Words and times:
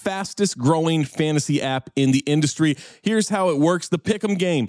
fastest 0.00 0.56
growing 0.56 1.04
fantasy 1.04 1.60
app 1.60 1.90
in 1.94 2.12
the 2.12 2.20
industry. 2.20 2.76
Here's 3.02 3.28
how 3.28 3.50
it 3.50 3.58
works 3.58 3.88
the 3.88 3.98
Pick'em 3.98 4.38
game. 4.38 4.68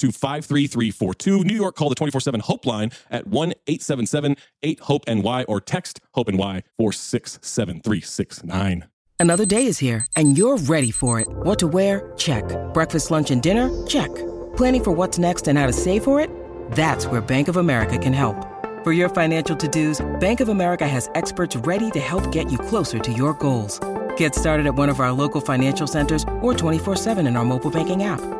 to 0.00 0.10
53342. 0.10 1.44
New 1.44 1.54
York, 1.54 1.76
call 1.76 1.88
the 1.88 1.94
24 1.94 2.20
7 2.20 2.40
Hope 2.40 2.66
line 2.66 2.90
at 3.10 3.26
1 3.26 3.52
877 3.66 4.36
8 4.62 4.80
Hope 4.80 5.06
NY 5.06 5.44
or 5.44 5.60
text 5.60 6.00
Hope 6.14 6.28
NY 6.28 6.62
467369. 6.76 8.84
Another 9.18 9.44
day 9.44 9.66
is 9.66 9.78
here, 9.78 10.06
and 10.16 10.38
you're 10.38 10.56
ready 10.56 10.90
for 10.90 11.20
it. 11.20 11.28
What 11.28 11.58
to 11.58 11.68
wear? 11.68 12.14
Check. 12.16 12.44
Breakfast, 12.72 13.10
lunch, 13.10 13.30
and 13.30 13.42
dinner? 13.42 13.68
Check. 13.86 14.08
Planning 14.56 14.82
for 14.82 14.92
what's 14.92 15.18
next 15.18 15.46
and 15.46 15.58
how 15.58 15.66
to 15.66 15.74
save 15.74 16.04
for 16.04 16.22
it? 16.22 16.30
That's 16.72 17.04
where 17.04 17.20
Bank 17.20 17.48
of 17.48 17.58
America 17.58 17.98
can 17.98 18.14
help. 18.14 18.46
For 18.82 18.92
your 18.92 19.10
financial 19.10 19.54
to 19.56 19.68
dos, 19.68 20.00
Bank 20.20 20.40
of 20.40 20.48
America 20.48 20.88
has 20.88 21.10
experts 21.14 21.54
ready 21.54 21.90
to 21.90 22.00
help 22.00 22.32
get 22.32 22.50
you 22.50 22.56
closer 22.56 22.98
to 22.98 23.12
your 23.12 23.34
goals. 23.34 23.78
Get 24.16 24.34
started 24.34 24.66
at 24.66 24.74
one 24.74 24.88
of 24.88 25.00
our 25.00 25.12
local 25.12 25.42
financial 25.42 25.86
centers 25.86 26.22
or 26.40 26.54
24-7 26.54 27.28
in 27.28 27.36
our 27.36 27.44
mobile 27.44 27.70
banking 27.70 28.04
app. 28.04 28.39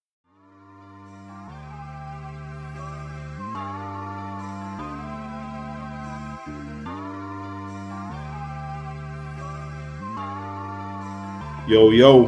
Yo, 11.71 11.89
yo. 11.91 12.27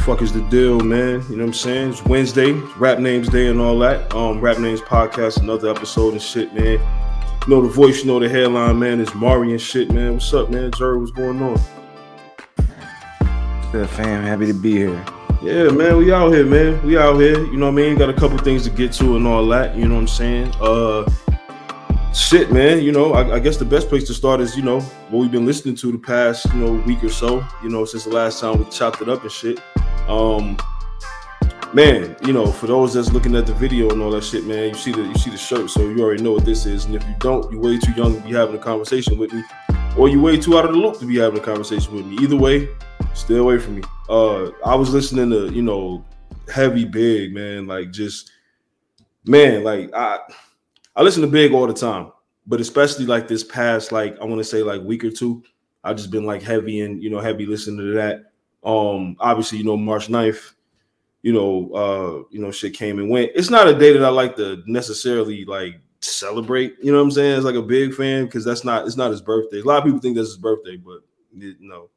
Fuck 0.00 0.20
is 0.20 0.30
the 0.30 0.42
deal, 0.50 0.78
man? 0.80 1.24
You 1.30 1.36
know 1.36 1.44
what 1.44 1.48
I'm 1.48 1.54
saying? 1.54 1.92
It's 1.92 2.04
Wednesday, 2.04 2.52
Rap 2.76 2.98
Names 2.98 3.30
Day 3.30 3.46
and 3.46 3.58
all 3.58 3.78
that. 3.78 4.14
Um, 4.14 4.42
Rap 4.42 4.58
Names 4.58 4.82
Podcast, 4.82 5.40
another 5.40 5.70
episode 5.70 6.12
and 6.12 6.20
shit, 6.20 6.52
man. 6.52 6.72
You 6.74 7.48
know 7.48 7.62
the 7.62 7.72
voice, 7.72 8.00
you 8.00 8.08
know 8.08 8.20
the 8.20 8.28
headline, 8.28 8.78
man. 8.78 9.00
It's 9.00 9.14
Mari 9.14 9.52
and 9.52 9.60
shit, 9.60 9.90
man. 9.90 10.12
What's 10.12 10.34
up, 10.34 10.50
man? 10.50 10.70
Jerry, 10.72 10.98
what's 10.98 11.12
going 11.12 11.40
on? 11.40 11.58
Good 13.72 13.88
fam, 13.88 14.22
happy 14.22 14.48
to 14.48 14.52
be 14.52 14.72
here. 14.72 15.04
Yeah, 15.40 15.70
man, 15.70 15.96
we 15.96 16.12
out 16.12 16.30
here, 16.34 16.44
man. 16.44 16.84
We 16.84 16.98
out 16.98 17.18
here. 17.18 17.42
You 17.46 17.56
know 17.56 17.70
what 17.70 17.80
I 17.80 17.86
mean? 17.86 17.96
Got 17.96 18.10
a 18.10 18.12
couple 18.12 18.36
things 18.36 18.64
to 18.64 18.70
get 18.70 18.92
to 18.92 19.16
and 19.16 19.26
all 19.26 19.46
that. 19.46 19.74
You 19.74 19.88
know 19.88 19.94
what 19.94 20.02
I'm 20.02 20.08
saying? 20.08 20.52
Uh 20.60 21.10
shit, 22.14 22.52
man. 22.52 22.82
You 22.82 22.92
know, 22.92 23.12
I, 23.12 23.36
I, 23.36 23.38
guess 23.38 23.56
the 23.56 23.64
best 23.64 23.88
place 23.88 24.04
to 24.08 24.14
start 24.14 24.40
is, 24.40 24.56
you 24.56 24.62
know, 24.62 24.80
what 24.80 25.20
we've 25.20 25.30
been 25.30 25.46
listening 25.46 25.74
to 25.76 25.92
the 25.92 25.98
past, 25.98 26.46
you 26.52 26.60
know, 26.60 26.72
week 26.86 27.02
or 27.04 27.08
so, 27.08 27.44
you 27.62 27.68
know, 27.68 27.84
since 27.84 28.04
the 28.04 28.10
last 28.10 28.40
time 28.40 28.58
we 28.58 28.64
chopped 28.70 29.00
it 29.02 29.08
up 29.08 29.22
and 29.22 29.32
shit. 29.32 29.60
Um 30.08 30.56
man, 31.72 32.16
you 32.24 32.32
know, 32.32 32.46
for 32.46 32.66
those 32.66 32.94
that's 32.94 33.12
looking 33.12 33.36
at 33.36 33.46
the 33.46 33.54
video 33.54 33.90
and 33.90 34.02
all 34.02 34.10
that 34.10 34.24
shit, 34.24 34.44
man, 34.44 34.70
you 34.70 34.74
see 34.74 34.92
the 34.92 35.02
you 35.02 35.14
see 35.14 35.30
the 35.30 35.36
shirt, 35.36 35.70
so 35.70 35.80
you 35.88 36.00
already 36.00 36.22
know 36.22 36.32
what 36.32 36.44
this 36.44 36.66
is. 36.66 36.84
And 36.84 36.94
if 36.94 37.06
you 37.06 37.14
don't, 37.18 37.50
you're 37.50 37.60
way 37.60 37.78
too 37.78 37.92
young 37.92 38.16
to 38.16 38.20
be 38.20 38.32
having 38.32 38.56
a 38.56 38.58
conversation 38.58 39.18
with 39.18 39.32
me, 39.32 39.42
or 39.96 40.08
you're 40.08 40.20
way 40.20 40.36
too 40.36 40.58
out 40.58 40.64
of 40.64 40.72
the 40.72 40.78
loop 40.78 40.98
to 40.98 41.06
be 41.06 41.18
having 41.18 41.38
a 41.38 41.42
conversation 41.42 41.94
with 41.94 42.06
me. 42.06 42.16
Either 42.20 42.36
way, 42.36 42.68
stay 43.14 43.36
away 43.36 43.58
from 43.58 43.76
me. 43.76 43.82
Uh, 44.08 44.50
I 44.64 44.74
was 44.74 44.92
listening 44.92 45.30
to 45.30 45.52
you 45.52 45.62
know 45.62 46.04
heavy 46.52 46.84
big 46.84 47.32
man, 47.32 47.66
like 47.66 47.92
just 47.92 48.30
man, 49.24 49.62
like 49.62 49.90
I 49.94 50.18
I 50.96 51.02
listen 51.02 51.22
to 51.22 51.28
big 51.28 51.52
all 51.52 51.66
the 51.66 51.74
time, 51.74 52.12
but 52.46 52.60
especially 52.60 53.06
like 53.06 53.28
this 53.28 53.44
past 53.44 53.92
like 53.92 54.18
I 54.20 54.24
want 54.24 54.38
to 54.38 54.44
say 54.44 54.62
like 54.62 54.82
week 54.82 55.04
or 55.04 55.10
two, 55.10 55.42
I've 55.84 55.96
just 55.96 56.10
been 56.10 56.24
like 56.24 56.42
heavy 56.42 56.80
and 56.80 57.02
you 57.02 57.10
know 57.10 57.20
heavy 57.20 57.46
listening 57.46 57.78
to 57.78 57.94
that. 57.94 58.32
Um, 58.62 59.16
obviously 59.20 59.58
you 59.58 59.64
know 59.64 59.76
March 59.76 60.08
9th, 60.08 60.52
you 61.22 61.32
know, 61.32 61.72
uh, 61.72 62.28
you 62.30 62.40
know, 62.40 62.50
shit 62.50 62.74
came 62.74 62.98
and 62.98 63.10
went. 63.10 63.30
It's 63.34 63.50
not 63.50 63.68
a 63.68 63.78
day 63.78 63.92
that 63.92 64.04
I 64.04 64.08
like 64.08 64.36
to 64.36 64.62
necessarily 64.66 65.44
like 65.44 65.80
celebrate. 66.00 66.76
You 66.82 66.92
know 66.92 66.98
what 66.98 67.04
I'm 67.04 67.10
saying? 67.10 67.36
It's 67.36 67.44
like 67.44 67.54
a 67.54 67.62
big 67.62 67.94
fan 67.94 68.24
because 68.24 68.44
that's 68.44 68.64
not 68.64 68.86
it's 68.86 68.96
not 68.96 69.10
his 69.10 69.22
birthday. 69.22 69.60
A 69.60 69.64
lot 69.64 69.78
of 69.78 69.84
people 69.84 70.00
think 70.00 70.16
that's 70.16 70.28
his 70.28 70.38
birthday, 70.38 70.76
but 70.76 71.00
it, 71.36 71.56
no, 71.60 71.88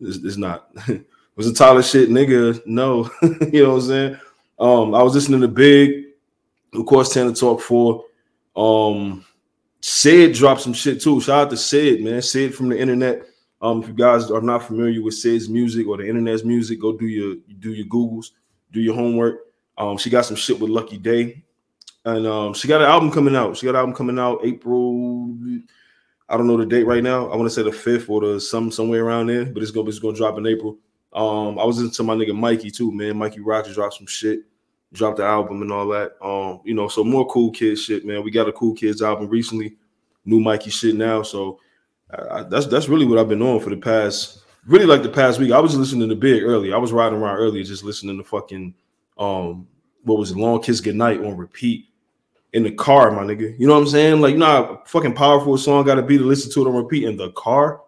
it's, 0.00 0.18
it's 0.18 0.36
not. 0.36 0.70
was 1.40 1.46
a 1.46 1.54
Tyler 1.54 1.82
shit 1.82 2.10
nigga. 2.10 2.60
No, 2.66 3.10
you 3.22 3.62
know 3.62 3.70
what 3.70 3.76
I'm 3.76 3.88
saying. 3.88 4.20
Um, 4.58 4.94
I 4.94 5.02
was 5.02 5.14
listening 5.14 5.40
to 5.40 5.48
Big, 5.48 6.04
of 6.74 6.84
course, 6.86 7.14
Tana 7.14 7.32
Talk 7.32 7.60
for. 7.60 8.04
Um, 8.56 9.24
Syd 9.80 10.34
dropped 10.34 10.60
some 10.60 10.72
shit 10.72 11.00
too. 11.00 11.20
Shout 11.20 11.46
out 11.46 11.50
to 11.50 11.56
Syd, 11.56 12.02
man. 12.02 12.22
Syd 12.22 12.54
from 12.54 12.68
the 12.68 12.78
internet. 12.78 13.22
Um, 13.62 13.82
if 13.82 13.88
you 13.88 13.94
guys 13.94 14.30
are 14.30 14.40
not 14.40 14.64
familiar 14.64 15.02
with 15.02 15.14
Syd's 15.14 15.48
music 15.48 15.86
or 15.86 15.98
the 15.98 16.08
internet's 16.08 16.44
music, 16.44 16.80
go 16.80 16.96
do 16.96 17.06
your 17.06 17.36
do 17.58 17.72
your 17.72 17.86
Googles, 17.86 18.30
do 18.72 18.80
your 18.80 18.94
homework. 18.94 19.40
Um, 19.76 19.98
she 19.98 20.10
got 20.10 20.24
some 20.24 20.36
shit 20.36 20.58
with 20.58 20.70
Lucky 20.70 20.98
Daye, 20.98 21.42
and 22.04 22.26
um, 22.26 22.54
she 22.54 22.68
got 22.68 22.80
an 22.80 22.88
album 22.88 23.10
coming 23.10 23.36
out. 23.36 23.56
She 23.56 23.66
got 23.66 23.74
an 23.74 23.80
album 23.80 23.94
coming 23.94 24.18
out 24.18 24.40
April. 24.44 25.36
I 26.28 26.36
don't 26.36 26.46
know 26.46 26.56
the 26.56 26.64
date 26.64 26.86
right 26.86 27.02
now. 27.02 27.28
I 27.28 27.36
want 27.36 27.46
to 27.46 27.54
say 27.54 27.62
the 27.62 27.72
fifth 27.72 28.08
or 28.08 28.20
the 28.20 28.40
some 28.40 28.70
somewhere 28.70 29.04
around 29.04 29.26
there, 29.26 29.44
but 29.44 29.62
it's 29.62 29.72
gonna 29.72 29.88
it's 29.88 29.98
gonna 29.98 30.16
drop 30.16 30.38
in 30.38 30.46
April. 30.46 30.78
Um, 31.12 31.58
I 31.58 31.64
was 31.64 31.80
into 31.80 32.02
my 32.02 32.14
nigga 32.14 32.34
Mikey 32.34 32.70
too, 32.70 32.92
man. 32.92 33.18
Mikey 33.18 33.40
Rogers 33.40 33.74
dropped 33.74 33.94
some 33.94 34.06
shit, 34.06 34.40
dropped 34.92 35.18
the 35.18 35.24
album 35.24 35.62
and 35.62 35.72
all 35.72 35.86
that. 35.88 36.12
Um, 36.22 36.60
you 36.64 36.74
know, 36.74 36.88
so 36.88 37.04
more 37.04 37.26
cool 37.28 37.50
kids 37.50 37.82
shit, 37.82 38.04
man. 38.04 38.24
We 38.24 38.30
got 38.30 38.48
a 38.48 38.52
cool 38.52 38.74
kids 38.74 39.02
album 39.02 39.28
recently, 39.28 39.76
new 40.24 40.40
Mikey 40.40 40.70
shit 40.70 40.96
now. 40.96 41.22
So 41.22 41.60
I, 42.30 42.42
that's 42.44 42.66
that's 42.66 42.88
really 42.88 43.06
what 43.06 43.18
I've 43.18 43.28
been 43.28 43.42
on 43.42 43.60
for 43.60 43.70
the 43.70 43.76
past, 43.76 44.42
really 44.66 44.86
like 44.86 45.02
the 45.02 45.08
past 45.08 45.38
week. 45.38 45.52
I 45.52 45.60
was 45.60 45.76
listening 45.76 46.08
to 46.08 46.16
Big 46.16 46.42
early. 46.42 46.72
I 46.72 46.78
was 46.78 46.92
riding 46.92 47.18
around 47.18 47.36
earlier, 47.36 47.62
just 47.62 47.84
listening 47.84 48.18
to 48.18 48.24
fucking 48.24 48.74
um, 49.18 49.68
what 50.02 50.18
was 50.18 50.30
it, 50.30 50.36
Long 50.36 50.62
Kiss 50.62 50.80
Goodnight 50.80 51.20
on 51.20 51.36
repeat 51.36 51.86
in 52.52 52.62
the 52.64 52.72
car, 52.72 53.10
my 53.10 53.22
nigga. 53.22 53.56
You 53.58 53.66
know 53.66 53.74
what 53.74 53.82
I'm 53.82 53.88
saying? 53.88 54.20
Like, 54.20 54.32
you 54.32 54.38
know 54.38 54.46
how 54.46 54.82
fucking 54.86 55.14
powerful 55.14 55.54
a 55.54 55.58
song 55.58 55.84
got 55.84 55.96
to 55.96 56.02
be 56.02 56.18
to 56.18 56.24
listen 56.24 56.50
to 56.52 56.62
it 56.62 56.68
on 56.68 56.74
repeat 56.74 57.04
in 57.04 57.16
the 57.16 57.30
car. 57.32 57.82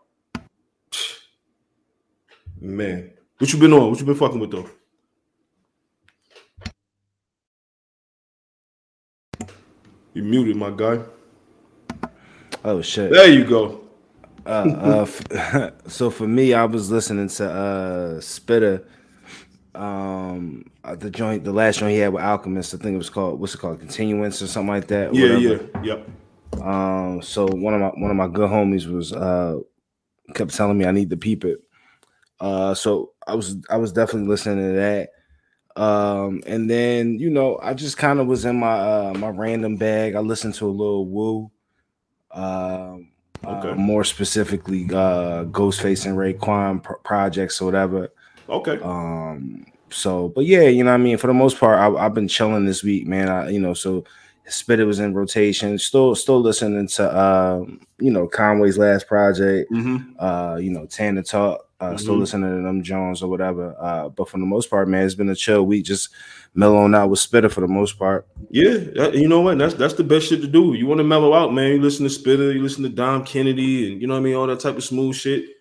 Man, 2.61 3.13
what 3.39 3.53
you 3.53 3.59
been 3.59 3.73
on? 3.73 3.91
What 3.91 3.99
you 3.99 4.07
been 4.07 4.15
fucking 4.15 4.39
with 4.39 4.53
though? 4.53 4.69
You 10.15 10.23
muted, 10.23 10.57
my 10.57 10.71
guy. 10.71 11.01
Oh 12.65 12.83
shit! 12.83 13.11
There 13.11 13.31
you 13.31 13.45
go. 13.45 13.81
uh, 14.45 15.07
uh 15.09 15.71
so 15.87 16.11
for 16.11 16.29
me, 16.29 16.53
I 16.55 16.65
was 16.65 16.91
listening 16.91 17.29
to 17.29 17.51
uh 17.51 18.21
Spitta, 18.21 18.85
um, 19.75 20.71
uh, 20.85 20.95
the 20.97 21.11
joint, 21.11 21.45
the 21.45 21.53
last 21.53 21.79
joint 21.79 21.93
he 21.93 21.99
had 21.99 22.13
with 22.13 22.23
Alchemist. 22.23 22.75
I 22.75 22.79
think 22.79 22.95
it 22.95 22.99
was 22.99 23.11
called 23.11 23.41
what's 23.41 23.55
it 23.55 23.59
called, 23.59 23.81
Continuance 23.81 24.43
or 24.43 24.47
something 24.47 24.69
like 24.69 24.87
that. 24.89 25.15
Yeah, 25.15 25.37
whatever. 25.37 25.69
yeah, 25.83 25.97
yep. 25.97 26.09
Um, 26.63 27.23
so 27.23 27.47
one 27.47 27.75
of 27.75 27.81
my 27.81 27.89
one 27.89 28.11
of 28.11 28.17
my 28.17 28.29
good 28.29 28.51
homies 28.51 28.87
was 28.87 29.13
uh 29.13 29.59
kept 30.35 30.55
telling 30.55 30.77
me 30.77 30.85
I 30.85 30.93
need 30.93 31.11
to 31.11 31.17
peep 31.17 31.45
it. 31.45 31.61
Uh, 32.39 32.75
so 32.75 33.13
I 33.27 33.35
was 33.35 33.57
I 33.71 33.77
was 33.77 33.93
definitely 33.93 34.29
listening 34.29 34.59
to 34.59 34.75
that. 34.75 35.09
Um, 35.77 36.43
and 36.47 36.69
then 36.69 37.19
you 37.19 37.31
know 37.31 37.59
I 37.63 37.75
just 37.75 37.97
kind 37.97 38.21
of 38.21 38.27
was 38.27 38.45
in 38.45 38.59
my 38.59 38.79
uh 38.79 39.15
my 39.17 39.29
random 39.29 39.77
bag. 39.77 40.15
I 40.15 40.21
listened 40.21 40.55
to 40.57 40.67
a 40.67 40.71
little 40.71 41.07
Wu. 41.07 41.51
Um, 42.31 43.11
okay. 43.45 43.71
Uh, 43.71 43.75
more 43.75 44.05
specifically, 44.05 44.85
uh, 44.85 45.45
Ghostface 45.45 46.07
and 46.07 46.17
Raekwon 46.17 46.83
pro- 46.83 46.99
projects 46.99 47.61
or 47.61 47.67
whatever. 47.67 48.13
Okay. 48.49 48.79
Um. 48.83 49.67
So, 49.91 50.29
but 50.31 50.47
yeah, 50.47 50.63
you 50.63 50.85
know, 50.85 50.91
what 50.91 51.01
I 51.01 51.03
mean, 51.03 51.19
for 51.19 51.27
the 51.27 51.35
most 51.35 51.59
part, 51.59 51.79
I, 51.79 52.03
have 52.03 52.15
been 52.15 52.29
chilling 52.29 52.65
this 52.65 52.83
week, 52.83 53.07
man. 53.07 53.29
I, 53.29 53.51
you 53.51 53.61
know, 53.61 53.75
so 53.75 54.05
Spitta 54.49 54.87
was 54.87 54.99
in 54.99 55.15
rotation. 55.15 55.79
Still, 55.79 56.15
still 56.15 56.41
listening 56.41 56.89
to, 56.89 57.21
um, 57.21 57.81
you 57.99 58.11
know, 58.11 58.27
Conway's 58.27 58.79
last 58.79 59.07
project. 59.07 59.71
Mm-hmm. 59.71 60.15
Uh, 60.19 60.57
you 60.57 60.71
know, 60.71 60.87
Tana 60.87 61.23
Talk. 61.23 61.69
Uh, 61.83 61.87
mm-hmm. 61.87 61.97
Still 61.97 62.17
listening 62.17 62.49
to 62.49 62.63
them 62.63 62.81
Jones 62.85 63.25
or 63.25 63.29
whatever. 63.29 63.75
Uh, 63.77 64.09
but 64.09 64.29
for 64.29 64.39
the 64.39 64.47
most 64.47 64.71
part, 64.71 64.87
man, 64.87 65.05
it's 65.05 65.17
been 65.17 65.29
a 65.31 65.35
chill 65.35 65.67
week. 65.67 65.85
Just 65.85 66.11
mellowing 66.55 66.95
out 66.95 67.11
with 67.11 67.19
Spitta 67.19 67.51
for 67.51 67.61
the 67.61 67.67
most 67.67 67.99
part. 67.99 68.25
Yeah, 68.51 69.09
you 69.09 69.27
know 69.27 69.41
what? 69.41 69.59
That's 69.59 69.75
that's 69.75 69.95
the 69.95 70.05
best 70.05 70.29
shit 70.29 70.43
to 70.43 70.47
do. 70.47 70.75
You 70.75 70.87
want 70.87 70.99
to 70.99 71.05
mellow 71.05 71.35
out, 71.35 71.53
man. 71.53 71.73
You 71.73 71.83
listen 71.83 72.09
to 72.09 72.13
Spitta, 72.13 72.55
you 72.55 72.63
listen 72.63 72.85
to 72.85 72.89
Dom 72.89 73.25
Kennedy, 73.25 73.91
and 73.91 74.01
you 74.01 74.07
know 74.07 74.15
what 74.15 74.21
I 74.21 74.23
mean, 74.23 74.37
all 74.37 74.47
that 74.47 74.61
type 74.61 74.77
of 74.77 74.85
smooth 74.85 75.17
shit. 75.17 75.57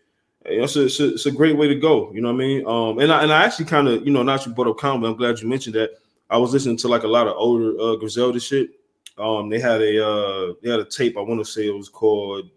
It's 0.45 0.75
a, 0.75 0.85
it's 0.85 0.99
a, 0.99 1.13
it's 1.13 1.25
a 1.25 1.31
great 1.31 1.57
way 1.57 1.67
to 1.67 1.75
go. 1.75 2.11
You 2.13 2.21
know 2.21 2.27
what 2.27 2.35
I 2.35 2.45
mean? 2.45 2.67
Um, 2.67 2.99
and 2.99 3.11
I 3.11 3.23
and 3.23 3.33
I 3.33 3.43
actually 3.43 3.65
kind 3.65 3.87
of, 3.87 4.05
you 4.05 4.11
know, 4.11 4.21
not 4.21 4.45
you 4.45 4.53
brought 4.53 4.67
up 4.67 4.77
Conway. 4.77 5.09
I'm 5.09 5.17
glad 5.17 5.39
you 5.39 5.47
mentioned 5.47 5.73
that. 5.73 5.89
I 6.29 6.37
was 6.37 6.53
listening 6.53 6.77
to 6.77 6.87
like 6.87 7.01
a 7.01 7.07
lot 7.07 7.25
of 7.25 7.33
older 7.35 7.73
uh, 7.81 7.95
Griselda 7.95 8.39
shit. 8.39 8.69
Um, 9.17 9.49
they 9.49 9.59
had 9.59 9.81
a 9.81 10.07
uh, 10.07 10.53
they 10.61 10.69
had 10.69 10.81
a 10.81 10.85
tape. 10.85 11.17
I 11.17 11.21
want 11.21 11.43
to 11.43 11.51
say 11.51 11.65
it 11.65 11.75
was 11.75 11.89
called 11.89 12.47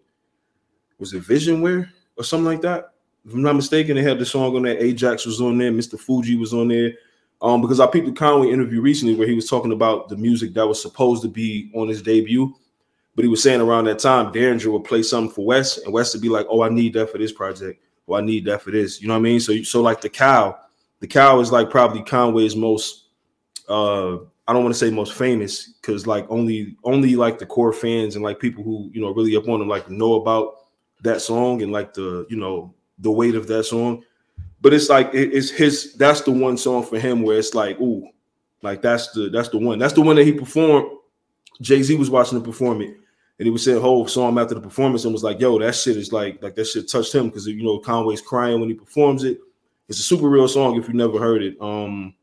was 0.99 1.13
it 1.13 1.23
Visionware 1.23 1.89
or 2.15 2.23
something 2.23 2.45
like 2.45 2.61
that 2.61 2.91
if 3.25 3.33
I'm 3.33 3.41
not 3.41 3.55
mistaken, 3.55 3.95
they 3.95 4.03
had 4.03 4.19
the 4.19 4.25
song 4.25 4.55
on 4.55 4.63
there. 4.63 4.77
Ajax 4.77 5.25
was 5.25 5.41
on 5.41 5.57
there. 5.57 5.71
Mr. 5.71 5.99
Fuji 5.99 6.35
was 6.35 6.53
on 6.53 6.67
there. 6.67 6.93
Um, 7.41 7.61
because 7.61 7.79
I 7.79 7.87
peeped 7.87 8.07
the 8.07 8.13
Conway 8.13 8.51
interview 8.51 8.81
recently 8.81 9.15
where 9.15 9.27
he 9.27 9.35
was 9.35 9.49
talking 9.49 9.71
about 9.71 10.09
the 10.09 10.15
music 10.15 10.53
that 10.53 10.67
was 10.67 10.81
supposed 10.81 11.21
to 11.23 11.27
be 11.27 11.71
on 11.75 11.87
his 11.87 12.01
debut, 12.01 12.55
but 13.15 13.23
he 13.23 13.29
was 13.29 13.43
saying 13.43 13.61
around 13.61 13.85
that 13.85 13.99
time, 13.99 14.31
Daringer 14.31 14.71
would 14.71 14.83
play 14.83 15.03
something 15.03 15.33
for 15.33 15.45
West, 15.45 15.79
and 15.83 15.93
West 15.93 16.13
would 16.13 16.21
be 16.21 16.29
like, 16.29 16.45
"Oh, 16.49 16.61
I 16.61 16.69
need 16.69 16.93
that 16.93 17.09
for 17.09 17.17
this 17.17 17.33
project. 17.33 17.81
Oh, 18.07 18.15
I 18.15 18.21
need 18.21 18.45
that 18.45 18.61
for 18.61 18.71
this." 18.71 19.01
You 19.01 19.07
know 19.07 19.15
what 19.15 19.19
I 19.19 19.23
mean? 19.23 19.39
So, 19.39 19.61
so 19.63 19.81
like 19.81 20.01
the 20.01 20.09
cow, 20.09 20.57
the 21.01 21.07
cow 21.07 21.39
is 21.39 21.51
like 21.51 21.69
probably 21.69 22.03
Conway's 22.03 22.55
most. 22.55 23.09
uh 23.67 24.17
I 24.47 24.53
don't 24.53 24.63
want 24.63 24.75
to 24.75 24.79
say 24.79 24.91
most 24.91 25.13
famous 25.13 25.69
because 25.81 26.05
like 26.05 26.27
only 26.29 26.77
only 26.83 27.15
like 27.15 27.39
the 27.39 27.47
core 27.47 27.73
fans 27.73 28.15
and 28.15 28.23
like 28.23 28.39
people 28.39 28.63
who 28.63 28.91
you 28.93 29.01
know 29.01 29.11
really 29.11 29.35
up 29.35 29.49
on 29.49 29.59
him 29.59 29.67
like 29.67 29.89
know 29.89 30.15
about 30.15 30.57
that 31.01 31.21
song 31.21 31.63
and 31.63 31.71
like 31.71 31.95
the 31.95 32.27
you 32.29 32.37
know 32.37 32.74
the 32.99 33.11
weight 33.11 33.35
of 33.35 33.47
that 33.47 33.63
song. 33.65 34.03
But 34.61 34.73
it's 34.73 34.89
like 34.89 35.11
it's 35.13 35.49
his. 35.49 35.93
That's 35.93 36.21
the 36.21 36.31
one 36.31 36.57
song 36.57 36.83
for 36.83 36.99
him 36.99 37.21
where 37.21 37.37
it's 37.37 37.53
like, 37.53 37.79
ooh, 37.79 38.07
like 38.61 38.81
that's 38.81 39.11
the 39.11 39.29
that's 39.29 39.49
the 39.49 39.57
one. 39.57 39.77
That's 39.79 39.93
the 39.93 40.01
one 40.01 40.15
that 40.15 40.25
he 40.25 40.33
performed. 40.33 40.89
Jay 41.61 41.83
Z 41.83 41.95
was 41.95 42.09
watching 42.09 42.37
him 42.37 42.43
perform 42.43 42.81
it, 42.81 42.95
and 43.37 43.45
he 43.45 43.49
was 43.51 43.63
saying, 43.63 43.79
"Whole 43.79 44.05
him 44.07 44.37
after 44.37 44.55
the 44.55 44.61
performance 44.61 45.03
and 45.05 45.13
was 45.13 45.23
like, 45.23 45.39
yo, 45.39 45.59
that 45.59 45.75
shit 45.75 45.97
is 45.97 46.11
like 46.11 46.41
like 46.41 46.55
that 46.55 46.65
shit 46.65 46.89
touched 46.89 47.13
him 47.13 47.27
because 47.27 47.45
you 47.45 47.63
know 47.63 47.79
Conway's 47.79 48.21
crying 48.21 48.59
when 48.59 48.69
he 48.69 48.75
performs 48.75 49.23
it. 49.23 49.39
It's 49.87 49.99
a 49.99 50.03
super 50.03 50.27
real 50.27 50.47
song 50.47 50.77
if 50.77 50.87
you 50.87 50.95
never 50.95 51.19
heard 51.19 51.43
it. 51.43 51.55
Um, 51.61 52.15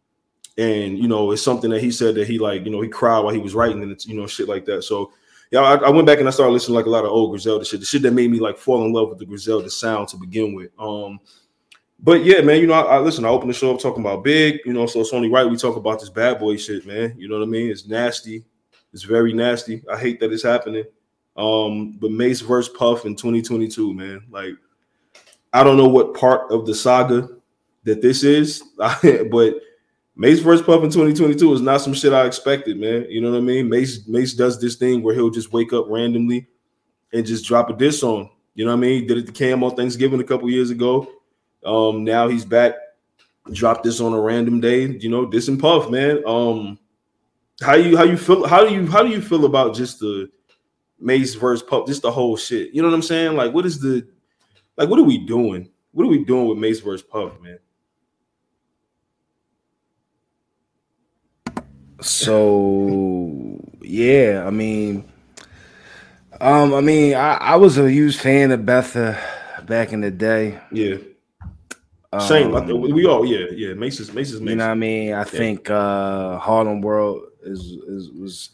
and 0.59 0.99
you 0.99 1.09
know 1.09 1.31
it's 1.31 1.43
something 1.43 1.71
that 1.71 1.83
he 1.83 1.91
said 1.91 2.15
that 2.17 2.29
he 2.29 2.39
like 2.39 2.65
you 2.65 2.71
know 2.71 2.81
he 2.81 2.89
cried 2.89 3.21
while 3.21 3.33
he 3.33 3.41
was 3.41 3.55
writing 3.55 3.83
and 3.83 3.93
it's 3.93 4.07
you 4.07 4.15
know 4.15 4.27
shit 4.27 4.49
like 4.49 4.65
that. 4.67 4.83
So 4.83 5.13
yeah, 5.53 5.61
I, 5.61 5.75
I, 5.75 5.91
went 5.91 6.07
back 6.07 6.19
and 6.19 6.27
I 6.27 6.31
started 6.31 6.55
listening 6.55 6.75
to 6.75 6.79
like 6.79 6.87
a 6.87 6.91
lot 6.91 7.05
of 7.05 7.11
old 7.11 7.31
Griselda 7.31 7.63
shit, 7.63 7.81
the 7.81 7.87
shit 7.87 8.01
that 8.03 8.15
made 8.15 8.31
me 8.31 8.41
like 8.41 8.57
fall 8.57 8.87
in 8.87 8.93
love 8.93 9.11
with 9.11 9.19
the 9.19 9.27
Griselda 9.27 9.69
sound 9.69 10.09
to 10.09 10.17
begin 10.17 10.55
with. 10.55 10.71
Um, 10.79 11.21
but 12.01 12.25
yeah, 12.25 12.41
man, 12.41 12.59
you 12.59 12.67
know, 12.67 12.73
I, 12.73 12.97
I 12.97 12.99
listen. 13.01 13.27
I 13.27 13.29
open 13.29 13.49
the 13.49 13.55
show 13.55 13.75
up 13.75 13.79
talking 13.79 14.03
about 14.03 14.25
big, 14.25 14.61
you 14.65 14.73
know, 14.73 14.87
so 14.87 15.01
it's 15.01 15.13
only 15.13 15.29
right 15.29 15.49
we 15.49 15.59
talk 15.59 15.77
about 15.77 16.01
this 16.01 16.09
bad 16.09 16.39
boy 16.39 16.57
shit, 16.57 16.87
man. 16.87 17.15
You 17.19 17.29
know 17.29 17.39
what 17.39 17.45
I 17.45 17.51
mean? 17.51 17.71
It's 17.71 17.87
nasty. 17.87 18.47
It's 18.95 19.03
very 19.03 19.35
nasty. 19.35 19.83
I 19.93 19.99
hate 19.99 20.21
that 20.21 20.33
it's 20.33 20.43
happening. 20.43 20.85
Um, 21.37 21.99
but 22.01 22.11
Mase 22.11 22.41
versus 22.41 22.75
Puff 22.75 23.05
in 23.05 23.15
2022, 23.15 23.93
man. 23.93 24.25
Like, 24.31 24.55
I 25.53 25.63
don't 25.63 25.77
know 25.77 25.89
what 25.89 26.15
part 26.15 26.51
of 26.51 26.65
the 26.65 26.75
saga 26.75 27.29
that 27.85 28.01
this 28.01 28.25
is, 28.25 28.63
but 28.77 29.55
Mase 30.15 30.41
versus 30.41 30.65
Puff 30.65 30.85
in 30.85 30.91
2022 30.91 31.55
is 31.55 31.61
not 31.61 31.81
some 31.81 31.95
shit 31.95 32.13
I 32.13 32.27
expected, 32.27 32.79
man. 32.79 33.07
You 33.09 33.21
know 33.21 33.31
what 33.31 33.39
I 33.39 33.41
mean? 33.41 33.69
Mase 33.69 34.07
Mase 34.07 34.35
does 34.35 34.61
this 34.61 34.77
thing 34.77 35.03
where 35.03 35.15
he'll 35.15 35.31
just 35.31 35.53
wake 35.53 35.73
up 35.73 35.87
randomly 35.89 36.47
and 37.13 37.27
just 37.27 37.45
drop 37.45 37.71
a 37.71 37.73
diss 37.73 38.03
on. 38.03 38.29
You 38.55 38.65
know 38.67 38.73
what 38.73 38.79
I 38.79 38.81
mean? 38.81 39.07
Did 39.07 39.19
it 39.19 39.27
to 39.27 39.33
Cam 39.33 39.65
on 39.65 39.75
Thanksgiving 39.75 40.21
a 40.21 40.25
couple 40.25 40.51
years 40.51 40.71
ago. 40.71 41.09
Um, 41.65 42.05
now 42.05 42.29
he's 42.29 42.45
back, 42.45 42.75
dropped 43.53 43.85
this 43.85 44.01
on 44.01 44.13
a 44.13 44.21
random 44.21 44.61
day. 44.61 44.87
You 44.87 45.09
know, 45.09 45.25
this 45.25 45.49
and 45.49 45.59
Puff, 45.59 45.91
man. 45.91 46.23
Um, 46.27 46.79
how 47.63 47.75
you 47.75 47.97
how 47.97 48.05
you 48.05 48.17
feel? 48.17 48.47
How 48.47 48.67
do 48.67 48.75
you 48.75 48.87
how 48.87 49.03
do 49.03 49.09
you 49.09 49.23
feel 49.23 49.47
about 49.47 49.75
just 49.75 50.01
the 50.01 50.31
Mase 51.01 51.35
versus 51.35 51.67
Puff, 51.67 51.87
just 51.87 52.03
the 52.03 52.11
whole 52.11 52.37
shit? 52.37 52.75
You 52.75 52.83
know 52.83 52.89
what 52.89 52.95
I'm 52.95 53.03
saying? 53.03 53.37
Like, 53.37 53.55
what 53.55 53.65
is 53.65 53.81
the 53.81 54.07
like? 54.77 54.89
What 54.89 54.99
are 54.99 55.05
we 55.05 55.19
doing? 55.19 55.71
What 55.93 56.05
are 56.05 56.11
we 56.11 56.25
doing 56.25 56.49
with 56.49 56.59
Mase 56.59 56.81
versus 56.81 57.07
Puff, 57.07 57.41
man? 57.41 57.59
So 62.03 63.59
yeah, 63.81 64.45
I 64.47 64.51
mean, 64.51 65.05
um, 66.41 66.75
I 66.75 66.81
mean, 66.81 67.15
I, 67.15 67.35
I 67.37 67.57
was 67.57 67.79
a 67.79 67.91
huge 67.91 68.17
fan 68.17 68.51
of 68.51 68.67
Betha 68.67 69.19
back 69.67 69.93
in 69.93 70.01
the 70.01 70.11
day. 70.11 70.59
Yeah. 70.71 70.97
Same. 72.21 72.55
Um, 72.55 72.81
we 72.81 73.07
all, 73.07 73.25
yeah, 73.25 73.47
yeah. 73.53 73.73
Mase's, 73.73 74.13
Mase's, 74.13 74.41
Mase. 74.41 74.51
You 74.51 74.57
know 74.57 74.67
what 74.67 74.73
I 74.73 74.75
mean? 74.75 75.15
I 75.15 75.19
yeah. 75.19 75.25
think 75.25 75.71
uh 75.71 76.39
Harlem 76.39 76.83
World 76.83 77.23
is, 77.43 77.61
is 77.61 78.11
was. 78.11 78.51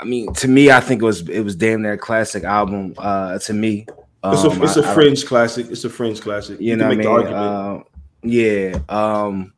I 0.00 0.04
mean, 0.04 0.32
to 0.34 0.46
me, 0.46 0.70
I 0.70 0.78
think 0.78 1.02
it 1.02 1.04
was 1.04 1.28
it 1.28 1.40
was 1.40 1.56
damn 1.56 1.82
near 1.82 1.96
classic 1.96 2.44
album. 2.44 2.94
Uh, 2.96 3.36
to 3.40 3.52
me, 3.52 3.86
um, 4.22 4.32
it's 4.32 4.44
a 4.44 4.62
it's 4.62 4.76
a 4.76 4.94
fringe 4.94 5.26
classic. 5.26 5.66
It's 5.70 5.84
a 5.84 5.90
fringe 5.90 6.20
classic. 6.20 6.60
You, 6.60 6.68
you 6.68 6.76
know 6.76 6.86
what 6.86 6.92
I 6.92 7.22
mean? 7.22 7.34
Uh, 7.34 7.82
yeah. 8.22 8.78
Um, 8.88 9.52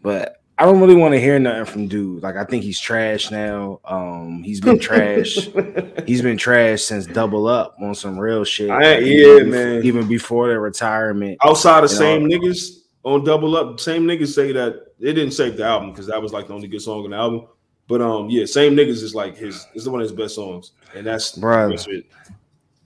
but 0.00 0.39
I 0.60 0.64
don't 0.64 0.78
really 0.78 0.94
want 0.94 1.14
to 1.14 1.20
hear 1.20 1.38
nothing 1.38 1.64
from 1.64 1.88
dude. 1.88 2.22
Like 2.22 2.36
I 2.36 2.44
think 2.44 2.62
he's 2.62 2.78
trash 2.78 3.30
now. 3.30 3.80
Um, 3.82 4.42
he's 4.42 4.60
been 4.60 4.78
trash. 4.78 5.48
he's 6.06 6.20
been 6.20 6.36
trash 6.36 6.82
since 6.82 7.06
Double 7.06 7.46
Up 7.46 7.76
on 7.80 7.94
some 7.94 8.18
real 8.18 8.44
shit. 8.44 8.68
I, 8.68 8.98
yeah, 8.98 9.38
even, 9.38 9.50
man. 9.50 9.82
Even 9.84 10.06
before 10.06 10.48
their 10.48 10.60
retirement. 10.60 11.38
Outside 11.42 11.82
of 11.82 11.88
same 11.88 12.28
niggas 12.28 12.80
on 13.04 13.24
Double 13.24 13.56
Up, 13.56 13.80
same 13.80 14.04
niggas 14.04 14.34
say 14.34 14.52
that 14.52 14.98
they 15.00 15.14
didn't 15.14 15.30
save 15.30 15.56
the 15.56 15.64
album 15.64 15.92
because 15.92 16.08
that 16.08 16.20
was 16.20 16.34
like 16.34 16.48
the 16.48 16.52
only 16.52 16.68
good 16.68 16.82
song 16.82 17.04
on 17.04 17.10
the 17.12 17.16
album. 17.16 17.46
But 17.88 18.02
um, 18.02 18.28
yeah, 18.28 18.44
same 18.44 18.76
niggas 18.76 19.02
is 19.02 19.14
like 19.14 19.38
his 19.38 19.66
is 19.72 19.88
one 19.88 20.02
of 20.02 20.04
his 20.04 20.12
best 20.12 20.34
songs, 20.34 20.72
and 20.94 21.06
that's 21.06 21.38
bro. 21.38 21.74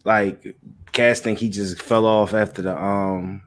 Like 0.05 0.57
Cass 0.93 1.19
think 1.19 1.41
he 1.41 1.49
just 1.49 1.83
fell 1.83 2.07
off 2.07 2.35
after 2.35 2.63
the 2.63 2.81
um 2.81 3.43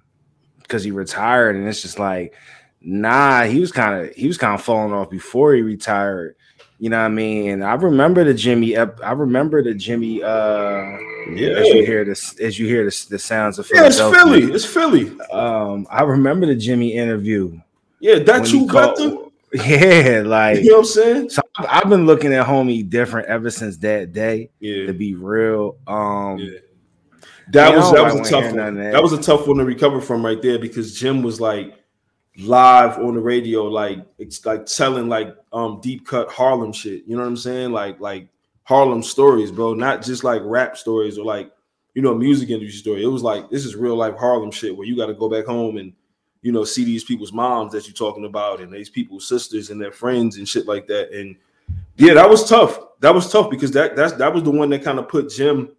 because 0.64 0.84
he 0.84 0.92
retired, 0.92 1.56
and 1.56 1.66
it's 1.66 1.82
just 1.82 1.98
like 1.98 2.36
Nah, 2.82 3.44
he 3.44 3.60
was 3.60 3.72
kind 3.72 4.06
of 4.06 4.16
he 4.16 4.28
was 4.28 4.38
kind 4.38 4.54
of 4.54 4.62
falling 4.62 4.94
off 4.94 5.10
before 5.10 5.54
he 5.54 5.62
retired. 5.62 6.36
You 6.80 6.92
know 6.92 7.00
what 7.00 7.06
I 7.06 7.10
mean? 7.10 7.64
I 7.64 7.74
remember 7.74 8.24
the 8.24 8.36
Jimmy. 8.36 8.78
I 8.78 9.12
remember 9.12 9.64
the 9.64 9.74
Jimmy. 9.74 10.22
uh 10.22 10.98
Yeah. 11.34 11.58
As 11.58 11.68
you 11.68 11.86
hear 11.86 12.06
this, 12.06 12.40
as 12.40 12.60
you 12.60 12.68
hear 12.68 12.86
the, 12.86 13.06
the 13.10 13.20
sounds 13.20 13.58
of 13.58 13.66
Philly. 13.66 13.82
yeah, 13.82 13.88
it's 13.88 13.98
Philly. 14.00 14.44
It's 14.44 14.66
Philly. 14.66 15.20
Um, 15.32 15.88
I 15.90 16.04
remember 16.04 16.46
the 16.46 16.56
Jimmy 16.56 16.94
interview. 16.94 17.60
Yeah, 18.00 18.20
that 18.20 18.52
you 18.52 18.68
got 18.68 18.96
the. 18.96 19.28
Yeah, 19.54 20.24
like 20.26 20.60
you 20.60 20.72
know 20.72 20.74
what 20.74 20.80
I'm 20.80 20.86
saying. 20.86 21.30
So 21.30 21.42
I've 21.58 21.90
been 21.90 22.06
looking 22.06 22.34
at 22.34 22.46
homie 22.46 22.88
different 22.88 23.28
ever 23.30 23.50
since 23.50 23.78
that 23.78 24.12
day. 24.12 24.52
Yeah, 24.60 24.88
to 24.88 24.94
be 24.94 25.16
real. 25.16 25.78
Um, 25.88 26.38
yeah. 26.38 26.60
That 27.54 27.76
was 27.76 27.92
that 27.94 28.04
was 28.04 28.28
a 28.28 28.32
tough 28.32 28.54
one. 28.54 28.76
That. 28.76 28.92
that 28.92 29.02
was 29.02 29.14
a 29.14 29.22
tough 29.22 29.48
one 29.48 29.58
to 29.58 29.66
recover 29.66 30.02
from 30.02 30.24
right 30.24 30.42
there 30.42 30.60
because 30.60 31.00
Jim 31.00 31.24
was 31.24 31.40
like 31.40 31.74
live 32.38 33.00
on 33.00 33.16
the 33.16 33.22
radio, 33.22 33.64
like 33.64 34.00
it's 34.18 34.46
like 34.46 34.66
telling 34.66 35.10
like 35.10 35.36
um 35.54 35.80
deep 35.82 36.06
cut 36.06 36.30
Harlem 36.30 36.72
shit. 36.72 37.04
You 37.06 37.16
know 37.16 37.24
what 37.24 37.30
I'm 37.30 37.38
saying? 37.38 37.72
Like 37.72 38.00
like 38.00 38.28
Harlem 38.64 39.02
stories, 39.04 39.52
bro. 39.52 39.74
Not 39.74 40.04
just 40.04 40.24
like 40.24 40.42
rap 40.44 40.78
stories 40.78 41.18
or 41.18 41.26
like 41.26 41.52
you 41.96 42.02
know 42.02 42.14
music 42.14 42.50
industry 42.50 42.78
story. 42.80 43.04
It 43.04 43.08
was 43.08 43.24
like 43.24 43.50
this 43.50 43.66
is 43.66 43.76
real 43.76 43.96
life 43.96 44.16
Harlem 44.16 44.52
shit 44.52 44.76
where 44.76 44.88
you 44.88 44.96
got 44.96 45.08
to 45.08 45.14
go 45.14 45.30
back 45.30 45.46
home 45.46 45.78
and 45.78 45.94
you 46.44 46.52
know 46.52 46.64
see 46.64 46.84
these 46.84 47.04
people's 47.04 47.34
moms 47.34 47.72
that 47.72 47.88
you're 47.88 47.94
talking 47.94 48.26
about 48.26 48.62
and 48.62 48.72
these 48.72 48.90
people's 48.90 49.28
sisters 49.28 49.70
and 49.72 49.82
their 49.82 49.92
friends 49.92 50.38
and 50.38 50.48
shit 50.48 50.68
like 50.68 50.88
that. 50.88 51.12
And 51.12 51.36
yeah, 51.96 52.14
that 52.14 52.30
was 52.30 52.48
tough. 52.48 52.80
That 53.00 53.14
was 53.14 53.32
tough 53.32 53.50
because 53.50 53.72
that 53.72 53.96
that's 53.96 54.14
that 54.14 54.34
was 54.34 54.44
the 54.44 54.52
one 54.52 54.70
that 54.70 54.84
kind 54.84 55.00
of 55.00 55.10
put 55.10 55.32
Jim. 55.32 55.72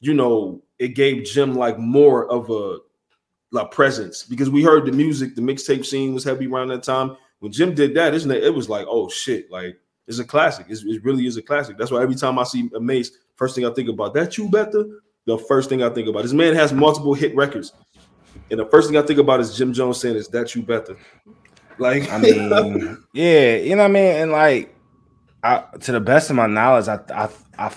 You 0.00 0.14
know, 0.14 0.62
it 0.78 0.88
gave 0.88 1.24
Jim 1.24 1.54
like 1.54 1.78
more 1.78 2.30
of 2.30 2.50
a 2.50 2.78
like 3.54 3.70
presence 3.70 4.24
because 4.24 4.50
we 4.50 4.62
heard 4.62 4.84
the 4.84 4.92
music, 4.92 5.34
the 5.34 5.40
mixtape 5.40 5.86
scene 5.86 6.12
was 6.12 6.24
heavy 6.24 6.46
around 6.46 6.68
that 6.68 6.82
time. 6.82 7.16
When 7.38 7.52
Jim 7.52 7.74
did 7.74 7.94
that, 7.94 8.14
isn't 8.14 8.30
it? 8.30 8.42
It 8.42 8.54
was 8.54 8.68
like, 8.68 8.86
oh 8.88 9.08
shit, 9.08 9.50
like 9.50 9.78
it's 10.06 10.18
a 10.18 10.24
classic. 10.24 10.66
It's, 10.68 10.84
it 10.84 11.04
really 11.04 11.26
is 11.26 11.36
a 11.36 11.42
classic. 11.42 11.78
That's 11.78 11.90
why 11.90 12.02
every 12.02 12.16
time 12.16 12.38
I 12.38 12.44
see 12.44 12.70
a 12.74 12.80
Mase, 12.80 13.12
first 13.36 13.54
thing 13.54 13.64
I 13.64 13.72
think 13.72 13.88
about 13.88 14.12
that 14.14 14.36
you 14.36 14.48
better. 14.48 14.84
The 15.26 15.38
first 15.38 15.70
thing 15.70 15.82
I 15.82 15.88
think 15.88 16.08
about 16.08 16.22
this 16.22 16.34
man 16.34 16.54
has 16.54 16.72
multiple 16.72 17.14
hit 17.14 17.34
records, 17.34 17.72
and 18.50 18.60
the 18.60 18.66
first 18.66 18.88
thing 18.88 18.98
I 18.98 19.02
think 19.02 19.18
about 19.18 19.40
is 19.40 19.56
Jim 19.56 19.72
Jones 19.72 20.00
saying 20.00 20.16
is 20.16 20.28
that 20.28 20.54
you 20.54 20.62
better. 20.62 20.96
Like 21.78 22.10
I 22.10 22.18
mean, 22.18 23.04
yeah, 23.14 23.56
you 23.56 23.70
know 23.70 23.82
what 23.82 23.90
I 23.90 23.92
mean, 23.92 24.16
and 24.16 24.32
like 24.32 24.74
I, 25.42 25.64
to 25.80 25.92
the 25.92 26.00
best 26.00 26.28
of 26.28 26.36
my 26.36 26.46
knowledge, 26.46 26.88
I 26.88 26.98
I 27.14 27.28
I 27.58 27.72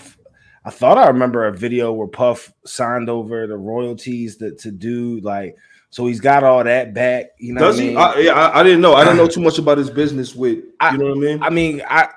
I 0.64 0.70
thought 0.70 0.98
I 0.98 1.06
remember 1.06 1.46
a 1.46 1.52
video 1.52 1.92
where 1.92 2.06
Puff 2.06 2.52
signed 2.66 3.08
over 3.08 3.46
the 3.46 3.56
royalties 3.56 4.36
to, 4.36 4.54
to 4.56 4.70
do 4.70 5.18
like 5.20 5.56
so 5.90 6.06
he's 6.06 6.20
got 6.20 6.44
all 6.44 6.62
that 6.64 6.92
back. 6.92 7.26
You 7.38 7.54
know, 7.54 7.60
does 7.60 7.78
he? 7.78 7.96
I, 7.96 8.16
mean? 8.16 8.28
I, 8.28 8.60
I, 8.60 8.62
didn't 8.62 8.80
know. 8.80 8.94
I 8.94 9.04
don't 9.04 9.16
know 9.16 9.26
too 9.28 9.40
much 9.40 9.58
about 9.58 9.78
his 9.78 9.90
business 9.90 10.34
with. 10.34 10.64
I, 10.80 10.92
you 10.92 10.98
know 10.98 11.06
what 11.06 11.16
I 11.16 11.20
mean? 11.20 11.42
I 11.42 11.50
mean, 11.50 11.82
I 11.88 12.08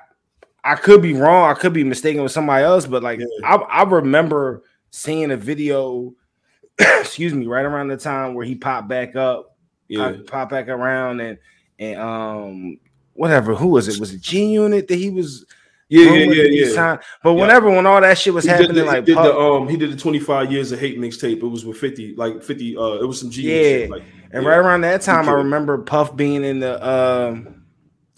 I 0.64 0.74
could 0.74 1.02
be 1.02 1.14
wrong. 1.14 1.50
I 1.50 1.54
could 1.54 1.72
be 1.72 1.84
mistaken 1.84 2.22
with 2.22 2.32
somebody 2.32 2.64
else, 2.64 2.86
but 2.86 3.02
like 3.02 3.20
yeah. 3.20 3.26
I, 3.44 3.54
I 3.56 3.82
remember 3.84 4.62
seeing 4.90 5.30
a 5.30 5.36
video. 5.36 6.14
excuse 6.78 7.34
me, 7.34 7.46
right 7.46 7.64
around 7.64 7.88
the 7.88 7.96
time 7.96 8.34
where 8.34 8.46
he 8.46 8.54
popped 8.54 8.88
back 8.88 9.14
up, 9.14 9.56
yeah, 9.88 10.12
popped 10.12 10.26
pop 10.26 10.50
back 10.50 10.68
around 10.68 11.20
and 11.20 11.38
and 11.78 12.00
um 12.00 12.78
whatever. 13.14 13.54
Who 13.54 13.68
was 13.68 13.88
it? 13.88 14.00
Was 14.00 14.12
it 14.12 14.20
G 14.20 14.52
Unit 14.52 14.88
that 14.88 14.96
he 14.96 15.10
was? 15.10 15.46
Yeah, 15.92 16.14
yeah, 16.14 16.42
yeah, 16.44 16.66
yeah. 16.74 16.96
But 17.22 17.34
whenever 17.34 17.68
when 17.68 17.84
all 17.84 18.00
that 18.00 18.16
shit 18.16 18.32
was 18.32 18.44
he 18.44 18.50
happening, 18.50 18.76
the, 18.76 18.84
like 18.84 19.04
did 19.04 19.18
the, 19.18 19.36
um 19.36 19.68
he 19.68 19.76
did 19.76 19.92
the 19.92 19.96
25 19.96 20.50
years 20.50 20.72
of 20.72 20.80
hate 20.80 20.98
mixtape. 20.98 21.42
It 21.42 21.46
was 21.46 21.66
with 21.66 21.76
50, 21.76 22.16
like 22.16 22.42
50, 22.42 22.76
uh 22.78 22.82
it 22.94 23.06
was 23.06 23.20
some 23.20 23.30
G. 23.30 23.42
Yeah, 23.42 23.88
like, 23.88 24.02
and 24.32 24.42
yeah. 24.42 24.48
right 24.48 24.56
around 24.56 24.80
that 24.80 25.02
time, 25.02 25.28
I 25.28 25.32
remember 25.32 25.76
Puff 25.76 26.16
being 26.16 26.44
in 26.44 26.60
the 26.60 26.88
um 26.88 27.66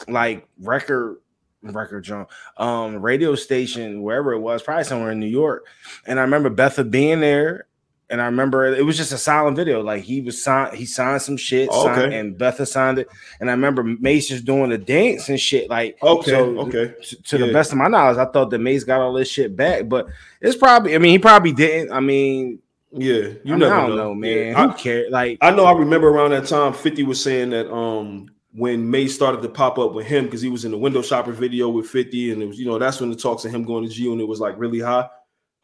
like 0.07 0.47
record 0.61 1.17
record 1.63 2.05
John 2.05 2.27
um 2.59 3.03
radio 3.03 3.35
station 3.35 4.03
wherever 4.03 4.33
it 4.35 4.39
was, 4.39 4.63
probably 4.63 4.85
somewhere 4.85 5.11
in 5.11 5.19
New 5.19 5.27
York. 5.27 5.67
And 6.07 6.21
I 6.21 6.23
remember 6.23 6.51
Betha 6.51 6.85
being 6.85 7.19
there 7.19 7.67
and 8.11 8.21
I 8.21 8.27
remember 8.27 8.67
it 8.67 8.85
was 8.85 8.97
just 8.97 9.13
a 9.13 9.19
silent 9.19 9.57
video. 9.57 9.83
Like 9.83 10.03
he 10.03 10.21
was 10.21 10.43
signed, 10.43 10.77
he 10.77 10.85
signed 10.85 11.23
some 11.23 11.37
shit, 11.37 11.69
oh, 11.73 11.89
okay. 11.89 12.03
signed, 12.03 12.15
and 12.15 12.39
Betha 12.39 12.67
signed 12.67 12.99
it. 12.99 13.09
And 13.41 13.49
I 13.49 13.53
remember 13.53 13.83
Mase 13.83 14.29
just 14.29 14.45
doing 14.45 14.71
the 14.71 14.79
dance 14.79 15.29
and 15.29 15.41
shit. 15.41 15.71
Like, 15.71 15.97
okay, 16.03 16.31
so 16.31 16.59
okay. 16.61 16.95
To, 17.03 17.23
to 17.23 17.39
yeah. 17.39 17.47
the 17.47 17.53
best 17.53 17.73
of 17.73 17.79
my 17.79 17.89
knowledge, 17.89 18.19
I 18.19 18.27
thought 18.27 18.51
that 18.51 18.59
Mase 18.59 18.85
got 18.85 19.01
all 19.01 19.13
this 19.13 19.29
shit 19.29 19.57
back, 19.57 19.89
but 19.89 20.07
it's 20.41 20.57
probably. 20.57 20.95
I 20.95 20.99
mean, 20.99 21.13
he 21.13 21.19
probably 21.19 21.53
didn't. 21.53 21.93
I 21.93 22.01
mean, 22.01 22.59
yeah, 22.93 23.15
you 23.43 23.55
I, 23.55 23.57
mean, 23.57 23.63
I 23.65 23.81
don't 23.81 23.91
know, 23.91 23.97
know 23.97 24.15
man. 24.15 24.49
Yeah. 24.49 24.69
Who 24.69 24.75
cares? 24.75 25.11
Like, 25.11 25.39
I 25.41 25.51
know. 25.51 25.65
I 25.65 25.73
remember 25.73 26.09
around 26.09 26.31
that 26.31 26.47
time, 26.47 26.75
Fifty 26.75 27.03
was 27.03 27.23
saying 27.23 27.51
that 27.51 27.73
um 27.73 28.29
when 28.53 28.89
Mase 28.89 29.15
started 29.15 29.43
to 29.43 29.49
pop 29.49 29.79
up 29.79 29.95
with 29.95 30.07
him 30.07 30.27
because 30.27 30.41
he 30.41 30.49
was 30.49 30.65
in 30.65 30.71
the 30.71 30.79
window 30.79 31.03
shopper 31.03 31.33
video 31.33 31.69
with 31.69 31.89
50, 31.89 32.31
and 32.31 32.41
it 32.41 32.47
was, 32.47 32.57
you 32.57 32.67
know, 32.67 32.79
that's 32.79 33.01
when 33.01 33.11
the 33.11 33.17
talks 33.17 33.45
of 33.45 33.51
him 33.51 33.65
going 33.65 33.83
to 33.83 33.91
G 33.91 34.09
and 34.13 34.21
it 34.21 34.29
was 34.29 34.39
like 34.39 34.55
really 34.57 34.79
high 34.79 35.09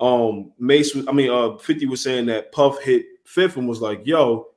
um 0.00 0.52
Mase 0.58 0.96
I 1.06 1.12
mean 1.12 1.30
uh 1.30 1.56
50 1.58 1.86
was 1.86 2.02
saying 2.02 2.26
that 2.26 2.52
Puff 2.52 2.80
hit 2.82 3.06
fifth 3.24 3.56
and 3.56 3.68
was 3.68 3.80
like, 3.80 4.00
yo, 4.04 4.48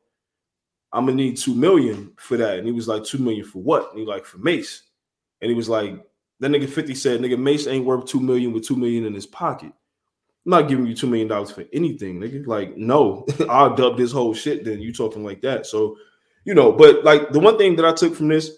I'm 0.91 1.05
gonna 1.05 1.17
need 1.17 1.37
two 1.37 1.55
million 1.55 2.13
for 2.17 2.37
that. 2.37 2.57
And 2.57 2.67
he 2.67 2.71
was 2.71 2.87
like, 2.87 3.03
two 3.03 3.17
million 3.17 3.45
for 3.45 3.59
what? 3.59 3.89
And 3.91 3.99
he 3.99 4.05
like 4.05 4.25
for 4.25 4.37
Mase. 4.37 4.83
And 5.41 5.49
he 5.49 5.55
was 5.55 5.67
like, 5.67 6.03
that 6.39 6.51
nigga 6.51 6.69
50 6.69 6.95
said, 6.95 7.19
nigga, 7.19 7.37
Mase 7.37 7.67
ain't 7.67 7.85
worth 7.85 8.05
two 8.05 8.19
million 8.19 8.53
with 8.53 8.65
two 8.65 8.75
million 8.75 9.05
in 9.05 9.13
his 9.13 9.25
pocket. 9.25 9.71
I'm 10.45 10.49
not 10.49 10.67
giving 10.67 10.85
you 10.85 10.95
two 10.95 11.07
million 11.07 11.27
dollars 11.27 11.51
for 11.51 11.63
anything, 11.71 12.19
nigga. 12.19 12.45
Like, 12.45 12.75
no, 12.75 13.25
I'll 13.49 13.75
dub 13.75 13.97
this 13.97 14.11
whole 14.11 14.33
shit. 14.33 14.65
Then 14.65 14.81
you 14.81 14.93
talking 14.93 15.23
like 15.23 15.41
that. 15.41 15.65
So, 15.65 15.97
you 16.45 16.53
know, 16.53 16.71
but 16.71 17.03
like 17.03 17.31
the 17.31 17.39
one 17.39 17.57
thing 17.57 17.75
that 17.77 17.85
I 17.85 17.93
took 17.93 18.13
from 18.13 18.27
this 18.27 18.51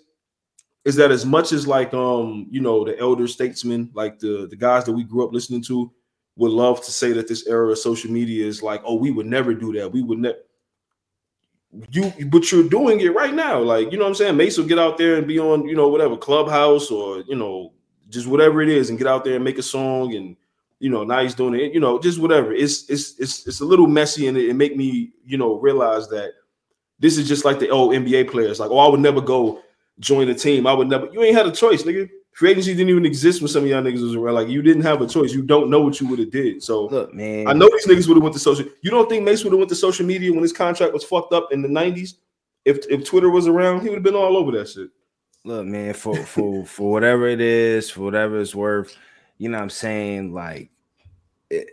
is 0.84 0.96
that 0.96 1.12
as 1.12 1.26
much 1.26 1.52
as 1.52 1.68
like 1.68 1.94
um, 1.94 2.48
you 2.50 2.62
know, 2.62 2.84
the 2.84 2.98
elder 3.00 3.28
statesmen, 3.28 3.92
like 3.94 4.20
the 4.20 4.48
the 4.50 4.56
guys 4.56 4.86
that 4.86 4.94
we 4.94 5.04
grew 5.04 5.24
up 5.26 5.34
listening 5.34 5.64
to, 5.64 5.92
would 6.38 6.52
love 6.52 6.84
to 6.86 6.92
say 6.92 7.14
that 7.14 7.28
this 7.28 7.48
era 7.48 7.72
of 7.72 7.80
social 7.80 8.12
media 8.12 8.46
is 8.46 8.62
like, 8.64 8.82
oh, 8.86 8.96
we 8.96 9.12
would 9.12 9.26
never 9.26 9.54
do 9.54 9.74
that. 9.74 9.92
We 9.92 10.02
would 10.04 10.20
never. 10.20 10.38
You, 11.92 12.14
but 12.28 12.52
you're 12.52 12.70
doing 12.70 13.02
it 13.02 13.14
right 13.14 13.34
now. 13.34 13.60
Like, 13.60 13.92
you 13.92 13.98
know 13.98 14.06
what 14.06 14.10
I'm 14.10 14.16
saying? 14.16 14.38
Mase 14.38 14.58
will 14.58 14.66
get 14.68 14.80
out 14.80 14.98
there 14.98 15.16
and 15.18 15.28
be 15.28 15.40
on, 15.40 15.68
you 15.68 15.76
know, 15.76 15.90
whatever 15.90 16.16
clubhouse 16.18 16.90
or, 16.92 17.20
you 17.28 17.36
know, 17.36 17.74
just 18.10 18.28
whatever 18.28 18.62
it 18.62 18.70
is 18.70 18.90
and 18.90 18.98
get 18.98 19.08
out 19.08 19.26
there 19.26 19.36
and 19.36 19.44
make 19.44 19.58
a 19.58 19.64
song. 19.64 20.16
And, 20.16 20.38
you 20.80 20.90
know, 20.90 21.04
now 21.04 21.22
he's 21.22 21.36
doing 21.36 21.60
it, 21.60 21.74
you 21.74 21.80
know, 21.82 22.00
just 22.00 22.20
whatever. 22.20 22.54
It's, 22.54 22.90
it's, 22.90 23.20
it's, 23.20 23.46
it's 23.48 23.60
a 23.62 23.66
little 23.66 23.88
messy 23.88 24.28
and 24.28 24.38
it, 24.38 24.50
it 24.50 24.56
make 24.56 24.78
me, 24.78 25.12
you 25.26 25.38
know, 25.38 25.56
realize 25.60 26.08
that 26.10 26.32
This 27.00 27.18
is 27.18 27.28
just 27.28 27.44
like 27.46 27.60
the 27.60 27.70
old 27.70 27.94
NBA 27.94 28.32
players. 28.32 28.60
Like, 28.60 28.72
oh, 28.72 28.80
I 28.80 28.88
would 28.90 29.02
never 29.02 29.22
go 29.22 29.62
join 30.00 30.30
a 30.30 30.36
team. 30.36 30.66
I 30.68 30.74
would 30.74 30.88
never. 30.88 31.08
You 31.12 31.24
ain't 31.24 31.36
had 31.36 31.48
a 31.48 31.52
choice, 31.52 31.84
nigga. 31.84 32.10
Free 32.36 32.52
agency 32.52 32.74
didn't 32.74 32.90
even 32.90 33.06
exist 33.06 33.42
when 33.42 33.48
some 33.48 33.64
of 33.64 33.70
y'all 33.70 33.82
niggas 33.82 34.02
was 34.02 34.14
around. 34.14 34.36
Like, 34.36 34.50
you 34.50 34.62
didn't 34.62 34.84
have 34.84 35.02
a 35.02 35.08
choice. 35.08 35.32
You 35.32 35.42
don't 35.42 35.70
know 35.70 35.80
what 35.80 36.02
you 36.02 36.08
would 36.10 36.20
have 36.20 36.32
did. 36.32 36.62
So, 36.62 36.88
Look, 36.88 37.14
man. 37.14 37.48
I 37.48 37.54
know 37.54 37.70
these 37.70 37.88
niggas 37.88 38.10
would 38.10 38.18
have 38.18 38.24
went 38.24 38.34
to 38.34 38.42
social. 38.42 38.66
You 38.82 38.92
don't 38.92 39.08
think 39.08 39.24
Mase 39.24 39.46
would 39.46 39.54
have 39.54 39.58
went 39.58 39.70
to 39.70 39.76
social 39.76 40.06
media 40.06 40.34
when 40.34 40.42
his 40.42 40.52
contract 40.52 40.92
was 40.92 41.06
fucked 41.06 41.32
up 41.32 41.54
in 41.54 41.62
the 41.62 41.70
nineties? 41.70 42.16
If 42.66 42.86
if 42.90 43.06
Twitter 43.06 43.30
was 43.30 43.48
around, 43.48 43.84
he 43.84 43.90
would 43.90 43.96
have 43.96 44.04
been 44.04 44.16
all 44.16 44.36
over 44.36 44.52
that 44.52 44.68
shit. 44.68 44.90
look, 45.46 45.66
man, 45.66 45.94
for 45.94 46.14
for 46.26 46.66
for 46.66 46.92
whatever 46.92 47.26
it 47.26 47.40
is, 47.40 47.90
for 47.90 48.02
whatever 48.02 48.42
it's 48.42 48.54
worth, 48.54 48.98
you 49.38 49.48
know 49.48 49.58
what 49.58 49.64
I'm 49.64 49.70
saying? 49.70 50.34
Like 50.34 50.72
it, 51.50 51.70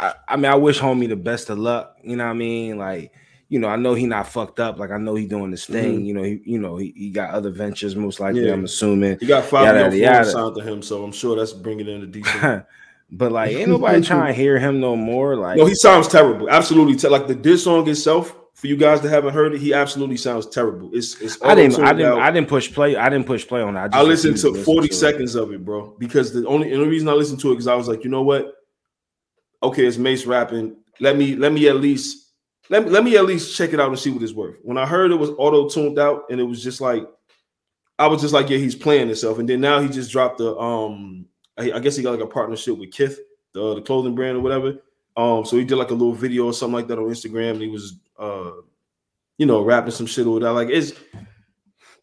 I, 0.00 0.14
I 0.26 0.36
mean, 0.36 0.46
I 0.46 0.56
wish 0.56 0.80
homie 0.80 1.08
the 1.08 1.14
best 1.14 1.50
of 1.50 1.58
luck, 1.58 1.96
you 2.02 2.16
know 2.16 2.24
what 2.24 2.30
I 2.30 2.34
mean? 2.34 2.78
Like, 2.78 3.12
you 3.48 3.58
know, 3.58 3.68
I 3.68 3.76
know 3.76 3.94
he 3.94 4.06
not 4.06 4.28
fucked 4.28 4.58
up, 4.58 4.78
like 4.78 4.90
I 4.90 4.98
know 4.98 5.14
he 5.14 5.26
doing 5.26 5.50
this 5.50 5.66
thing, 5.66 6.04
you 6.04 6.14
know, 6.14 6.22
he 6.22 6.40
you 6.44 6.58
know, 6.58 6.76
he, 6.76 6.92
he 6.96 7.10
got 7.10 7.30
other 7.30 7.50
ventures, 7.50 7.94
most 7.94 8.18
likely, 8.20 8.40
Mm-hmm. 8.40 8.48
Yeah. 8.48 8.54
I'm 8.54 8.64
assuming. 8.64 9.18
He 9.20 9.26
got 9.26 9.44
five 9.44 9.66
Yada, 9.66 9.78
yada, 9.84 9.96
yada. 9.96 10.30
signed 10.30 10.54
to 10.56 10.62
him, 10.62 10.82
so 10.82 11.04
I'm 11.04 11.12
sure 11.12 11.36
that's 11.36 11.52
bringing 11.52 11.88
in 11.88 12.02
a 12.02 12.06
decent. 12.06 12.64
but 13.10 13.32
like 13.32 13.52
ain't 13.52 13.68
nobody 13.68 14.00
trying 14.02 14.26
to 14.28 14.32
hear 14.32 14.58
him 14.58 14.80
no 14.80 14.96
more. 14.96 15.36
Like 15.36 15.58
no, 15.58 15.66
he 15.66 15.74
sounds 15.74 16.08
terrible. 16.08 16.50
Absolutely, 16.50 16.96
te- 16.96 17.08
like 17.08 17.26
the 17.26 17.34
diss 17.34 17.64
song 17.64 17.88
itself. 17.88 18.36
For 18.54 18.68
you 18.68 18.76
guys 18.78 19.02
that 19.02 19.10
haven't 19.10 19.34
heard 19.34 19.52
it, 19.52 19.60
he 19.60 19.74
absolutely 19.74 20.16
sounds 20.16 20.46
terrible. 20.48 20.90
It's 20.94 21.20
it's. 21.20 21.40
I 21.42 21.54
didn't 21.54 21.78
I 21.78 21.92
didn't 21.92 22.12
out. 22.12 22.20
I 22.20 22.30
didn't 22.30 22.48
push 22.48 22.72
play. 22.72 22.96
I 22.96 23.10
didn't 23.10 23.26
push 23.26 23.46
play 23.46 23.60
on 23.60 23.74
that. 23.74 23.94
I 23.94 24.02
just 24.02 24.24
listened 24.24 24.38
to 24.38 24.64
40 24.64 24.86
it. 24.88 24.94
seconds 24.94 25.34
of 25.34 25.52
it, 25.52 25.62
bro, 25.62 25.94
because 25.98 26.32
the 26.32 26.46
only, 26.48 26.70
the 26.70 26.76
only 26.76 26.88
reason 26.88 27.06
I 27.08 27.12
listened 27.12 27.38
to 27.40 27.50
it 27.50 27.54
because 27.56 27.66
I 27.68 27.74
was 27.74 27.86
like, 27.86 28.02
you 28.02 28.08
know 28.08 28.22
what? 28.22 28.54
Okay, 29.62 29.84
it's 29.84 29.98
Mase 29.98 30.26
rapping. 30.26 30.74
Let 31.00 31.18
me 31.18 31.36
let 31.36 31.52
me 31.52 31.68
at 31.68 31.76
least 31.76 32.25
let 32.68 32.84
me 32.84 32.90
let 32.90 33.04
me 33.04 33.16
at 33.16 33.24
least 33.24 33.56
check 33.56 33.72
it 33.72 33.80
out 33.80 33.88
and 33.88 33.98
see 33.98 34.10
what 34.10 34.22
it's 34.22 34.32
worth. 34.32 34.56
When 34.62 34.78
I 34.78 34.86
heard 34.86 35.10
it 35.10 35.16
was 35.16 35.30
auto 35.30 35.68
tuned 35.68 35.98
out 35.98 36.24
and 36.30 36.40
it 36.40 36.44
was 36.44 36.62
just 36.62 36.80
like, 36.80 37.06
I 37.98 38.06
was 38.06 38.20
just 38.20 38.34
like, 38.34 38.50
yeah, 38.50 38.58
he's 38.58 38.74
playing 38.74 39.08
himself. 39.08 39.38
And 39.38 39.48
then 39.48 39.60
now 39.60 39.80
he 39.80 39.88
just 39.88 40.10
dropped 40.10 40.38
the 40.38 40.56
um, 40.56 41.26
I, 41.56 41.72
I 41.72 41.78
guess 41.78 41.96
he 41.96 42.02
got 42.02 42.12
like 42.12 42.20
a 42.20 42.26
partnership 42.26 42.76
with 42.78 42.92
Kith, 42.92 43.18
the 43.52 43.76
the 43.76 43.82
clothing 43.82 44.14
brand 44.14 44.36
or 44.36 44.40
whatever. 44.40 44.76
Um, 45.16 45.44
so 45.46 45.56
he 45.56 45.64
did 45.64 45.76
like 45.76 45.90
a 45.90 45.94
little 45.94 46.12
video 46.12 46.46
or 46.46 46.52
something 46.52 46.74
like 46.74 46.88
that 46.88 46.98
on 46.98 47.04
Instagram. 47.06 47.52
And 47.52 47.62
he 47.62 47.68
was 47.68 47.94
uh, 48.18 48.50
you 49.38 49.46
know, 49.46 49.62
rapping 49.62 49.90
some 49.90 50.06
shit 50.06 50.26
or 50.26 50.40
that. 50.40 50.52
Like 50.52 50.68
it's 50.70 50.92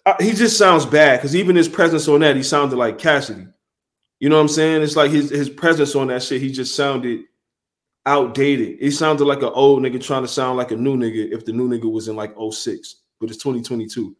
uh, 0.06 0.16
he 0.20 0.34
just 0.34 0.58
sounds 0.58 0.86
bad 0.86 1.20
because 1.20 1.36
even 1.36 1.56
his 1.56 1.70
presence 1.70 2.08
on 2.08 2.22
that, 2.22 2.36
he 2.36 2.44
sounded 2.44 2.76
like 2.76 2.98
Cassidy. 2.98 3.48
You 4.20 4.30
know 4.30 4.36
what 4.36 4.44
I'm 4.44 4.48
saying? 4.50 4.82
It's 4.82 4.96
like 4.96 5.12
his 5.12 5.30
his 5.30 5.50
presence 5.50 5.96
on 5.96 6.08
that 6.08 6.24
shit. 6.24 6.42
He 6.42 6.52
just 6.52 6.76
sounded 6.76 7.24
outdated. 8.06 8.80
He 8.80 8.92
sounded 8.92 9.26
like 9.26 9.42
an 9.42 9.52
old 9.54 9.82
nigga 9.82 10.02
trying 10.04 10.24
to 10.24 10.28
sound 10.28 10.58
like 10.58 10.72
a 10.72 10.76
new 10.76 10.98
nigga 10.98 11.32
if 11.32 11.46
the 11.46 11.54
new 11.54 11.70
nigga 11.70 11.92
was 11.92 12.08
in 12.08 12.16
like 12.16 12.34
06, 12.38 12.96
but 13.20 13.30
it's 13.30 13.42
2022. 13.42 14.16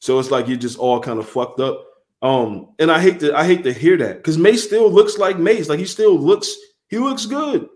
So 0.00 0.18
it's 0.18 0.30
like 0.30 0.48
you're 0.48 0.56
just 0.56 0.78
all 0.78 1.00
kind 1.00 1.18
of 1.18 1.28
fucked 1.28 1.60
up. 1.60 1.84
Um, 2.22 2.68
and 2.78 2.90
I 2.90 3.00
hate 3.00 3.20
to 3.20 3.36
I 3.36 3.44
hate 3.44 3.62
to 3.64 3.72
hear 3.72 3.96
that 3.98 4.18
because 4.18 4.38
Mase 4.38 4.64
still 4.64 4.90
looks 4.90 5.18
like 5.18 5.38
Mase. 5.38 5.68
Like 5.68 5.78
he 5.78 5.84
still 5.84 6.18
looks 6.18 6.54
he 6.88 6.98
looks 6.98 7.26
good, 7.26 7.68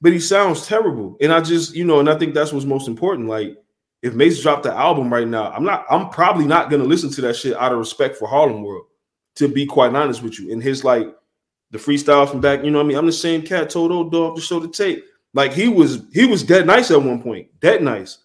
but 0.00 0.12
he 0.12 0.20
sounds 0.20 0.66
terrible. 0.66 1.16
And 1.20 1.32
I 1.32 1.40
just 1.40 1.74
you 1.74 1.84
know, 1.84 1.98
and 1.98 2.08
I 2.08 2.16
think 2.16 2.34
that's 2.34 2.52
what's 2.52 2.66
most 2.66 2.86
important. 2.86 3.28
Like 3.28 3.56
if 4.02 4.14
Mase 4.14 4.42
dropped 4.42 4.62
the 4.62 4.72
album 4.72 5.12
right 5.12 5.26
now, 5.26 5.50
I'm 5.50 5.64
not 5.64 5.86
I'm 5.90 6.08
probably 6.10 6.46
not 6.46 6.70
gonna 6.70 6.84
listen 6.84 7.10
to 7.10 7.20
that 7.22 7.36
shit 7.36 7.56
out 7.56 7.72
of 7.72 7.78
respect 7.78 8.16
for 8.16 8.28
Harlem 8.28 8.62
World. 8.62 8.86
To 9.36 9.48
be 9.48 9.64
quite 9.64 9.94
honest 9.94 10.22
with 10.22 10.38
you, 10.38 10.52
and 10.52 10.62
his 10.62 10.84
like 10.84 11.14
the 11.70 11.78
freestyle 11.78 12.28
from 12.28 12.40
back, 12.40 12.64
you 12.64 12.70
know 12.70 12.78
what 12.78 12.84
I 12.84 12.88
mean? 12.88 12.96
I'm 12.96 13.06
the 13.06 13.12
same 13.12 13.42
cat 13.42 13.70
told 13.70 13.92
old 13.92 14.12
dog 14.12 14.36
to 14.36 14.42
show 14.42 14.60
the 14.60 14.68
tape. 14.68 15.04
Like 15.34 15.52
he 15.52 15.68
was 15.68 16.04
he 16.12 16.26
was 16.26 16.42
dead 16.42 16.66
nice 16.66 16.90
at 16.90 17.02
one 17.02 17.22
point. 17.22 17.48
Dead 17.60 17.82
nice. 17.82 18.18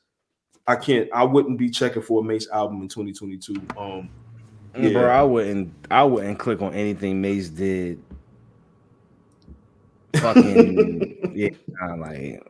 I 0.67 0.75
can't 0.75 1.07
I 1.13 1.23
wouldn't 1.23 1.59
be 1.59 1.69
checking 1.69 2.01
for 2.01 2.21
a 2.21 2.23
Mase 2.23 2.47
album 2.49 2.81
in 2.81 2.87
2022. 2.87 3.61
Um 3.77 4.09
Mm, 4.75 4.91
Bro, 4.91 5.09
I 5.09 5.23
wouldn't 5.23 5.73
I 5.89 6.03
wouldn't 6.03 6.37
click 6.37 6.61
on 6.61 6.73
anything 6.73 7.21
Mase 7.21 7.49
did. 7.49 8.01
Fucking 10.17 11.17
yeah, 11.35 11.49
nah, 11.67 11.95
like 11.95 12.41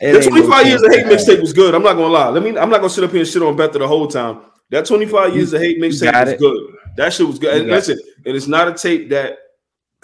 the 0.00 0.20
25 0.20 0.66
years 0.66 0.82
of 0.82 0.92
hate 0.92 1.06
mixtape 1.06 1.40
was 1.40 1.52
good. 1.52 1.74
I'm 1.74 1.82
not 1.82 1.94
gonna 1.94 2.08
lie. 2.08 2.28
Let 2.28 2.42
me 2.42 2.50
I'm 2.50 2.70
not 2.70 2.78
gonna 2.78 2.90
sit 2.90 3.04
up 3.04 3.10
here 3.10 3.20
and 3.20 3.28
shit 3.28 3.42
on 3.42 3.56
Betha 3.56 3.78
the 3.78 3.88
whole 3.88 4.06
time. 4.06 4.42
That 4.70 4.86
25 4.86 5.34
years 5.34 5.52
of 5.52 5.60
hate 5.60 5.80
mixtape 5.80 6.24
was 6.24 6.34
good. 6.34 6.74
That 6.96 7.12
shit 7.12 7.26
was 7.26 7.38
good. 7.38 7.62
And 7.62 7.70
listen, 7.70 7.98
and 8.24 8.36
it's 8.36 8.46
not 8.46 8.68
a 8.68 8.74
tape 8.74 9.08
that 9.10 9.38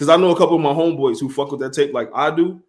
because 0.00 0.08
I 0.08 0.16
know 0.16 0.30
a 0.30 0.38
couple 0.38 0.56
of 0.56 0.62
my 0.62 0.72
homeboys 0.72 1.20
who 1.20 1.28
fuck 1.28 1.50
with 1.50 1.60
that 1.60 1.74
tape 1.74 1.92
like 1.92 2.08
I 2.14 2.34
do, 2.34 2.62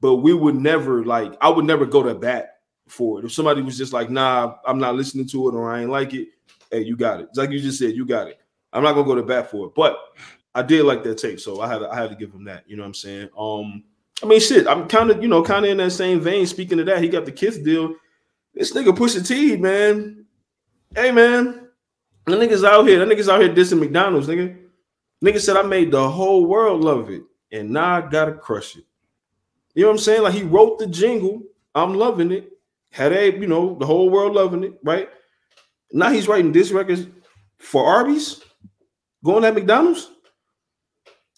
but 0.00 0.16
we 0.16 0.34
would 0.34 0.56
never 0.56 1.04
like 1.04 1.32
I 1.40 1.48
would 1.48 1.64
never 1.64 1.86
go 1.86 2.02
to 2.02 2.12
bat 2.12 2.56
for 2.88 3.20
it. 3.20 3.24
If 3.24 3.32
somebody 3.32 3.62
was 3.62 3.78
just 3.78 3.92
like, 3.92 4.10
nah, 4.10 4.56
I'm 4.66 4.80
not 4.80 4.96
listening 4.96 5.28
to 5.28 5.48
it 5.48 5.54
or 5.54 5.72
I 5.72 5.82
ain't 5.82 5.90
like 5.90 6.12
it, 6.12 6.30
hey, 6.72 6.80
you 6.80 6.96
got 6.96 7.20
it. 7.20 7.28
It's 7.28 7.38
like 7.38 7.52
you 7.52 7.60
just 7.60 7.78
said, 7.78 7.94
you 7.94 8.04
got 8.04 8.26
it. 8.26 8.40
I'm 8.72 8.82
not 8.82 8.94
gonna 8.94 9.06
go 9.06 9.14
to 9.14 9.22
bat 9.22 9.48
for 9.48 9.66
it, 9.66 9.76
but 9.76 9.96
I 10.56 10.62
did 10.62 10.84
like 10.84 11.04
that 11.04 11.18
tape, 11.18 11.38
so 11.38 11.60
I 11.60 11.68
had 11.68 11.78
to, 11.78 11.88
I 11.88 11.94
had 11.94 12.10
to 12.10 12.16
give 12.16 12.32
him 12.32 12.42
that. 12.46 12.64
You 12.66 12.74
know 12.74 12.82
what 12.82 12.88
I'm 12.88 12.94
saying? 12.94 13.28
Um, 13.38 13.84
I 14.20 14.26
mean, 14.26 14.40
shit, 14.40 14.66
I'm 14.66 14.88
kind 14.88 15.12
of 15.12 15.22
you 15.22 15.28
know 15.28 15.40
kind 15.40 15.64
of 15.64 15.70
in 15.70 15.76
that 15.76 15.92
same 15.92 16.20
vein. 16.20 16.48
Speaking 16.48 16.80
of 16.80 16.86
that, 16.86 17.00
he 17.00 17.08
got 17.08 17.26
the 17.26 17.32
kids 17.32 17.58
deal. 17.58 17.94
This 18.54 18.72
nigga 18.72 18.88
Pusha 18.88 19.24
T, 19.24 19.56
man. 19.56 20.26
Hey, 20.96 21.12
man, 21.12 21.68
the 22.26 22.32
niggas 22.32 22.68
out 22.68 22.88
here. 22.88 22.98
That 22.98 23.08
niggas 23.16 23.32
out 23.32 23.40
here 23.40 23.54
dissing 23.54 23.78
McDonald's, 23.78 24.26
nigga. 24.26 24.61
Nigga 25.22 25.40
said 25.40 25.56
I 25.56 25.62
made 25.62 25.92
the 25.92 26.10
whole 26.10 26.46
world 26.46 26.82
love 26.82 27.08
it, 27.10 27.22
and 27.52 27.70
now 27.70 27.96
I 27.96 28.00
gotta 28.00 28.32
crush 28.32 28.76
it. 28.76 28.84
You 29.74 29.82
know 29.82 29.88
what 29.88 29.94
I'm 29.94 29.98
saying? 29.98 30.22
Like 30.22 30.34
he 30.34 30.42
wrote 30.42 30.78
the 30.78 30.86
jingle. 30.86 31.42
I'm 31.74 31.94
loving 31.94 32.32
it. 32.32 32.50
Had 32.90 33.12
a 33.12 33.32
you 33.32 33.46
know 33.46 33.76
the 33.78 33.86
whole 33.86 34.10
world 34.10 34.34
loving 34.34 34.64
it, 34.64 34.74
right? 34.82 35.08
Now 35.92 36.10
he's 36.10 36.28
writing 36.28 36.52
this 36.52 36.72
record 36.72 37.12
for 37.58 37.86
Arby's, 37.86 38.42
going 39.24 39.44
at 39.44 39.54
McDonald's. 39.54 40.10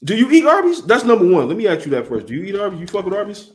Do 0.02 0.16
you 0.16 0.30
eat 0.30 0.46
Arby's? 0.46 0.82
That's 0.82 1.04
number 1.04 1.26
one. 1.26 1.48
Let 1.48 1.56
me 1.56 1.66
ask 1.66 1.84
you 1.84 1.90
that 1.92 2.08
first. 2.08 2.26
Do 2.26 2.34
you 2.34 2.44
eat 2.44 2.58
Arby's? 2.58 2.80
You 2.80 2.86
fuck 2.86 3.04
with 3.04 3.14
Arby's? 3.14 3.52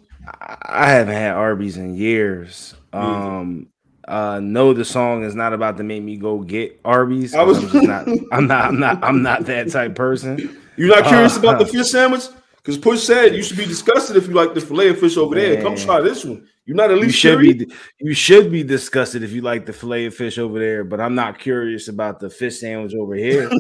I 0.64 0.92
haven't 0.92 1.14
had 1.14 1.36
Arby's 1.36 1.78
in 1.78 1.96
years. 1.96 2.76
Um 2.94 3.68
uh 4.10 4.40
no 4.42 4.74
the 4.74 4.84
song 4.86 5.24
is 5.24 5.36
not 5.36 5.54
about 5.54 5.78
to 5.78 5.84
make 5.84 6.04
me 6.04 6.18
go 6.18 6.40
get 6.40 6.80
Arby's. 6.84 7.34
I 7.36 7.44
was- 7.44 7.60
I'm 7.64 7.70
just 7.70 7.88
not 7.88 8.08
I'm 8.32 8.48
not 8.48 8.66
I'm 8.66 8.80
not 8.80 9.04
I'm 9.04 9.22
not 9.22 9.46
that 9.46 9.70
type 9.72 9.96
person. 9.96 10.58
You're 10.78 10.90
not 10.96 11.06
curious 11.06 11.36
Uh, 11.38 11.40
about 11.42 11.60
the 11.60 11.66
fish 11.74 11.88
sandwich? 11.92 12.24
Because 12.58 12.78
Push 12.78 13.02
said 13.04 13.36
you 13.36 13.42
should 13.44 13.58
be 13.58 13.66
disgusted 13.66 14.18
if 14.18 14.28
you 14.28 14.34
like 14.34 14.54
the 14.54 14.62
fillet 14.62 14.90
of 14.90 15.00
fish 15.00 15.16
over 15.18 15.34
there. 15.36 15.62
Come 15.62 15.76
try 15.76 16.02
this 16.02 16.26
one. 16.26 16.48
You're 16.66 16.76
not 16.76 16.92
at 16.92 16.98
You 16.98 17.04
least 17.04 17.18
should 17.18 17.40
curious? 17.40 17.66
be 17.66 17.74
you 18.00 18.14
should 18.14 18.52
be 18.52 18.64
disgusted 18.64 19.24
if 19.24 19.32
you 19.32 19.42
like 19.42 19.66
the 19.66 19.74
fillet 19.74 20.06
of 20.06 20.14
fish 20.14 20.38
over 20.38 20.60
there, 20.60 20.84
but 20.84 21.00
I'm 21.00 21.16
not 21.16 21.40
curious 21.40 21.88
about 21.88 22.20
the 22.20 22.30
fish 22.30 22.60
sandwich 22.60 22.94
over 22.96 23.16
here. 23.16 23.50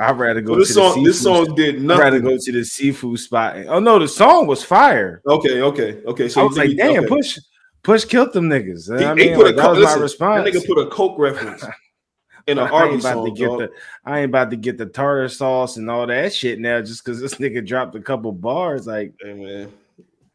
I'd 0.00 0.16
rather 0.16 0.40
go 0.40 0.52
Well, 0.52 0.60
this 0.60 0.68
to 0.68 0.74
song, 0.74 1.02
the 1.02 1.08
this 1.10 1.18
seafood 1.20 1.46
song 1.46 1.54
did 1.56 1.82
nothing. 1.82 1.90
I'd 2.00 2.04
rather 2.04 2.20
go 2.20 2.36
to 2.38 2.52
the 2.52 2.64
seafood 2.64 3.18
spot. 3.18 3.56
Oh 3.66 3.80
no, 3.80 3.98
the 3.98 4.06
song 4.06 4.46
was 4.46 4.62
fire. 4.64 5.20
Okay, 5.26 5.60
okay, 5.60 6.00
okay. 6.06 6.28
So 6.28 6.40
I 6.40 6.44
was 6.44 6.56
like, 6.56 6.76
damn, 6.76 6.98
okay. 7.04 7.06
push, 7.08 7.38
push 7.82 8.04
killed 8.04 8.32
them 8.32 8.48
niggas. 8.48 8.98
He, 8.98 9.04
I 9.04 9.14
mean, 9.14 9.34
put 9.34 9.48
a 9.48 9.52
that 9.52 9.70
was 9.70 9.78
Listen, 9.80 9.96
my 9.98 10.02
response. 10.02 10.44
that 10.44 10.54
nigga 10.54 10.66
put 10.66 10.78
a 10.78 10.86
coke 10.90 11.18
reference 11.18 11.64
in 12.46 12.58
an 12.58 12.66
I 12.66 12.70
Arby's 12.70 13.04
about 13.04 13.14
song. 13.14 13.24
to 13.26 13.30
get 13.32 13.46
dog. 13.46 13.58
the 13.60 13.70
I 14.04 14.18
ain't 14.20 14.30
about 14.30 14.50
to 14.50 14.56
get 14.56 14.78
the 14.78 14.86
tartar 14.86 15.28
sauce 15.28 15.76
and 15.76 15.90
all 15.90 16.06
that 16.06 16.32
shit 16.34 16.58
now 16.60 16.80
just 16.80 17.04
because 17.04 17.20
this 17.20 17.34
nigga 17.36 17.66
dropped 17.66 17.94
a 17.94 18.00
couple 18.00 18.32
bars. 18.32 18.86
Like 18.86 19.12
Hey 19.20 19.32
man, 19.34 19.72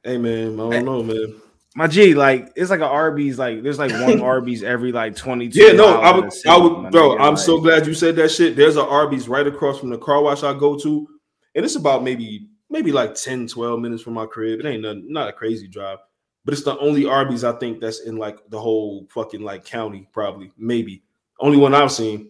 hey 0.03 0.17
man, 0.17 0.53
I 0.59 0.69
don't 0.81 0.85
know, 0.85 1.03
man. 1.03 1.35
my 1.75 1.87
G, 1.87 2.13
like 2.13 2.51
it's 2.55 2.69
like 2.69 2.79
an 2.81 2.85
Arby's, 2.85 3.39
like 3.39 3.63
there's 3.63 3.79
like 3.79 3.91
one 3.91 4.21
Arby's 4.33 4.63
every 4.63 4.91
like 4.91 5.15
22. 5.15 5.59
Yeah, 5.59 5.71
no, 5.73 5.99
I 6.01 6.15
would, 6.15 6.31
I 6.47 6.57
would, 6.57 6.91
bro. 6.91 7.09
Nigga, 7.11 7.19
I'm 7.21 7.33
like- 7.33 7.37
so 7.43 7.59
glad 7.59 7.87
you 7.87 7.93
said 7.93 8.15
that 8.17 8.29
shit. 8.29 8.55
There's 8.55 8.75
an 8.77 8.85
Arby's 8.87 9.27
right 9.27 9.47
across 9.47 9.79
from 9.79 9.89
the 9.89 9.97
car 9.97 10.21
wash 10.21 10.43
I 10.43 10.53
go 10.57 10.77
to, 10.79 11.07
and 11.55 11.65
it's 11.65 11.75
about 11.75 12.03
maybe, 12.03 12.47
maybe 12.69 12.91
like 12.91 13.15
10, 13.15 13.47
12 13.47 13.79
minutes 13.79 14.03
from 14.03 14.13
my 14.13 14.25
crib. 14.27 14.59
It 14.59 14.65
ain't 14.67 14.83
nothing, 14.83 15.11
not 15.11 15.29
a 15.29 15.33
crazy 15.33 15.67
drive, 15.67 15.97
but 16.45 16.53
it's 16.53 16.63
the 16.63 16.77
only 16.79 17.05
Arby's 17.05 17.43
I 17.43 17.53
think 17.53 17.79
that's 17.79 18.01
in 18.01 18.17
like 18.17 18.39
the 18.49 18.59
whole 18.59 19.07
fucking 19.09 19.41
like 19.41 19.65
county, 19.65 20.07
probably, 20.11 20.51
maybe. 20.57 21.03
Only 21.39 21.57
one 21.57 21.73
I've 21.73 21.91
seen. 21.91 22.29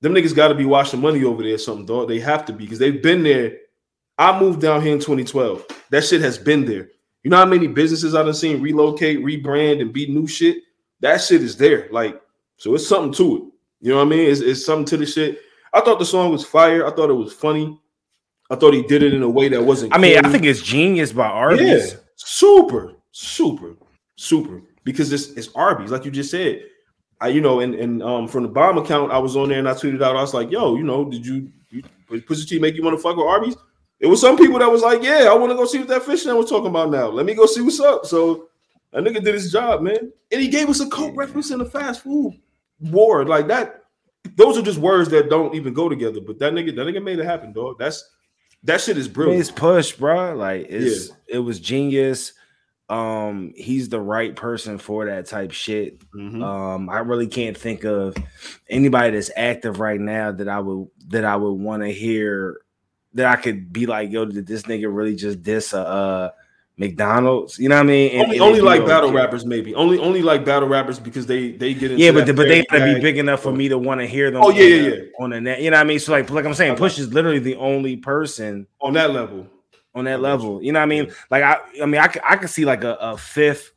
Them 0.00 0.14
niggas 0.14 0.34
got 0.34 0.48
to 0.48 0.54
be 0.54 0.64
washing 0.64 1.00
money 1.00 1.24
over 1.24 1.42
there 1.42 1.54
or 1.54 1.58
something, 1.58 1.86
dog. 1.86 2.08
They 2.08 2.20
have 2.20 2.46
to 2.46 2.52
be 2.52 2.64
because 2.64 2.78
they've 2.78 3.02
been 3.02 3.22
there. 3.22 3.58
I 4.16 4.38
moved 4.38 4.60
down 4.60 4.82
here 4.82 4.92
in 4.92 4.98
2012. 4.98 5.66
That 5.90 6.04
shit 6.04 6.20
has 6.22 6.38
been 6.38 6.64
there. 6.64 6.88
You 7.22 7.30
know 7.30 7.36
how 7.36 7.44
many 7.44 7.66
businesses 7.66 8.14
I've 8.14 8.34
seen 8.34 8.62
relocate, 8.62 9.18
rebrand, 9.20 9.80
and 9.80 9.92
be 9.92 10.06
new 10.06 10.26
shit? 10.26 10.58
That 11.00 11.18
shit 11.18 11.42
is 11.42 11.56
there. 11.56 11.88
Like, 11.90 12.20
so 12.56 12.74
it's 12.74 12.86
something 12.86 13.12
to 13.14 13.36
it. 13.36 13.42
You 13.80 13.92
know 13.92 13.96
what 13.96 14.06
I 14.06 14.10
mean? 14.10 14.30
It's, 14.30 14.40
it's 14.40 14.64
something 14.64 14.86
to 14.86 14.96
the 14.98 15.06
shit. 15.06 15.38
I 15.72 15.80
thought 15.80 15.98
the 15.98 16.04
song 16.04 16.32
was 16.32 16.44
fire. 16.44 16.86
I 16.86 16.90
thought 16.90 17.10
it 17.10 17.14
was 17.14 17.32
funny. 17.32 17.80
I 18.50 18.56
thought 18.56 18.74
he 18.74 18.82
did 18.82 19.02
it 19.02 19.14
in 19.14 19.22
a 19.22 19.28
way 19.28 19.48
that 19.48 19.62
wasn't. 19.62 19.94
I 19.94 19.98
mean, 19.98 20.18
I 20.24 20.28
think 20.28 20.44
it's 20.44 20.60
genius 20.60 21.12
by 21.12 21.54
yeah, 21.54 21.86
super, 22.16 22.94
super, 23.12 23.74
super. 24.16 24.62
Because 24.84 25.12
it's 25.12 25.30
it's 25.30 25.48
Arby's, 25.54 25.90
like 25.90 26.04
you 26.04 26.10
just 26.10 26.30
said. 26.30 26.62
I, 27.20 27.28
you 27.28 27.40
know, 27.42 27.60
and 27.60 27.74
and 27.74 28.02
um 28.02 28.26
from 28.28 28.44
the 28.44 28.48
bomb 28.48 28.78
account, 28.78 29.12
I 29.12 29.18
was 29.18 29.36
on 29.36 29.50
there 29.50 29.58
and 29.58 29.68
I 29.68 29.72
tweeted 29.72 30.02
out. 30.02 30.16
I 30.16 30.22
was 30.22 30.32
like, 30.32 30.50
"Yo, 30.50 30.76
you 30.76 30.82
know, 30.82 31.04
did 31.10 31.26
you, 31.26 31.50
you 31.68 31.82
Pusha 32.10 32.48
T 32.48 32.58
make 32.58 32.74
you 32.74 32.82
want 32.82 32.96
to 32.96 33.02
fuck 33.02 33.16
with 33.16 33.26
Arby's?" 33.26 33.56
It 33.98 34.06
was 34.06 34.22
some 34.22 34.38
people 34.38 34.58
that 34.58 34.70
was 34.70 34.80
like, 34.80 35.02
"Yeah, 35.02 35.28
I 35.30 35.34
want 35.34 35.52
to 35.52 35.56
go 35.56 35.66
see 35.66 35.78
what 35.78 35.88
that 35.88 36.02
fish 36.02 36.24
that 36.24 36.34
was 36.34 36.48
talking 36.48 36.68
about 36.70 36.90
now. 36.90 37.08
Let 37.08 37.26
me 37.26 37.34
go 37.34 37.44
see 37.44 37.60
what's 37.60 37.78
up." 37.78 38.06
So 38.06 38.48
A 38.92 39.00
nigga 39.00 39.22
did 39.22 39.34
his 39.34 39.52
job, 39.52 39.82
man. 39.82 40.12
And 40.32 40.40
he 40.40 40.48
gave 40.48 40.68
us 40.68 40.80
a 40.80 40.88
coke 40.88 41.16
reference 41.16 41.50
in 41.50 41.58
the 41.58 41.64
fast 41.64 42.02
food 42.02 42.38
war. 42.80 43.24
Like 43.24 43.46
that, 43.48 43.84
those 44.36 44.58
are 44.58 44.62
just 44.62 44.78
words 44.78 45.10
that 45.10 45.30
don't 45.30 45.54
even 45.54 45.74
go 45.74 45.88
together. 45.88 46.20
But 46.20 46.38
that 46.40 46.52
nigga, 46.52 46.74
that 46.76 46.86
nigga 46.86 47.02
made 47.02 47.18
it 47.18 47.24
happen, 47.24 47.52
dog. 47.52 47.78
That's 47.78 48.08
that 48.64 48.80
shit 48.80 48.98
is 48.98 49.08
brilliant. 49.08 49.40
It's 49.40 49.50
push, 49.50 49.92
bro. 49.92 50.34
Like 50.34 50.66
it's 50.68 51.08
yeah. 51.08 51.36
it 51.36 51.38
was 51.38 51.60
genius. 51.60 52.32
Um, 52.90 53.52
he's 53.54 53.88
the 53.88 54.00
right 54.00 54.34
person 54.34 54.76
for 54.78 55.06
that 55.06 55.26
type 55.26 55.52
shit. 55.52 56.00
Mm-hmm. 56.10 56.42
Um, 56.42 56.90
I 56.90 56.98
really 56.98 57.28
can't 57.28 57.56
think 57.56 57.84
of 57.84 58.16
anybody 58.68 59.12
that's 59.12 59.30
active 59.36 59.78
right 59.78 60.00
now 60.00 60.32
that 60.32 60.48
I 60.48 60.58
would 60.58 60.88
that 61.08 61.24
I 61.24 61.36
would 61.36 61.52
want 61.52 61.84
to 61.84 61.92
hear 61.92 62.62
that 63.14 63.26
I 63.26 63.36
could 63.36 63.72
be 63.72 63.86
like, 63.86 64.10
yo, 64.10 64.24
did 64.24 64.44
this 64.46 64.62
nigga 64.62 64.92
really 64.92 65.14
just 65.14 65.40
diss 65.40 65.72
a 65.72 65.86
uh, 65.86 66.30
McDonald's? 66.78 67.60
You 67.60 67.68
know 67.68 67.76
what 67.76 67.82
I 67.82 67.86
mean? 67.86 68.10
And, 68.10 68.22
only, 68.24 68.36
and 68.38 68.42
only 68.42 68.60
like 68.60 68.84
battle 68.84 69.12
rappers, 69.12 69.46
maybe. 69.46 69.72
Only 69.72 70.00
only 70.00 70.22
like 70.22 70.44
battle 70.44 70.68
rappers 70.68 70.98
because 70.98 71.26
they 71.26 71.52
they 71.52 71.74
get 71.74 71.92
yeah, 71.92 72.10
but 72.10 72.26
but 72.26 72.48
they 72.48 72.64
gotta 72.64 72.92
be 72.92 73.00
big 73.00 73.18
enough 73.18 73.40
for 73.40 73.52
me 73.52 73.68
to 73.68 73.78
want 73.78 74.00
to 74.00 74.06
hear 74.08 74.32
them. 74.32 74.42
Oh 74.42 74.50
yeah, 74.50 74.64
yeah, 74.64 74.88
yeah. 74.88 75.02
On 75.20 75.30
the 75.30 75.40
net, 75.40 75.62
you 75.62 75.70
know 75.70 75.76
what 75.76 75.86
I 75.86 75.88
mean? 75.88 76.00
So 76.00 76.10
like 76.10 76.28
like 76.28 76.44
I'm 76.44 76.54
saying, 76.54 76.74
Push 76.74 76.98
is 76.98 77.12
literally 77.12 77.38
the 77.38 77.54
only 77.54 77.96
person 77.96 78.66
on 78.80 78.94
that 78.94 79.12
level. 79.12 79.46
On 79.92 80.04
that 80.04 80.20
level, 80.20 80.62
you 80.62 80.70
know 80.70 80.78
what 80.78 80.84
I 80.84 80.86
mean? 80.86 81.12
Like 81.30 81.42
I, 81.42 81.58
I 81.82 81.86
mean, 81.86 82.00
I 82.00 82.06
could, 82.06 82.22
I 82.24 82.36
could 82.36 82.48
see 82.48 82.64
like 82.64 82.84
a, 82.84 82.94
a 82.94 83.16
fifth 83.16 83.72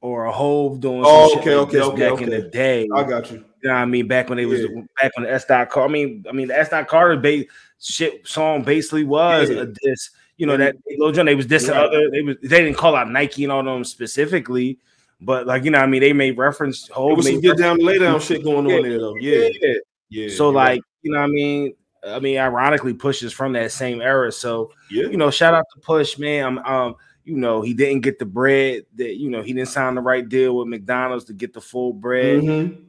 or 0.00 0.24
a 0.24 0.32
Hove 0.32 0.80
doing. 0.80 1.02
Oh, 1.04 1.38
okay, 1.38 1.54
okay, 1.54 1.80
okay, 1.80 2.00
back 2.00 2.12
okay. 2.12 2.24
in 2.24 2.30
the 2.30 2.48
day. 2.48 2.88
I 2.94 3.04
got 3.04 3.30
you. 3.30 3.44
You 3.62 3.68
know 3.68 3.74
what 3.74 3.80
I 3.80 3.84
mean? 3.84 4.08
Back 4.08 4.28
when 4.28 4.38
they 4.38 4.46
was 4.46 4.60
yeah. 4.60 4.82
back 5.00 5.12
when 5.16 5.24
the 5.24 5.32
S. 5.32 5.44
Dot 5.44 5.70
Car. 5.70 5.84
I 5.84 5.88
mean, 5.88 6.24
I 6.28 6.32
mean 6.32 6.48
the 6.48 6.58
S. 6.58 6.70
Dot 6.70 6.88
Carter 6.88 7.16
base 7.16 7.46
shit 7.78 8.26
song 8.26 8.62
basically 8.62 9.04
was 9.04 9.50
yeah. 9.50 9.62
a 9.62 9.66
diss. 9.66 10.10
You 10.36 10.46
know 10.46 10.56
that 10.56 10.74
Lil 10.98 11.12
Jon 11.12 11.26
they 11.26 11.36
was 11.36 11.46
dissing 11.46 11.74
yeah. 11.74 11.82
other. 11.82 12.10
They 12.10 12.22
was 12.22 12.36
they 12.42 12.62
didn't 12.62 12.76
call 12.76 12.96
out 12.96 13.10
Nike 13.10 13.44
and 13.44 13.52
all 13.52 13.62
them 13.62 13.84
specifically, 13.84 14.78
but 15.20 15.46
like 15.46 15.64
you 15.64 15.70
know 15.70 15.78
I 15.78 15.86
mean 15.86 16.00
they 16.00 16.12
made 16.12 16.36
reference. 16.36 16.88
Whole 16.88 17.14
was 17.14 17.26
some 17.26 17.40
get 17.40 17.58
down 17.58 17.78
lay 17.78 17.98
down 17.98 18.18
shit 18.20 18.42
going 18.42 18.66
on 18.66 18.82
there 18.82 18.98
though. 18.98 19.16
Yeah, 19.16 19.48
yeah. 19.60 19.74
yeah 20.08 20.36
so 20.36 20.50
like 20.50 20.80
you 21.02 21.12
know 21.12 21.20
I 21.20 21.26
mean 21.28 21.74
I 22.06 22.18
mean 22.18 22.38
ironically 22.38 22.94
pushes 22.94 23.32
from 23.32 23.52
that 23.54 23.72
same 23.72 24.00
era. 24.00 24.32
So 24.32 24.72
yeah, 24.90 25.04
you 25.04 25.16
know 25.16 25.30
shout 25.30 25.54
out 25.54 25.66
to 25.74 25.80
Push 25.80 26.18
man. 26.18 26.58
um 26.66 26.96
you 27.24 27.36
know, 27.36 27.62
he 27.62 27.72
didn't 27.72 28.00
get 28.00 28.18
the 28.18 28.26
bread 28.26 28.84
that 28.96 29.16
you 29.16 29.30
know 29.30 29.42
he 29.42 29.52
didn't 29.52 29.68
sign 29.68 29.94
the 29.94 30.00
right 30.00 30.28
deal 30.28 30.56
with 30.56 30.68
McDonald's 30.68 31.24
to 31.26 31.32
get 31.32 31.52
the 31.52 31.60
full 31.60 31.92
bread. 31.92 32.42
Mm-hmm. 32.42 32.82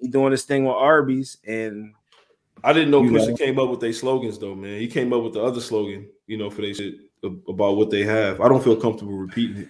He 0.00 0.08
doing 0.08 0.30
this 0.30 0.44
thing 0.44 0.64
with 0.64 0.76
Arby's, 0.76 1.38
and 1.46 1.94
I 2.62 2.72
didn't 2.72 2.90
know 2.90 3.02
Pusha 3.02 3.36
came 3.36 3.58
up 3.58 3.70
with 3.70 3.80
their 3.80 3.92
slogans 3.92 4.38
though, 4.38 4.54
man. 4.54 4.80
He 4.80 4.88
came 4.88 5.12
up 5.12 5.22
with 5.22 5.32
the 5.34 5.42
other 5.42 5.60
slogan, 5.60 6.08
you 6.26 6.36
know, 6.36 6.50
for 6.50 6.62
they 6.62 6.72
shit 6.72 6.96
about 7.22 7.76
what 7.76 7.90
they 7.90 8.04
have. 8.04 8.40
I 8.40 8.48
don't 8.48 8.62
feel 8.62 8.76
comfortable 8.76 9.16
repeating 9.16 9.62
it. 9.62 9.68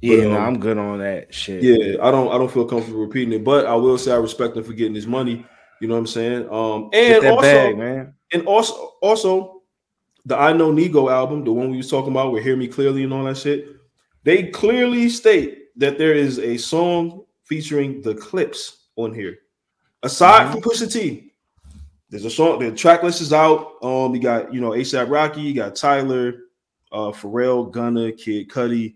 Yeah, 0.00 0.16
but, 0.16 0.26
um, 0.26 0.32
no, 0.32 0.38
I'm 0.38 0.58
good 0.58 0.78
on 0.78 0.98
that 0.98 1.32
shit. 1.32 1.62
Yeah, 1.62 1.96
I 2.02 2.10
don't 2.10 2.28
I 2.28 2.38
don't 2.38 2.50
feel 2.50 2.66
comfortable 2.66 3.00
repeating 3.00 3.32
it, 3.32 3.44
but 3.44 3.66
I 3.66 3.74
will 3.74 3.98
say 3.98 4.12
I 4.12 4.16
respect 4.16 4.56
him 4.56 4.64
for 4.64 4.72
getting 4.72 4.94
his 4.94 5.06
money. 5.06 5.46
You 5.80 5.88
know 5.88 5.94
what 5.94 6.00
I'm 6.00 6.06
saying? 6.08 6.48
Um 6.50 6.90
and 6.92 7.24
also 7.24 7.42
bag, 7.42 7.78
man. 7.78 8.14
And 8.32 8.46
also 8.46 8.94
also 9.02 9.62
the 10.24 10.36
I 10.36 10.52
Know 10.52 10.72
Nigo 10.72 11.10
album, 11.10 11.44
the 11.44 11.52
one 11.52 11.70
we 11.70 11.76
was 11.76 11.90
talking 11.90 12.10
about 12.10 12.32
with 12.32 12.42
Hear 12.42 12.56
Me 12.56 12.66
Clearly 12.66 13.04
and 13.04 13.12
all 13.12 13.24
that 13.24 13.36
shit, 13.36 13.76
they 14.22 14.44
clearly 14.48 15.08
state 15.08 15.68
that 15.76 15.98
there 15.98 16.14
is 16.14 16.38
a 16.38 16.56
song 16.56 17.24
featuring 17.44 18.00
the 18.02 18.14
Clipse 18.14 18.88
on 18.96 19.14
here. 19.14 19.38
Aside 20.02 20.44
mm-hmm. 20.44 20.52
from 20.52 20.62
Pusha 20.62 20.90
T, 20.90 21.32
there's 22.10 22.24
a 22.24 22.30
song. 22.30 22.58
The 22.58 22.72
track 22.72 23.02
list 23.02 23.20
is 23.20 23.32
out. 23.32 23.82
Um, 23.82 24.14
you 24.14 24.20
got 24.20 24.52
you 24.52 24.60
know 24.60 24.70
ASAP 24.70 25.10
Rocky, 25.10 25.42
you 25.42 25.54
got 25.54 25.76
Tyler, 25.76 26.34
uh, 26.92 27.10
Pharrell, 27.10 27.70
Gunna, 27.70 28.12
Kid 28.12 28.48
Cudi, 28.48 28.94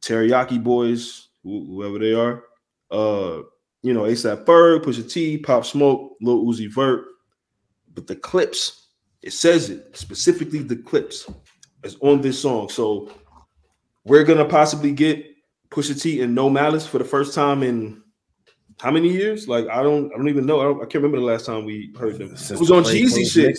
Teriyaki 0.00 0.62
Boys, 0.62 1.28
whoever 1.42 1.98
they 1.98 2.12
are. 2.12 2.44
Uh, 2.90 3.42
you 3.82 3.92
know 3.92 4.02
ASAP 4.02 4.44
Ferg, 4.44 4.82
Pusha 4.82 5.10
T, 5.10 5.38
Pop 5.38 5.64
Smoke, 5.64 6.16
Lil 6.20 6.44
Uzi 6.44 6.72
Vert. 6.72 7.04
But 7.96 8.06
the 8.06 8.14
Clipse, 8.14 8.90
it 9.22 9.32
says 9.32 9.70
it 9.70 9.96
specifically. 9.96 10.60
The 10.60 10.76
Clipse 10.76 11.28
is 11.82 11.96
on 12.00 12.20
this 12.20 12.40
song, 12.40 12.68
so 12.68 13.10
we're 14.04 14.22
gonna 14.22 14.44
possibly 14.44 14.92
get 14.92 15.26
Pusha 15.70 16.00
T 16.00 16.22
and 16.22 16.32
No 16.32 16.48
Malice 16.48 16.86
for 16.86 16.98
the 16.98 17.04
first 17.04 17.34
time 17.34 17.64
in 17.64 18.02
how 18.80 18.90
many 18.90 19.08
years? 19.08 19.48
Like 19.48 19.66
I 19.68 19.82
don't, 19.82 20.12
I 20.12 20.16
don't 20.16 20.28
even 20.28 20.46
know. 20.46 20.60
I, 20.60 20.64
don't, 20.64 20.76
I 20.76 20.82
can't 20.82 20.96
remember 20.96 21.18
the 21.18 21.24
last 21.24 21.46
time 21.46 21.64
we 21.64 21.92
heard 21.98 22.18
them. 22.18 22.36
Since 22.36 22.52
it 22.52 22.60
was 22.60 22.70
on 22.70 22.84
Jeezy 22.84 23.30
shit. 23.30 23.58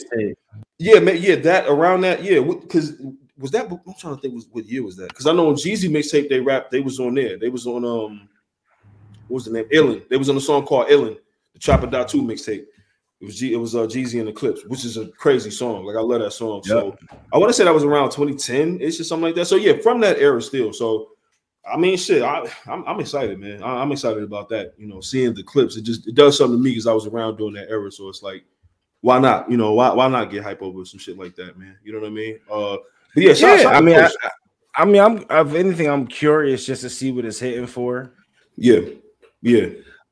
Yeah, 0.78 1.00
man, 1.00 1.18
yeah, 1.20 1.36
that 1.36 1.68
around 1.68 2.02
that, 2.02 2.24
yeah. 2.24 2.40
Because 2.40 3.02
was 3.38 3.52
that? 3.52 3.72
I'm 3.72 3.94
trying 4.00 4.16
to 4.16 4.22
think. 4.22 4.36
Was 4.36 4.48
what 4.52 4.66
year 4.66 4.84
was 4.84 4.96
that? 4.98 5.10
Because 5.10 5.26
I 5.26 5.34
know 5.34 5.50
on 5.50 5.56
Jeezy 5.56 5.90
mixtape 5.90 6.30
they 6.30 6.40
rap. 6.40 6.70
They 6.70 6.82
was 6.82 7.00
on 7.00 7.16
there. 7.16 7.38
They 7.38 7.50
was 7.50 7.66
on 7.66 7.84
um, 7.84 8.30
what 9.28 9.36
was 9.36 9.46
the 9.46 9.52
name? 9.52 9.66
Illin. 9.74 10.08
They 10.08 10.18
was 10.18 10.30
on 10.30 10.38
a 10.38 10.42
song 10.42 10.66
called 10.66 10.88
Illin, 10.88 11.18
the 11.54 11.60
Chopper 11.60 11.88
Dot 11.88 12.10
Two 12.10 12.22
mixtape. 12.22 12.66
It 13.20 13.26
was 13.26 13.40
G, 13.40 13.54
it 13.54 13.58
was 13.58 13.76
uh, 13.76 13.88
Jeezy 13.88 14.20
and 14.20 14.28
the 14.28 14.34
Clipse, 14.34 14.64
which 14.68 14.86
is 14.86 14.98
a 14.98 15.08
crazy 15.08 15.50
song. 15.50 15.86
Like 15.86 15.96
I 15.96 16.02
love 16.02 16.22
that 16.22 16.32
song. 16.32 16.62
Yep. 16.66 16.66
So 16.66 16.98
I 17.34 17.38
want 17.38 17.50
to 17.50 17.54
say 17.54 17.64
that 17.64 17.74
was 17.74 17.84
around 17.84 18.12
2010. 18.12 18.78
It's 18.80 18.98
just 18.98 19.10
something 19.10 19.24
like 19.24 19.36
that. 19.36 19.46
So 19.46 19.56
yeah, 19.56 19.74
from 19.82 20.00
that 20.02 20.20
era 20.20 20.42
still. 20.42 20.72
So 20.72 21.10
I 21.72 21.78
mean, 21.78 21.98
shit, 21.98 22.24
I, 22.24 22.48
I'm, 22.68 22.86
I'm 22.88 23.00
excited, 23.00 23.40
man. 23.40 23.62
I, 23.62 23.82
am 23.82 23.92
excited 23.92 24.24
about 24.24 24.50
that. 24.50 24.74
You 24.78 24.88
know, 24.88 25.02
seeing 25.02 25.34
the 25.34 25.44
Clipse, 25.44 25.76
it 25.76 25.84
just 25.84 26.08
it 26.08 26.16
does 26.16 26.38
something 26.38 26.58
to 26.58 26.64
me 26.64 26.72
because 26.72 26.88
I 26.88 26.94
was 26.94 27.08
around 27.08 27.38
during 27.38 27.56
that 27.56 27.70
era. 27.70 27.92
So 27.92 28.08
it's 28.08 28.24
like, 28.24 28.46
why 29.02 29.20
not? 29.20 29.50
You 29.52 29.58
know, 29.58 29.74
why 29.74 29.92
why 29.94 30.08
not 30.08 30.32
get 30.32 30.44
hype 30.44 30.62
over 30.62 30.86
some 30.86 31.00
shit 31.00 31.18
like 31.18 31.36
that, 31.36 31.58
man? 31.58 31.78
You 31.84 31.94
know 31.94 32.00
what 32.00 32.08
I 32.08 32.12
mean? 32.12 32.40
Uh, 32.50 32.78
but 33.14 33.24
yeah, 33.24 33.30
yeah. 33.30 33.58
Shout, 33.58 33.74
I 33.74 33.82
mean, 33.82 33.96
I, 33.96 34.10
I, 34.76 34.86
mean, 34.86 35.02
I'm 35.02 35.26
of 35.30 35.56
anything, 35.56 35.90
I'm 35.90 36.08
curious 36.08 36.66
just 36.66 36.84
to 36.84 36.90
see 36.90 37.12
what 37.12 37.26
it's 37.26 37.40
hitting 37.40 37.68
for. 37.68 38.14
Yeah, 38.56 38.82
yeah. 39.42 39.68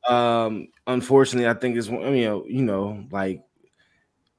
Um, 0.07 0.67
unfortunately, 0.87 1.49
I 1.49 1.53
think 1.53 1.77
it's 1.77 1.89
I 1.89 1.91
mean, 1.91 2.15
you 2.15 2.25
know, 2.25 2.45
you 2.47 2.63
know, 2.63 3.05
like 3.11 3.43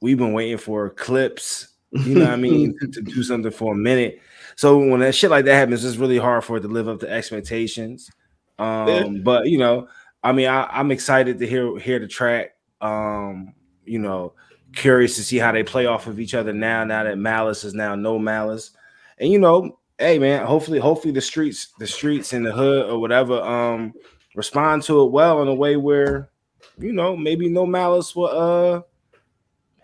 we've 0.00 0.18
been 0.18 0.32
waiting 0.32 0.58
for 0.58 0.90
Clipse. 0.90 1.68
You 1.92 2.16
know 2.16 2.24
what 2.24 2.30
I 2.30 2.36
mean? 2.36 2.76
to, 2.80 2.88
to 2.92 3.00
do 3.00 3.22
something 3.22 3.52
for 3.52 3.72
a 3.72 3.76
minute 3.76 4.20
so 4.56 4.78
when 4.78 5.00
that 5.00 5.14
shit 5.14 5.30
like 5.30 5.44
that 5.44 5.54
happens, 5.54 5.84
it's 5.84 5.98
really 5.98 6.18
hard 6.18 6.42
for 6.42 6.56
it 6.56 6.62
to 6.62 6.68
live 6.68 6.88
up 6.88 7.00
to 7.00 7.10
expectations. 7.10 8.10
Um, 8.58 9.22
but 9.22 9.48
you 9.48 9.58
know, 9.58 9.88
I 10.24 10.32
mean, 10.32 10.48
I, 10.48 10.80
am 10.80 10.90
excited 10.90 11.38
to 11.38 11.46
hear 11.46 11.78
hear 11.78 11.98
the 11.98 12.08
track. 12.08 12.56
Um, 12.80 13.52
you 13.84 13.98
know, 13.98 14.32
curious 14.74 15.14
to 15.16 15.22
see 15.22 15.36
how 15.36 15.52
they 15.52 15.62
play 15.62 15.84
off 15.84 16.06
of 16.06 16.18
each 16.18 16.32
other 16.32 16.54
now. 16.54 16.84
Now 16.84 17.04
that 17.04 17.18
Malice 17.18 17.64
is 17.64 17.74
now 17.74 17.94
no 17.94 18.18
Malice, 18.18 18.70
and 19.18 19.30
you 19.30 19.38
know, 19.38 19.78
hey 19.98 20.18
man, 20.18 20.46
hopefully, 20.46 20.78
hopefully 20.78 21.12
the 21.12 21.20
streets, 21.20 21.74
the 21.78 21.86
streets 21.86 22.32
in 22.32 22.42
the 22.42 22.52
hood 22.52 22.90
or 22.90 22.98
whatever, 22.98 23.42
um, 23.42 23.92
respond 24.34 24.82
to 24.84 25.02
it 25.02 25.12
well 25.12 25.42
in 25.42 25.48
a 25.48 25.54
way 25.54 25.76
where, 25.76 26.30
you 26.78 26.92
know, 26.92 27.16
maybe 27.16 27.48
no 27.48 27.66
Malice 27.66 28.14
will 28.14 28.26
uh 28.26 28.82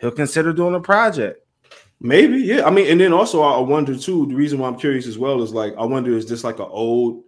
he'll 0.00 0.10
consider 0.10 0.52
doing 0.52 0.74
a 0.74 0.80
project. 0.80 1.38
Maybe, 2.00 2.38
yeah. 2.38 2.66
I 2.66 2.70
mean, 2.70 2.88
and 2.88 3.00
then 3.00 3.12
also 3.12 3.42
I 3.42 3.60
wonder 3.60 3.96
too. 3.96 4.26
The 4.26 4.34
reason 4.34 4.58
why 4.58 4.68
I'm 4.68 4.78
curious 4.78 5.06
as 5.06 5.18
well 5.18 5.42
is 5.42 5.52
like 5.52 5.74
I 5.78 5.84
wonder 5.84 6.12
is 6.16 6.28
this 6.28 6.42
like 6.42 6.58
an 6.58 6.66
old, 6.68 7.22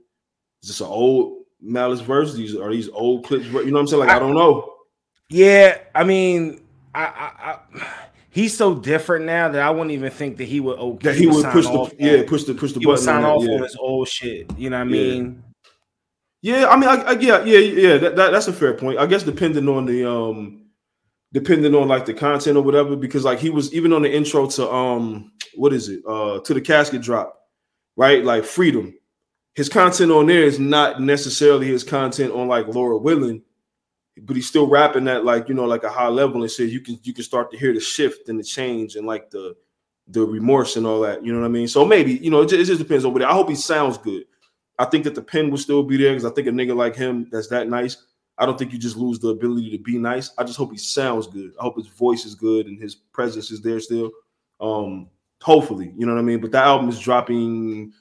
is 0.63 0.69
this 0.69 0.81
an 0.81 0.89
old 0.89 1.45
Malice 1.61 2.01
verse? 2.01 2.35
These 2.35 2.57
are 2.57 2.73
these 2.73 2.89
old 2.89 3.25
Clipse? 3.25 3.47
You 3.47 3.53
know 3.53 3.75
what 3.75 3.81
I'm 3.81 3.87
saying? 3.87 4.01
Like 4.01 4.11
I, 4.11 4.17
I 4.17 4.19
don't 4.19 4.35
know. 4.35 4.75
Yeah, 5.31 5.79
I 5.95 6.05
mean, 6.05 6.61
I, 6.93 7.05
I, 7.05 7.51
I, 7.51 7.87
he's 8.31 8.57
so 8.57 8.75
different 8.75 9.25
now 9.25 9.49
that 9.49 9.63
I 9.63 9.71
wouldn't 9.71 9.93
even 9.93 10.11
think 10.11 10.37
that 10.39 10.45
he 10.45 10.59
would 10.59 10.79
okay. 10.79 11.09
That 11.09 11.17
he, 11.17 11.29
would 11.29 11.47
push 11.47 11.67
the 11.67 11.95
yeah 11.99 12.23
push 12.27 12.43
the 12.43 12.55
push 12.55 12.73
the 12.73 12.81
he 12.81 12.85
button. 12.85 12.97
Would 12.97 12.99
sign 12.99 13.25
off 13.25 13.45
yeah. 13.45 13.55
on 13.55 13.63
his 13.63 13.77
old 13.77 14.09
shit. 14.09 14.51
You 14.59 14.71
know 14.71 14.79
what 14.79 14.89
I 14.89 14.91
mean? 14.91 15.43
Yeah, 16.45 16.67
I 16.67 16.77
mean, 16.77 16.91
I, 16.91 16.97
I, 16.97 17.13
yeah, 17.13 17.43
yeah, 17.43 17.59
yeah. 17.59 17.97
That, 17.97 18.17
that, 18.17 18.33
that's 18.33 18.49
a 18.49 18.53
fair 18.53 18.75
point. 18.75 18.99
I 18.99 19.07
guess 19.07 19.23
depending 19.23 19.67
on 19.67 19.87
the 19.87 20.07
um 20.07 20.67
depending 21.33 21.75
on 21.75 21.89
like 21.89 22.05
the 22.05 22.13
content 22.13 22.59
or 22.59 22.63
whatever, 22.63 22.97
because 22.97 23.25
like 23.25 23.39
he 23.39 23.49
was 23.49 23.73
even 23.73 23.95
on 23.95 24.03
the 24.03 24.15
intro 24.15 24.47
to 24.47 24.71
um 24.71 25.33
what 25.55 25.73
is 25.73 25.89
it? 25.89 26.03
Uh 26.07 26.41
to 26.41 26.53
the 26.53 26.61
casket 26.61 27.01
drop, 27.01 27.35
right? 27.97 28.23
Like 28.23 28.45
freedom. 28.45 28.93
His 29.55 29.71
content 29.71 30.13
on 30.13 30.27
there 30.27 30.43
is 30.43 30.59
not 30.59 31.01
necessarily 31.01 31.67
his 31.67 31.83
content 31.83 32.31
on 32.35 32.47
like 32.47 32.69
Lord 32.69 33.03
Willin', 33.03 33.43
but 34.21 34.37
he's 34.37 34.47
still 34.47 34.67
rapping 34.69 35.09
at 35.09 35.25
like 35.25 35.49
you 35.49 35.55
know 35.55 35.65
like 35.65 35.85
a 35.85 35.91
high 35.91 36.09
level 36.09 36.43
and 36.43 36.51
says 36.51 36.75
you 36.75 36.81
can 36.83 36.99
you 37.05 37.15
can 37.15 37.25
start 37.25 37.53
to 37.53 37.57
hear 37.57 37.73
the 37.73 37.81
shift 37.81 38.29
and 38.29 38.39
the 38.39 38.45
change 38.45 38.97
and 38.97 39.07
like 39.07 39.31
the 39.31 39.57
the 40.09 40.23
remorse 40.23 40.77
and 40.77 40.87
all 40.87 41.01
that. 41.01 41.25
You 41.25 41.33
know 41.33 41.41
what 41.41 41.47
I 41.47 41.51
mean? 41.51 41.69
So 41.69 41.87
maybe 41.87 42.19
you 42.19 42.31
know 42.31 42.43
it 42.43 42.51
just, 42.51 42.61
it 42.61 42.67
just 42.67 42.83
depends 42.83 43.07
on 43.07 43.15
what. 43.15 43.23
I 43.23 43.33
hope 43.33 43.49
he 43.49 43.55
sounds 43.55 43.97
good. 43.97 44.25
I 44.79 44.85
think 44.87 45.05
that 45.05 45.15
the 45.15 45.23
pen 45.23 45.51
will 45.51 45.59
still 45.59 45.83
be 45.83 45.97
there 45.97 46.13
because 46.13 46.25
I 46.25 46.35
think 46.35 46.49
a 46.49 46.51
nigga 46.51 46.75
like 46.75 46.97
him 46.97 47.29
that's 47.31 47.49
that 47.49 47.69
nice 47.69 47.97
I 48.37 48.47
don't 48.47 48.59
think 48.59 48.73
you 48.73 48.79
just 48.79 48.97
lose 48.97 49.19
the 49.19 49.29
ability 49.29 49.71
to 49.71 49.83
be 49.83 49.99
nice. 49.99 50.33
I 50.37 50.45
just 50.45 50.59
hope 50.59 50.73
he 50.73 50.79
sounds 50.79 51.27
good. 51.27 51.53
I 51.59 51.63
hope 51.63 51.77
his 51.77 51.87
voice 51.87 52.25
is 52.25 52.35
good 52.35 52.67
and 52.67 52.81
his 52.81 52.95
presence 52.95 53.51
is 53.51 53.63
there 53.63 53.79
still. 53.79 54.11
Um, 54.61 55.09
hopefully, 55.41 55.93
you 55.97 56.05
know 56.05 56.15
what 56.15 56.21
I 56.21 56.25
mean. 56.25 56.41
But 56.41 56.53
that 56.53 56.65
album 56.65 56.89
is 56.89 56.99
dropping 56.99 57.93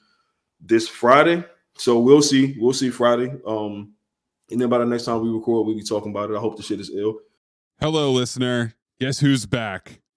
this 0.60 0.88
Friday, 0.88 1.44
so 1.76 2.00
we'll 2.00 2.22
see. 2.22 2.56
We'll 2.58 2.72
see 2.72 2.90
Friday. 2.90 3.32
Um, 3.46 3.92
and 4.50 4.60
then 4.60 4.68
by 4.68 4.78
the 4.78 4.86
next 4.86 5.04
time 5.04 5.20
we 5.20 5.30
record, 5.30 5.66
we'll 5.66 5.76
be 5.76 5.82
talking 5.82 6.10
about 6.10 6.30
it. 6.30 6.36
I 6.36 6.40
hope 6.40 6.56
the 6.56 6.62
shit 6.62 6.80
is 6.80 6.90
ill. 6.90 7.18
Hello, 7.80 8.10
listener. 8.10 8.74
Guess 8.98 9.20
who's 9.20 9.46
back? 9.46 10.00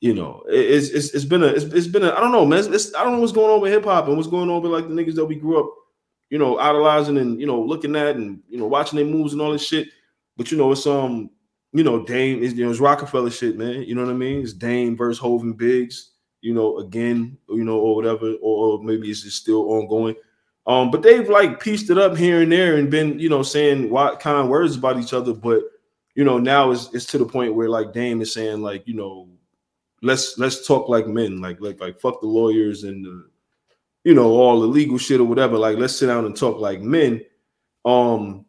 you 0.00 0.14
know, 0.14 0.42
it's 0.48 0.90
it's, 0.90 1.14
it's 1.14 1.24
been 1.24 1.42
a 1.42 1.46
it's, 1.46 1.64
it's 1.64 1.86
been 1.86 2.04
a 2.04 2.12
I 2.12 2.20
don't 2.20 2.32
know, 2.32 2.44
man. 2.44 2.58
It's, 2.58 2.68
it's, 2.68 2.94
I 2.94 3.02
don't 3.02 3.14
know 3.14 3.20
what's 3.20 3.32
going 3.32 3.50
on 3.50 3.60
with 3.60 3.72
hip 3.72 3.84
hop 3.84 4.06
and 4.08 4.16
what's 4.16 4.28
going 4.28 4.50
on 4.50 4.62
with 4.62 4.72
like 4.72 4.88
the 4.88 4.94
niggas 4.94 5.14
that 5.14 5.24
we 5.24 5.36
grew 5.36 5.60
up, 5.60 5.72
you 6.28 6.38
know, 6.38 6.58
idolizing 6.58 7.16
and 7.18 7.40
you 7.40 7.46
know 7.46 7.60
looking 7.60 7.96
at 7.96 8.16
and 8.16 8.40
you 8.48 8.58
know 8.58 8.66
watching 8.66 8.96
their 8.96 9.06
moves 9.06 9.32
and 9.32 9.40
all 9.40 9.52
this 9.52 9.66
shit. 9.66 9.88
But 10.36 10.52
you 10.52 10.58
know, 10.58 10.72
it's 10.72 10.86
um, 10.86 11.30
you 11.72 11.82
know, 11.82 12.04
Dame 12.04 12.42
is 12.42 12.54
you 12.54 12.64
know 12.64 12.70
it's 12.70 12.80
Rockefeller 12.80 13.30
shit, 13.30 13.56
man. 13.56 13.82
You 13.82 13.94
know 13.94 14.02
what 14.02 14.10
I 14.10 14.14
mean? 14.14 14.42
It's 14.42 14.52
Dame 14.52 14.96
versus 14.96 15.18
Hov 15.18 15.42
and 15.42 15.56
Biggs. 15.56 16.12
You 16.42 16.52
know, 16.52 16.78
again, 16.78 17.38
you 17.48 17.64
know, 17.64 17.78
or 17.78 17.96
whatever, 17.96 18.34
or, 18.42 18.78
or 18.78 18.82
maybe 18.82 19.10
it's 19.10 19.22
just 19.22 19.38
still 19.38 19.70
ongoing. 19.70 20.14
Um, 20.66 20.90
but 20.90 21.02
they've 21.02 21.28
like 21.28 21.60
pieced 21.60 21.90
it 21.90 21.98
up 21.98 22.16
here 22.16 22.42
and 22.42 22.50
there 22.50 22.76
and 22.76 22.90
been, 22.90 23.18
you 23.18 23.28
know, 23.28 23.42
saying 23.42 23.88
what 23.88 24.20
kind 24.20 24.50
words 24.50 24.76
about 24.76 24.98
each 24.98 25.12
other. 25.12 25.32
But 25.32 25.62
you 26.14 26.24
know, 26.24 26.38
now 26.38 26.70
it's 26.70 26.92
it's 26.92 27.06
to 27.06 27.18
the 27.18 27.24
point 27.24 27.54
where 27.54 27.68
like 27.68 27.92
Dame 27.92 28.20
is 28.20 28.32
saying 28.32 28.62
like, 28.62 28.86
you 28.86 28.94
know, 28.94 29.28
let's 30.06 30.38
let's 30.38 30.66
talk 30.66 30.88
like 30.88 31.06
men, 31.06 31.40
like 31.40 31.60
like 31.60 31.80
like 31.80 32.00
fuck 32.00 32.20
the 32.20 32.26
lawyers 32.26 32.84
and 32.84 33.04
the, 33.04 33.28
you 34.04 34.14
know 34.14 34.30
all 34.30 34.60
the 34.60 34.66
legal 34.66 34.98
shit 34.98 35.20
or 35.20 35.24
whatever. 35.24 35.58
Like 35.58 35.78
let's 35.78 35.96
sit 35.96 36.06
down 36.06 36.24
and 36.24 36.36
talk 36.36 36.60
like 36.60 36.80
men. 36.80 37.22
Um, 37.84 38.46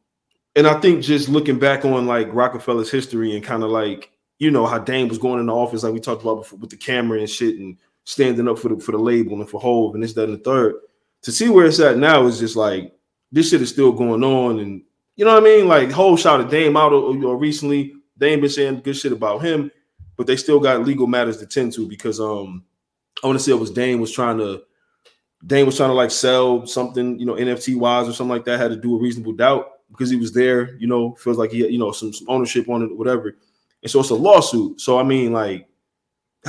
and 0.56 0.66
I 0.66 0.80
think 0.80 1.04
just 1.04 1.30
looking 1.30 1.60
back 1.60 1.86
on 1.86 2.08
like 2.08 2.34
Rockefeller's 2.34 2.92
history 2.92 3.36
and 3.36 3.44
kind 3.44 3.64
of 3.64 3.70
like 3.70 4.12
you 4.40 4.52
know 4.52 4.66
how 4.66 4.80
Dame 4.80 5.08
was 5.08 5.18
going 5.18 5.40
in 5.40 5.48
the 5.48 5.56
office, 5.56 5.84
like 5.84 5.94
we 5.94 6.00
talked 6.00 6.22
about 6.22 6.44
before, 6.44 6.60
with 6.60 6.70
the 6.70 6.78
camera 6.78 7.20
and 7.20 7.30
shit, 7.30 7.58
and 7.58 7.78
standing 8.04 8.48
up 8.48 8.60
for 8.60 8.70
the 8.70 8.80
for 8.80 8.92
the 8.92 8.98
label 8.98 9.40
and 9.40 9.50
for 9.50 9.60
Hov 9.60 9.96
and 9.96 10.04
this, 10.04 10.14
that, 10.14 10.30
and 10.30 10.40
the 10.40 10.44
third. 10.44 10.76
To 11.24 11.32
see 11.32 11.50
where 11.50 11.66
it's 11.66 11.80
at 11.80 11.98
now 11.98 12.26
is 12.28 12.40
just 12.40 12.56
like 12.56 12.94
this 13.32 13.50
shit 13.50 13.62
is 13.62 13.70
still 13.70 13.92
going 13.92 14.24
on, 14.24 14.60
and 14.60 14.84
you 15.16 15.26
know 15.26 15.34
what 15.34 15.44
I 15.44 15.46
mean. 15.46 15.68
Like 15.68 15.92
Hov 15.92 16.20
shot 16.20 16.42
a 16.42 16.46
Dame 16.46 16.78
out 16.78 16.94
or, 16.94 17.26
or 17.26 17.38
recently. 17.38 17.94
Dame 18.18 18.42
been 18.42 18.50
saying 18.50 18.82
good 18.82 18.96
shit 18.96 19.12
about 19.12 19.44
him 19.44 19.70
but 20.18 20.28
they 20.28 20.36
still 20.36 20.60
got 20.60 20.84
legal 20.84 21.08
matters 21.08 21.38
to 21.38 21.46
tend 21.46 21.72
to 21.74 21.88
because 21.88 22.20
um 22.20 22.64
I 23.24 23.28
want 23.28 23.40
to 23.40 23.44
say 23.44 23.52
it 23.52 23.60
was 23.60 23.72
Dame 23.72 24.00
was 24.00 24.12
trying 24.12 24.38
to 24.40 24.64
Dame 25.46 25.68
was 25.68 25.78
trying 25.78 25.90
to 25.90 25.96
like 25.96 26.12
sell 26.12 26.66
something, 26.66 27.20
you 27.20 27.26
know, 27.26 27.36
NFT 27.36 27.78
wise 27.78 28.08
or 28.08 28.14
something 28.14 28.36
like 28.36 28.46
that, 28.46 28.60
had 28.60 28.72
to 28.72 28.76
do 28.76 28.96
a 28.96 29.00
reasonable 29.00 29.34
doubt 29.34 29.72
because 29.92 30.10
he 30.10 30.16
was 30.18 30.34
there, 30.34 30.76
you 30.78 30.88
know, 30.88 31.16
feels 31.16 31.38
like 31.38 31.52
he 31.52 31.62
had, 31.62 31.72
you 31.72 31.78
know, 31.78 31.92
some, 31.92 32.12
some 32.12 32.30
ownership 32.30 32.68
on 32.70 32.84
it, 32.84 32.98
whatever. 32.98 33.36
And 33.84 33.92
so 33.92 34.00
it's 34.00 34.10
a 34.10 34.16
lawsuit. 34.16 34.82
So 34.82 35.00
I 35.00 35.04
mean, 35.04 35.34
like, 35.34 35.68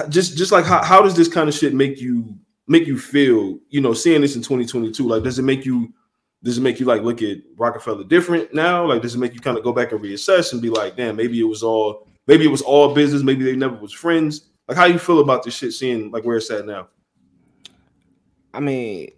just 0.09 0.37
just 0.37 0.53
like 0.53 0.65
how, 0.65 0.83
how 0.83 1.03
does 1.03 1.15
this 1.15 1.29
kind 1.29 1.49
of 1.49 1.55
shit 1.55 1.75
make 1.75 2.01
you 2.01 2.37
make 2.67 2.87
you 2.87 2.99
feel, 2.99 3.59
you 3.69 3.81
know, 3.81 3.93
seeing 3.93 4.23
this 4.23 4.37
in 4.37 4.43
2022? 4.43 5.07
Like, 5.07 5.23
does 5.23 5.39
it 5.39 5.43
make 5.43 5.65
you 5.67 5.93
does 6.43 6.57
it 6.57 6.63
make 6.63 6.81
you 6.81 6.87
like 6.87 7.03
look 7.03 7.21
at 7.23 7.39
Rockefeller 7.57 8.05
different 8.05 8.55
now? 8.55 8.87
Like, 8.87 9.03
does 9.03 9.15
it 9.15 9.19
make 9.19 9.35
you 9.35 9.41
kind 9.41 9.59
of 9.59 9.65
go 9.65 9.73
back 9.73 9.93
and 9.93 10.01
reassess 10.01 10.53
and 10.53 10.63
be 10.63 10.71
like, 10.71 10.97
damn, 10.97 11.17
maybe 11.17 11.39
it 11.39 11.45
was 11.45 11.63
all 11.63 12.08
Maybe 12.29 12.45
it 12.45 12.51
was 12.51 12.63
all 12.63 12.95
business. 12.95 13.23
Maybe 13.23 13.43
they 13.43 13.57
never 13.57 13.75
was 13.77 13.93
friends. 13.93 14.51
Like, 14.69 14.77
how 14.77 14.85
you 14.85 14.99
feel 14.99 15.21
about 15.21 15.43
this 15.43 15.57
shit? 15.57 15.73
Seeing 15.73 16.11
like 16.11 16.25
where 16.25 16.37
it's 16.37 16.51
at 16.51 16.67
now. 16.67 16.89
I 18.53 18.61
mean, 18.61 19.11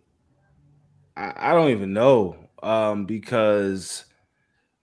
I, 1.16 1.32
I 1.36 1.52
don't 1.52 1.70
even 1.70 1.92
know 1.92 2.36
um, 2.62 3.06
because 3.06 4.04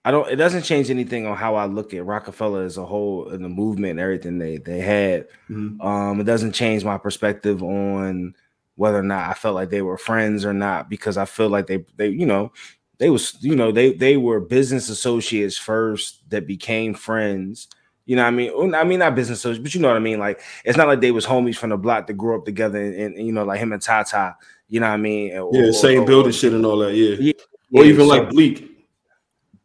I 0.04 0.10
don't. 0.10 0.30
It 0.30 0.36
doesn't 0.36 0.62
change 0.62 0.90
anything 0.90 1.26
on 1.26 1.38
how 1.38 1.54
I 1.54 1.64
look 1.64 1.94
at 1.94 2.04
Rockefeller 2.04 2.64
as 2.64 2.76
a 2.76 2.84
whole 2.84 3.28
and 3.30 3.42
the 3.42 3.48
movement 3.48 3.92
and 3.92 4.00
everything 4.00 4.38
they 4.38 4.58
they 4.58 4.80
had. 4.80 5.26
Mm-hmm. 5.48 5.80
Um, 5.80 6.20
it 6.20 6.24
doesn't 6.24 6.52
change 6.52 6.84
my 6.84 6.98
perspective 6.98 7.62
on 7.62 8.34
whether 8.76 8.98
or 8.98 9.02
not 9.02 9.30
I 9.30 9.34
felt 9.34 9.54
like 9.54 9.70
they 9.70 9.82
were 9.82 9.98
friends 9.98 10.44
or 10.44 10.52
not 10.52 10.90
because 10.90 11.16
I 11.16 11.24
feel 11.24 11.48
like 11.48 11.66
they 11.66 11.84
they 11.96 12.08
you 12.08 12.26
know 12.26 12.52
they 12.98 13.08
was 13.08 13.38
you 13.40 13.56
know 13.56 13.72
they 13.72 13.94
they 13.94 14.18
were 14.18 14.38
business 14.38 14.90
associates 14.90 15.56
first 15.56 16.28
that 16.28 16.46
became 16.46 16.92
friends 16.92 17.68
you 18.08 18.16
know 18.16 18.22
what 18.22 18.28
I 18.28 18.30
mean? 18.30 18.74
I 18.74 18.84
mean, 18.84 19.00
not 19.00 19.14
business 19.14 19.40
associates, 19.40 19.62
but 19.62 19.74
you 19.74 19.82
know 19.82 19.88
what 19.88 19.98
I 19.98 20.00
mean? 20.00 20.18
Like, 20.18 20.40
it's 20.64 20.78
not 20.78 20.88
like 20.88 21.02
they 21.02 21.10
was 21.10 21.26
homies 21.26 21.56
from 21.56 21.68
the 21.68 21.76
block 21.76 22.06
that 22.06 22.14
grew 22.14 22.38
up 22.38 22.46
together 22.46 22.82
and, 22.82 23.14
and 23.14 23.26
you 23.26 23.32
know, 23.34 23.44
like 23.44 23.60
him 23.60 23.74
and 23.74 23.82
Tata, 23.82 24.34
you 24.66 24.80
know 24.80 24.88
what 24.88 24.94
I 24.94 24.96
mean? 24.96 25.36
Or, 25.36 25.50
yeah, 25.52 25.70
same 25.72 26.00
or, 26.00 26.06
building 26.06 26.30
or, 26.30 26.32
shit 26.32 26.54
and 26.54 26.64
all 26.64 26.78
that. 26.78 26.94
Yeah. 26.94 27.16
yeah 27.18 27.32
or 27.74 27.84
even 27.84 28.06
so, 28.06 28.06
like 28.06 28.30
Bleek. 28.30 28.86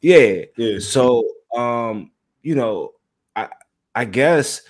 Yeah. 0.02 0.42
Yeah. 0.58 0.80
So, 0.80 1.26
um, 1.56 2.12
you 2.42 2.56
know, 2.56 2.92
I, 3.34 3.48
I 3.96 4.04
guess, 4.04 4.64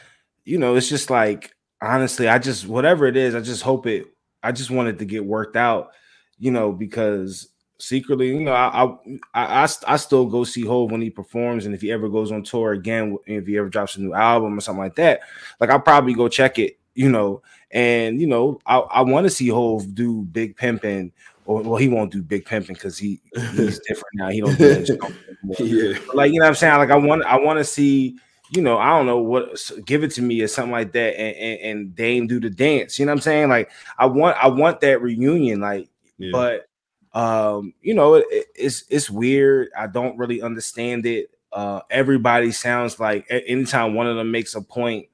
you 0.45 0.59
know, 0.59 0.75
it's 0.75 0.87
just 0.87 1.09
like, 1.09 1.55
honestly, 1.81 2.27
I 2.27 2.37
just, 2.37 2.67
whatever 2.67 3.07
it 3.07 3.17
is, 3.17 3.33
I 3.33 3.41
just 3.41 3.63
hope 3.63 3.87
it, 3.87 4.05
I 4.43 4.51
just 4.51 4.69
wanted 4.69 4.99
to 4.99 5.05
get 5.05 5.25
worked 5.25 5.55
out, 5.55 5.93
you 6.37 6.51
know, 6.51 6.71
because 6.71 7.49
secretly, 7.83 8.29
you 8.29 8.39
know, 8.39 8.53
I, 8.53 8.85
I 9.33 9.63
I 9.63 9.67
I 9.87 9.97
still 9.97 10.25
go 10.25 10.43
see 10.43 10.65
Hov 10.65 10.91
when 10.91 11.01
he 11.01 11.09
performs, 11.09 11.65
and 11.65 11.75
if 11.75 11.81
he 11.81 11.91
ever 11.91 12.07
goes 12.07 12.31
on 12.31 12.43
tour 12.43 12.71
again, 12.71 13.17
if 13.25 13.45
he 13.45 13.57
ever 13.57 13.69
drops 13.69 13.97
a 13.97 14.01
new 14.01 14.13
album 14.13 14.57
or 14.57 14.61
something 14.61 14.83
like 14.83 14.95
that, 14.95 15.21
like 15.59 15.69
I'll 15.69 15.79
probably 15.79 16.13
go 16.13 16.27
check 16.27 16.59
it, 16.59 16.79
you 16.95 17.09
know. 17.09 17.41
And 17.71 18.21
you 18.21 18.27
know, 18.27 18.59
I, 18.65 18.77
I 18.77 19.01
want 19.01 19.25
to 19.25 19.29
see 19.29 19.49
Hov 19.49 19.93
do 19.93 20.21
Big 20.23 20.55
Pimpin', 20.55 21.11
or 21.45 21.61
well, 21.61 21.75
he 21.75 21.89
won't 21.89 22.11
do 22.11 22.23
Big 22.23 22.45
Pimpin' 22.45 22.69
because 22.69 22.97
he 22.97 23.19
he's 23.51 23.79
different 23.87 24.15
now. 24.15 24.29
He 24.29 24.41
don't 24.41 24.57
do 24.57 24.73
that. 24.75 25.13
yeah. 25.59 26.13
like 26.13 26.31
you 26.31 26.39
know, 26.39 26.45
what 26.45 26.49
I'm 26.49 26.55
saying, 26.55 26.77
like 26.77 26.91
I 26.91 26.97
want 26.97 27.23
I 27.25 27.37
want 27.37 27.59
to 27.59 27.65
see. 27.65 28.17
You 28.49 28.61
know, 28.61 28.77
I 28.77 28.89
don't 28.89 29.07
know 29.07 29.17
what 29.17 29.59
give 29.83 30.03
it 30.03 30.11
to 30.11 30.21
me 30.21 30.39
or 30.41 30.47
something 30.47 30.71
like 30.71 30.91
that, 30.91 31.19
and, 31.19 31.35
and, 31.35 31.59
and 31.61 31.95
Dame 31.95 32.27
do 32.27 32.39
the 32.39 32.51
dance. 32.51 32.99
You 32.99 33.05
know 33.05 33.11
what 33.11 33.17
I'm 33.17 33.21
saying? 33.21 33.49
Like 33.49 33.71
I 33.97 34.05
want 34.05 34.37
I 34.37 34.47
want 34.47 34.79
that 34.81 35.01
reunion, 35.01 35.59
like, 35.59 35.89
yeah. 36.19 36.29
but 36.31 36.67
um, 37.13 37.73
you 37.81 37.93
know, 37.93 38.15
it, 38.15 38.25
it's 38.55 38.85
it's 38.89 39.09
weird. 39.09 39.69
I 39.77 39.87
don't 39.87 40.17
really 40.17 40.41
understand 40.41 41.05
it. 41.05 41.29
Uh, 41.51 41.81
everybody 41.89 42.51
sounds 42.51 42.99
like 42.99 43.27
anytime 43.29 43.93
one 43.93 44.07
of 44.07 44.15
them 44.15 44.31
makes 44.31 44.55
a 44.55 44.61
point, 44.61 45.07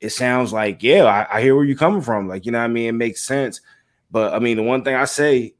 it 0.00 0.10
sounds 0.10 0.52
like, 0.52 0.82
yeah, 0.82 1.04
I, 1.04 1.38
I 1.38 1.42
hear 1.42 1.54
where 1.54 1.64
you're 1.64 1.76
coming 1.76 2.00
from. 2.00 2.26
Like, 2.28 2.46
you 2.46 2.52
know 2.52 2.58
I 2.58 2.68
mean? 2.68 2.88
It 2.88 2.92
makes 2.92 3.24
sense. 3.24 3.60
But 4.10 4.32
I 4.34 4.38
mean, 4.38 4.56
the 4.56 4.62
one 4.62 4.82
thing 4.82 4.94
I 4.94 5.04
say, 5.04 5.54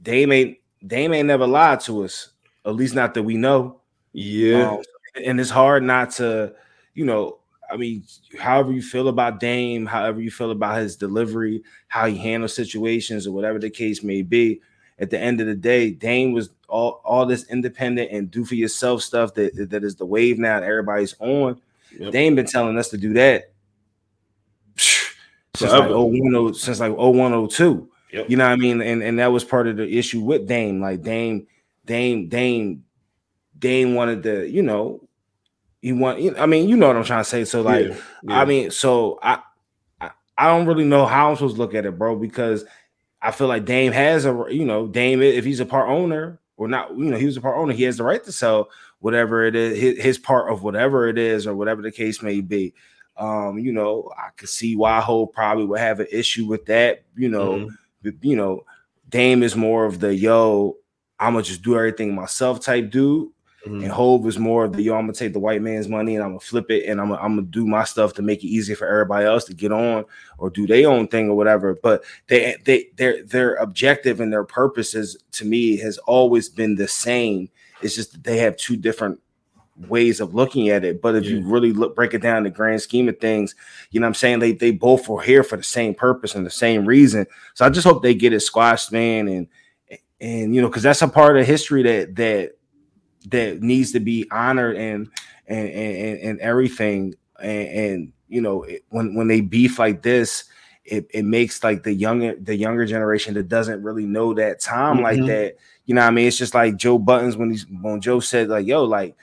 they 0.00 0.26
may 0.26 0.60
they 0.82 1.08
may 1.08 1.22
never 1.22 1.46
lied 1.46 1.80
to 1.80 2.04
us, 2.04 2.30
at 2.66 2.74
least 2.74 2.94
not 2.94 3.14
that 3.14 3.22
we 3.22 3.36
know. 3.36 3.80
Yeah. 4.12 4.72
Um, 4.72 4.82
and 5.24 5.40
it's 5.40 5.50
hard 5.50 5.82
not 5.82 6.10
to, 6.12 6.54
you 6.94 7.04
know, 7.04 7.38
I 7.70 7.76
mean, 7.76 8.04
however 8.38 8.72
you 8.72 8.82
feel 8.82 9.08
about 9.08 9.40
Dame, 9.40 9.86
however 9.86 10.20
you 10.20 10.30
feel 10.30 10.50
about 10.50 10.78
his 10.78 10.96
delivery, 10.96 11.62
how 11.88 12.06
he 12.06 12.16
handles 12.18 12.54
situations, 12.54 13.26
or 13.26 13.32
whatever 13.32 13.58
the 13.58 13.70
case 13.70 14.02
may 14.02 14.20
be, 14.20 14.60
at 15.02 15.10
the 15.10 15.18
end 15.18 15.40
of 15.40 15.48
the 15.48 15.54
day, 15.56 15.90
Dame 15.90 16.32
was 16.32 16.48
all 16.68 17.02
all 17.04 17.26
this 17.26 17.50
independent 17.50 18.12
and 18.12 18.30
do 18.30 18.44
for 18.44 18.54
yourself 18.54 19.02
stuff 19.02 19.34
that 19.34 19.68
that 19.70 19.82
is 19.82 19.96
the 19.96 20.06
wave 20.06 20.38
now 20.38 20.56
and 20.56 20.64
everybody's 20.64 21.16
on. 21.18 21.60
Yep. 21.98 22.12
They 22.12 22.30
been 22.30 22.46
telling 22.46 22.78
us 22.78 22.88
to 22.90 22.96
do 22.96 23.12
that 23.14 23.52
since 24.76 25.12
Forever. 25.72 25.88
like 25.88 26.22
01, 26.22 26.54
since 26.54 26.78
like 26.80 26.92
0102. 26.96 27.90
Yep. 28.12 28.30
You 28.30 28.36
know 28.36 28.44
what 28.44 28.52
I 28.52 28.56
mean? 28.56 28.80
And 28.80 29.02
and 29.02 29.18
that 29.18 29.32
was 29.32 29.42
part 29.42 29.66
of 29.66 29.76
the 29.76 29.98
issue 29.98 30.20
with 30.20 30.46
Dame. 30.46 30.80
Like 30.80 31.02
Dame, 31.02 31.48
Dame, 31.84 32.28
Dame, 32.28 32.84
Dame 33.58 33.94
wanted 33.96 34.22
to, 34.22 34.48
you 34.48 34.62
know, 34.62 35.06
he 35.80 35.92
want. 35.92 36.38
I 36.38 36.46
mean, 36.46 36.68
you 36.68 36.76
know 36.76 36.86
what 36.86 36.96
I'm 36.96 37.04
trying 37.04 37.24
to 37.24 37.28
say. 37.28 37.44
So 37.44 37.62
like, 37.62 37.88
Yeah, 37.88 37.96
yeah. 38.22 38.40
I 38.40 38.44
mean, 38.44 38.70
so 38.70 39.18
I, 39.20 39.40
I 40.00 40.12
I 40.38 40.46
don't 40.46 40.66
really 40.66 40.84
know 40.84 41.06
how 41.06 41.30
I'm 41.30 41.36
supposed 41.36 41.56
to 41.56 41.60
look 41.60 41.74
at 41.74 41.86
it, 41.86 41.98
bro, 41.98 42.14
because 42.14 42.64
I 43.22 43.30
feel 43.30 43.46
like 43.46 43.64
Dame 43.64 43.92
has 43.92 44.26
a, 44.26 44.46
you 44.50 44.64
know, 44.64 44.86
Dame 44.88 45.22
if 45.22 45.44
he's 45.44 45.60
a 45.60 45.66
part 45.66 45.88
owner 45.88 46.40
or 46.56 46.68
not, 46.68 46.90
you 46.96 47.04
know, 47.04 47.16
he 47.16 47.26
was 47.26 47.36
a 47.36 47.40
part 47.40 47.56
owner, 47.56 47.72
he 47.72 47.84
has 47.84 47.96
the 47.96 48.04
right 48.04 48.22
to 48.24 48.32
sell 48.32 48.68
whatever 48.98 49.44
it 49.44 49.54
is, 49.54 49.78
his, 49.78 50.02
his 50.02 50.18
part 50.18 50.52
of 50.52 50.62
whatever 50.62 51.08
it 51.08 51.18
is, 51.18 51.46
or 51.46 51.54
whatever 51.54 51.82
the 51.82 51.90
case 51.92 52.22
may 52.22 52.40
be. 52.40 52.74
Um, 53.16 53.58
you 53.58 53.72
know, 53.72 54.10
I 54.16 54.30
could 54.36 54.48
see 54.48 54.74
why 54.76 55.00
Hov 55.00 55.32
probably 55.32 55.64
would 55.66 55.80
have 55.80 56.00
an 56.00 56.06
issue 56.10 56.46
with 56.46 56.66
that. 56.66 57.02
You 57.16 57.28
know, 57.28 57.70
Mhm. 58.04 58.16
you 58.22 58.36
know, 58.36 58.64
Dame 59.08 59.42
is 59.42 59.54
more 59.54 59.84
of 59.84 60.00
the 60.00 60.14
yo, 60.14 60.76
I'm 61.20 61.34
gonna 61.34 61.44
just 61.44 61.62
do 61.62 61.76
everything 61.76 62.14
myself 62.14 62.60
type 62.60 62.90
dude. 62.90 63.28
Mhm. 63.66 63.84
And 63.84 63.92
Hov 63.92 64.26
is 64.26 64.38
more 64.38 64.64
of 64.64 64.72
the 64.72 64.82
yo, 64.82 64.94
I'm 64.94 65.02
gonna 65.02 65.12
take 65.12 65.32
the 65.32 65.38
white 65.38 65.62
man's 65.62 65.88
money 65.88 66.16
and 66.16 66.24
I'm 66.24 66.30
gonna 66.30 66.40
flip 66.40 66.70
it 66.70 66.86
and 66.88 67.00
I'm 67.00 67.08
gonna, 67.10 67.20
I'm 67.20 67.36
gonna 67.36 67.46
do 67.46 67.66
my 67.66 67.84
stuff 67.84 68.12
to 68.14 68.22
make 68.22 68.42
it 68.42 68.48
easier 68.48 68.74
for 68.74 68.88
everybody 68.88 69.24
else 69.24 69.44
to 69.44 69.54
get 69.54 69.70
on 69.70 70.04
or 70.38 70.50
do 70.50 70.66
their 70.66 70.88
own 70.88 71.06
thing 71.06 71.28
or 71.28 71.36
whatever. 71.36 71.78
But 71.80 72.02
they 72.26 72.56
they 72.64 72.88
their 72.96 73.22
their 73.24 73.54
objective 73.56 74.20
and 74.20 74.32
their 74.32 74.44
purposes 74.44 75.16
to 75.32 75.44
me 75.44 75.76
has 75.76 75.98
always 75.98 76.48
been 76.48 76.74
the 76.74 76.88
same. 76.88 77.50
It's 77.82 77.94
just 77.94 78.12
that 78.12 78.24
they 78.24 78.38
have 78.38 78.56
two 78.56 78.76
different 78.76 79.20
ways 79.88 80.20
of 80.20 80.34
looking 80.34 80.68
at 80.68 80.84
it. 80.84 81.00
But 81.00 81.14
if 81.14 81.24
you 81.24 81.42
really 81.42 81.72
look 81.72 81.94
break 81.94 82.14
it 82.14 82.22
down 82.22 82.38
in 82.38 82.44
the 82.44 82.50
grand 82.50 82.82
scheme 82.82 83.08
of 83.08 83.18
things, 83.20 83.54
you 83.90 84.00
know 84.00 84.06
what 84.06 84.08
I'm 84.08 84.14
saying? 84.14 84.38
They 84.40 84.52
they 84.52 84.72
both 84.72 85.08
were 85.08 85.22
here 85.22 85.44
for 85.44 85.56
the 85.56 85.62
same 85.62 85.94
purpose 85.94 86.34
and 86.34 86.44
the 86.44 86.50
same 86.50 86.84
reason. 86.84 87.26
So 87.54 87.64
I 87.64 87.70
just 87.70 87.86
hope 87.86 88.02
they 88.02 88.14
get 88.14 88.32
it 88.32 88.40
squashed, 88.40 88.90
man, 88.90 89.28
and 89.28 89.46
and 90.20 90.52
you 90.52 90.60
know, 90.60 90.68
because 90.68 90.82
that's 90.82 91.02
a 91.02 91.08
part 91.08 91.36
of 91.36 91.46
history 91.46 91.82
that 91.84 92.16
that 92.16 92.56
that 93.30 93.62
needs 93.62 93.92
to 93.92 94.00
be 94.00 94.26
honored 94.30 94.76
and 94.76 95.08
and 95.46 95.68
and, 95.68 96.18
and 96.20 96.40
everything. 96.40 97.14
And, 97.42 97.68
and 97.68 98.12
you 98.28 98.40
know, 98.40 98.62
it, 98.64 98.84
when 98.90 99.14
when 99.14 99.28
they 99.28 99.40
beef 99.40 99.78
like 99.78 100.02
this, 100.02 100.44
it, 100.84 101.06
it 101.10 101.24
makes 101.24 101.62
like 101.62 101.82
the 101.82 101.92
younger 101.92 102.34
the 102.36 102.54
younger 102.56 102.86
generation 102.86 103.34
that 103.34 103.48
doesn't 103.48 103.82
really 103.82 104.06
know 104.06 104.34
that 104.34 104.60
time 104.60 105.00
like 105.02 105.18
Mhm. 105.18 105.26
that. 105.28 105.56
You 105.84 105.94
know, 105.94 106.02
what 106.02 106.08
I 106.08 106.10
mean, 106.12 106.28
it's 106.28 106.38
just 106.38 106.54
like 106.54 106.76
Joe 106.76 106.98
Budden 106.98 107.32
when 107.38 107.50
he's 107.50 107.66
when 107.68 108.00
Joe 108.00 108.20
said 108.20 108.48
like, 108.48 108.66
"Yo, 108.66 108.84
like." 108.84 109.16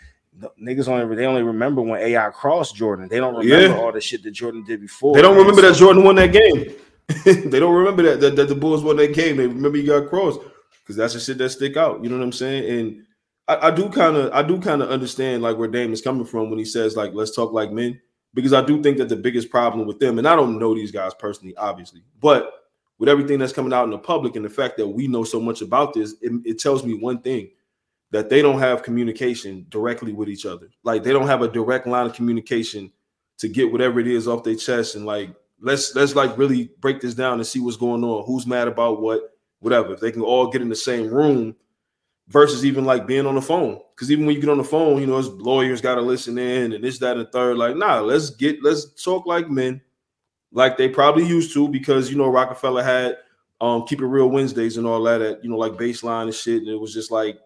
Niggas 0.58 0.88
only 0.88 1.18
they 1.18 1.26
only 1.26 1.44
remember 1.44 1.82
when 1.82 2.00
AI 2.00 2.30
crossed 2.30 2.74
Jordan. 2.74 3.10
They 3.10 3.18
don't 3.18 3.36
remember 3.36 3.76
Yeah. 3.76 3.82
all 3.82 3.92
the 3.92 4.00
shit 4.00 4.24
that 4.24 4.32
Jordan 4.32 4.64
did 4.64 4.80
before. 4.80 5.14
They 5.14 5.22
don't 5.22 5.36
man. 5.36 5.42
remember 5.46 5.62
that 5.64 5.76
Jordan 5.76 6.02
won 6.06 6.16
that 6.16 6.32
game. 6.32 6.76
they 7.50 7.60
don't 7.60 7.76
remember 7.76 8.04
that, 8.04 8.22
that 8.22 8.38
that 8.38 8.48
the 8.48 8.56
Bulls 8.56 8.82
won 8.82 8.96
that 8.98 9.14
game. 9.14 9.36
They 9.36 9.48
remember 9.48 9.78
you 9.78 9.88
got 9.88 10.08
crossed 10.08 10.40
because 10.82 10.96
that's 10.96 11.14
the 11.14 11.20
shit 11.20 11.40
that 11.40 11.50
stick 11.50 11.76
out. 11.76 12.02
You 12.02 12.10
know 12.10 12.18
what 12.18 12.24
I'm 12.24 12.32
saying? 12.32 12.80
And 12.80 13.06
I, 13.50 13.68
I 13.68 13.72
do 13.72 13.90
kind 13.90 14.16
of 14.16 14.32
I 14.32 14.44
do 14.44 14.60
kind 14.60 14.82
of 14.82 14.90
understand 14.90 15.42
like 15.42 15.58
where 15.58 15.68
Dame 15.68 15.92
is 15.92 16.02
coming 16.02 16.26
from 16.26 16.50
when 16.50 16.60
he 16.60 16.66
says 16.66 16.96
like 16.96 17.14
let's 17.14 17.36
talk 17.36 17.52
like 17.52 17.72
men 17.72 18.00
because 18.36 18.54
I 18.54 18.64
do 18.64 18.82
think 18.82 19.00
that 19.00 19.10
the 19.10 19.16
biggest 19.16 19.50
problem 19.50 19.88
with 19.88 20.00
them 20.00 20.20
and 20.20 20.28
I 20.28 20.36
don't 20.36 20.60
know 20.60 20.76
these 20.76 20.92
guys 20.92 21.14
personally, 21.16 21.56
obviously, 21.58 22.04
but 22.22 22.54
with 23.00 23.10
everything 23.10 23.40
that's 23.40 23.54
coming 23.54 23.74
out 23.74 23.86
in 23.86 23.90
the 23.90 23.98
public 23.98 24.36
and 24.36 24.46
the 24.46 24.50
fact 24.50 24.78
that 24.78 24.88
we 24.88 25.08
know 25.08 25.24
so 25.24 25.40
much 25.40 25.62
about 25.62 25.94
this, 25.94 26.16
it, 26.22 26.32
it 26.46 26.60
tells 26.60 26.86
me 26.86 26.94
one 26.94 27.22
thing 27.22 27.50
that 28.12 28.30
they 28.30 28.42
don't 28.42 28.60
have 28.60 28.84
communication 28.84 29.66
directly 29.70 30.14
with 30.14 30.30
each 30.30 30.46
other. 30.46 30.70
Like 30.84 31.04
they 31.04 31.12
don't 31.12 31.28
have 31.28 31.42
a 31.42 31.48
direct 31.48 31.88
line 31.88 32.06
of 32.06 32.14
communication 32.14 32.92
to 33.40 33.48
get 33.48 33.72
whatever 33.72 34.00
it 34.00 34.08
is 34.08 34.28
off 34.28 34.44
their 34.44 34.56
chest 34.56 34.96
and 34.96 35.06
like 35.06 35.34
let's 35.60 35.96
let's 35.96 36.14
like 36.14 36.38
really 36.38 36.70
break 36.82 37.02
this 37.02 37.16
down 37.16 37.40
and 37.40 37.48
see 37.48 37.60
what's 37.60 37.78
going 37.78 38.04
on. 38.04 38.26
Who's 38.26 38.46
mad 38.46 38.68
about 38.68 39.02
what, 39.02 39.36
whatever. 39.60 39.94
If 39.94 40.02
they 40.02 40.12
can 40.12 40.22
all 40.22 40.52
get 40.52 40.62
in 40.62 40.70
the 40.70 40.76
same 40.76 41.08
room 41.08 41.56
versus 42.30 42.63
even 42.63 42.86
like 42.86 43.06
being 43.06 43.26
on 43.26 43.36
the 43.36 43.42
phone. 43.42 43.80
Because 43.96 44.12
even 44.12 44.26
when 44.26 44.36
you 44.36 44.42
get 44.42 44.50
on 44.50 44.58
the 44.58 44.63
phone, 44.63 45.02
you 45.02 45.08
know, 45.08 45.18
it's 45.18 45.28
lawyers 45.28 45.82
got 45.82 45.96
to 45.96 46.02
listen 46.02 46.38
in 46.38 46.74
and 46.74 46.84
this, 46.84 47.00
that, 47.00 47.18
and 47.18 47.30
third. 47.32 47.58
Like, 47.58 47.76
nah, 47.76 48.00
let's 48.00 48.30
get 48.30 48.63
let's 48.63 48.86
talk 49.04 49.26
like 49.26 49.50
men, 49.50 49.82
like 50.52 50.78
they 50.78 50.88
probably 50.88 51.26
used 51.26 51.54
to, 51.54 51.68
because 51.68 52.10
you 52.10 52.18
know 52.18 52.30
Roc-A-Fella 52.30 52.84
had 52.84 53.18
um 53.62 53.86
keep 53.86 54.00
it 54.02 54.06
real 54.06 54.30
Wednesdays 54.30 54.78
and 54.78 54.88
all 54.88 55.04
that 55.04 55.22
at 55.22 55.44
you 55.44 55.50
know 55.50 55.58
like 55.58 55.74
baseline 55.74 56.24
and 56.24 56.34
shit. 56.34 56.62
And 56.62 56.70
it 56.70 56.80
was 56.80 56.94
just 56.94 57.12
like 57.12 57.39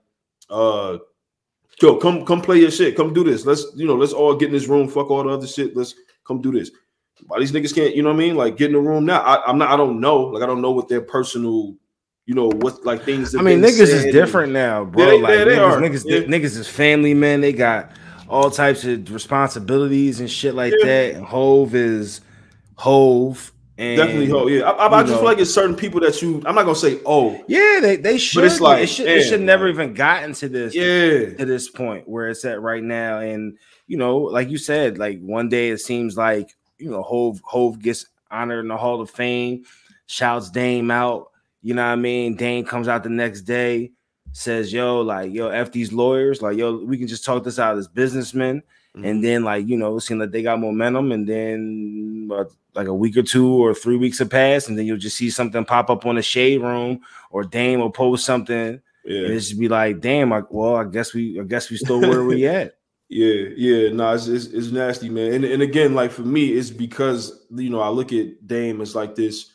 uh 0.50 0.98
yo, 1.82 1.98
come 1.98 2.26
come 2.26 2.41
play 2.41 2.60
your 2.60 2.72
shit. 2.72 2.96
Come 2.96 3.13
do 3.13 3.24
this. 3.24 3.46
Let's 3.46 3.65
you 3.76 3.88
know, 3.88 3.96
let's 3.96 4.13
all 4.13 4.36
get 4.36 4.48
in 4.48 4.54
this 4.54 4.67
room. 4.67 4.88
Fuck 4.88 5.10
all 5.10 5.24
the 5.24 5.30
other 5.30 5.48
shit. 5.48 5.76
Let's 5.76 5.96
come 6.24 6.41
do 6.41 6.52
this. 6.52 6.72
Why 7.28 7.39
these 7.39 7.52
niggas 7.52 7.74
can't, 7.74 7.96
you 7.96 8.04
know 8.04 8.10
what 8.10 8.15
I 8.15 8.19
mean? 8.19 8.36
Like 8.36 8.58
get 8.58 8.67
in 8.67 8.74
the 8.74 8.80
room 8.80 9.06
now. 9.06 9.22
I, 9.22 9.43
I'm 9.50 9.58
not. 9.58 9.69
I 9.72 9.78
don't 9.78 10.00
know. 10.00 10.19
Like 10.22 10.43
I 10.43 10.46
don't 10.46 10.62
know 10.62 10.72
what 10.72 10.88
their 10.88 11.02
personal, 11.02 11.76
you 12.25 12.33
know, 12.36 12.47
what 12.49 12.86
like 12.86 13.03
things. 13.03 13.31
that 13.33 13.39
I 13.39 13.41
mean, 13.41 13.59
niggas 13.62 13.81
is 13.81 14.03
and- 14.03 14.13
different 14.13 14.53
now, 14.53 14.86
bro. 14.86 15.05
They- 15.05 15.21
like 15.21 15.33
yeah, 15.38 15.43
they 15.43 15.51
niggas, 15.55 15.71
are. 15.71 15.81
niggas, 15.81 16.03
Yeah. 16.05 16.19
niggas 16.19 16.57
is 16.57 16.67
family 16.67 17.13
men. 17.13 17.41
They 17.41 17.53
got 17.53 17.91
all 18.29 18.49
types 18.49 18.83
of 18.86 19.12
responsibilities 19.13 20.19
and 20.19 20.29
shit 20.29 20.55
like 20.55 20.73
Yeah. 20.79 20.86
that. 20.86 21.15
And 21.15 21.25
Hov 21.25 21.75
is 21.75 22.21
Hov. 22.75 23.51
And 23.75 23.97
Definitely, 23.97 24.27
ho, 24.29 24.45
yeah. 24.47 24.69
I, 24.69 24.86
I, 24.86 24.99
I 24.99 25.01
just 25.01 25.13
know. 25.13 25.17
feel 25.17 25.25
like 25.25 25.39
it's 25.39 25.51
certain 25.53 25.75
people 25.75 25.99
that 26.01 26.21
you. 26.21 26.43
I'm 26.45 26.53
not 26.53 26.62
gonna 26.63 26.75
say, 26.75 26.99
oh, 27.07 27.43
Yeah, 27.47 27.79
they 27.81 27.95
they 27.95 28.19
should. 28.19 28.38
But 28.41 28.45
it's 28.45 28.62
like, 28.62 28.83
it 28.83 28.88
should, 28.88 29.07
it 29.07 29.23
should 29.27 29.41
never 29.41 29.67
even 29.67 29.95
gotten 29.95 30.33
to 30.33 30.47
this 30.47 30.75
yeah, 30.75 31.33
to 31.36 31.45
this 31.45 31.69
point 31.69 32.07
where 32.07 32.27
it's 32.29 32.45
at 32.45 32.62
right 32.62 32.83
now. 32.83 33.17
And 33.17 33.57
you 33.88 33.97
know, 33.97 34.17
like 34.17 34.49
you 34.49 34.59
said, 34.59 34.99
like 34.99 35.19
one 35.21 35.49
day 35.49 35.69
it 35.69 35.79
seems 35.79 36.15
like 36.15 36.55
you 36.77 36.91
know 36.91 37.01
Hov 37.01 37.41
Hov 37.43 37.79
gets 37.81 38.05
honored 38.29 38.59
in 38.59 38.67
the 38.67 38.77
Hall 38.77 39.01
of 39.01 39.09
Fame, 39.09 39.63
shouts 40.05 40.51
Dame 40.51 40.91
out. 40.91 41.31
You 41.63 41.73
know 41.73 41.84
what 41.84 41.93
I 41.93 41.95
mean? 41.95 42.36
Dame 42.36 42.65
comes 42.65 42.89
out 42.89 43.04
the 43.04 43.10
next 43.10 43.41
day, 43.41 43.93
says, 44.34 44.71
"Yo, 44.73 44.99
like 44.99 45.32
yo, 45.34 45.47
f 45.47 45.71
these 45.71 45.93
lawyers, 45.93 46.41
like 46.41 46.58
yo, 46.58 46.76
we 46.76 46.97
can 46.97 47.08
just 47.08 47.23
talk 47.23 47.43
this 47.43 47.58
out 47.58 47.78
as 47.78 47.88
businessmen." 47.88 48.62
Mm-hmm. 48.95 49.06
And 49.06 49.23
then 49.23 49.43
like 49.45 49.65
you 49.65 49.78
know, 49.78 49.95
it 49.95 50.02
seemed 50.02 50.19
like 50.19 50.32
they 50.32 50.43
got 50.43 50.60
momentum, 50.60 51.13
and 51.13 51.26
then 51.26 52.30
uh, 52.32 52.43
like 52.76 52.88
a 52.88 52.93
week 52.93 53.15
or 53.15 53.23
two 53.23 53.47
or 53.47 53.73
three 53.73 53.95
weeks 53.95 54.19
have 54.19 54.30
passed, 54.30 54.67
and 54.67 54.78
then 54.78 54.86
you'll 54.86 54.97
just 54.97 55.15
see 55.15 55.30
something 55.30 55.63
pop 55.63 55.89
up 55.89 56.06
on 56.06 56.15
the 56.15 56.21
shade 56.21 56.62
room, 56.62 56.99
or 57.32 57.45
Dame 57.45 57.80
will 57.80 57.89
post 57.89 58.26
something, 58.26 58.82
yeah. 59.06 59.19
and 59.19 59.34
it 59.34 59.39
just 59.39 59.58
be 59.58 59.69
like, 59.69 60.02
damn, 60.02 60.32
like, 60.32 60.52
well, 60.52 60.76
I 60.76 60.84
guess 60.84 61.13
we, 61.13 61.39
I 61.39 61.43
guess 61.43 61.69
we 61.69 61.78
still 61.78 62.02
where 62.02 62.26
we 62.26 62.45
at. 62.47 62.76
Yeah, 63.08 63.49
yeah, 63.56 63.89
no, 63.91 64.13
it's, 64.13 64.28
it's, 64.28 64.45
it's 64.47 64.71
nasty, 64.71 65.08
man. 65.08 65.34
And 65.34 65.45
and 65.45 65.62
again, 65.62 65.95
like 65.95 66.12
for 66.12 66.23
me, 66.23 66.49
it's 66.49 66.71
because 66.71 67.45
you 67.52 67.69
know 67.69 67.80
I 67.80 67.89
look 67.89 68.12
at 68.12 68.45
Dame 68.45 68.82
as 68.82 68.95
like 68.95 69.15
this 69.15 69.53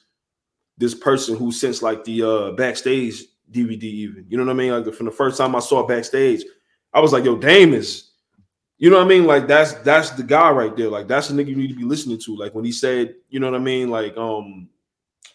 this 0.79 0.95
person 0.95 1.37
who 1.37 1.53
since 1.53 1.83
like 1.83 2.05
the 2.05 2.23
uh 2.23 2.53
backstage 2.53 3.25
DVD, 3.51 3.83
even 3.83 4.27
you 4.29 4.37
know 4.37 4.45
what 4.45 4.53
I 4.53 4.55
mean. 4.55 4.71
Like 4.73 4.95
from 4.95 5.07
the 5.07 5.13
first 5.13 5.39
time 5.39 5.55
I 5.55 5.61
saw 5.61 5.87
backstage, 5.87 6.45
I 6.93 7.01
was 7.01 7.13
like, 7.13 7.25
yo, 7.25 7.37
Dame 7.37 7.75
is, 7.75 8.11
you 8.79 8.91
know 8.91 8.97
what 8.97 9.07
I 9.07 9.09
mean. 9.09 9.27
Like 9.27 9.47
that's 9.47 9.75
that's 9.75 10.11
the 10.11 10.23
guy 10.23 10.51
right 10.51 10.75
there. 10.77 10.89
Like 10.89 11.09
that's 11.09 11.29
the 11.29 11.35
nigga 11.35 11.49
you 11.49 11.57
need 11.57 11.69
to 11.69 11.77
be 11.77 11.85
listening 11.85 12.19
to. 12.21 12.37
Like 12.37 12.55
when 12.55 12.65
he 12.65 12.73
said, 12.73 13.15
you 13.29 13.41
know 13.41 13.51
what 13.51 13.61
I 13.61 13.63
mean, 13.63 13.91
like 13.91 14.17
um, 14.17 14.69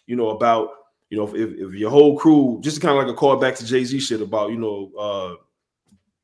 you 0.06 0.16
know 0.16 0.30
about 0.30 0.70
you 1.10 1.18
know 1.18 1.28
if 1.28 1.34
if 1.34 1.74
your 1.74 1.90
whole 1.90 2.18
crew 2.18 2.58
just 2.62 2.80
kind 2.80 2.96
of 2.96 3.04
like 3.04 3.12
a 3.12 3.16
call 3.16 3.36
back 3.36 3.54
to 3.56 3.66
Jay 3.66 3.84
Z 3.84 4.00
shit 4.00 4.20
about 4.20 4.50
you 4.50 4.58
know 4.58 4.90
uh 4.98 5.34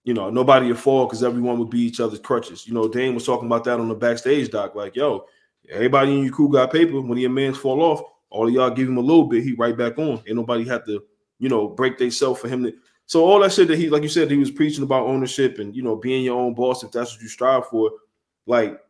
you 0.04 0.14
know, 0.14 0.30
nobody 0.30 0.66
would 0.66 0.78
fall 0.78 1.06
because 1.06 1.22
everyone 1.22 1.58
would 1.58 1.70
be 1.70 1.80
each 1.80 2.00
other's 2.00 2.20
crutches. 2.20 2.66
You 2.66 2.74
know, 2.74 2.88
Dame 2.88 3.14
was 3.14 3.26
talking 3.26 3.46
about 3.46 3.64
that 3.64 3.78
on 3.78 3.88
the 3.88 3.94
backstage 3.94 4.50
doc. 4.50 4.74
Like, 4.74 4.96
yo, 4.96 5.26
everybody 5.68 6.12
in 6.12 6.24
your 6.24 6.32
crew 6.32 6.48
got 6.48 6.72
paper. 6.72 7.00
When 7.00 7.18
your 7.18 7.30
mans 7.30 7.58
fall 7.58 7.82
off, 7.82 8.02
all 8.30 8.48
of 8.48 8.54
y'all 8.54 8.70
give 8.70 8.88
him 8.88 8.96
a 8.96 9.02
little 9.02 9.24
bit, 9.24 9.42
he 9.42 9.52
right 9.52 9.76
back 9.76 9.98
on. 9.98 10.22
Ain't 10.26 10.36
nobody 10.36 10.64
have 10.66 10.84
to, 10.86 11.02
you 11.38 11.48
know, 11.48 11.68
break 11.68 11.98
themselves 11.98 12.40
for 12.40 12.48
him 12.48 12.64
to. 12.64 12.72
So 13.06 13.24
all 13.24 13.40
that 13.40 13.52
shit 13.52 13.68
that 13.68 13.78
he, 13.78 13.90
like 13.90 14.02
you 14.02 14.08
said, 14.08 14.30
he 14.30 14.36
was 14.36 14.50
preaching 14.50 14.84
about 14.84 15.06
ownership 15.06 15.58
and 15.58 15.74
you 15.74 15.82
know 15.82 15.96
being 15.96 16.24
your 16.24 16.38
own 16.40 16.54
boss 16.54 16.84
if 16.84 16.92
that's 16.92 17.12
what 17.12 17.22
you 17.22 17.28
strive 17.28 17.66
for. 17.66 17.90
Like, 18.46 18.80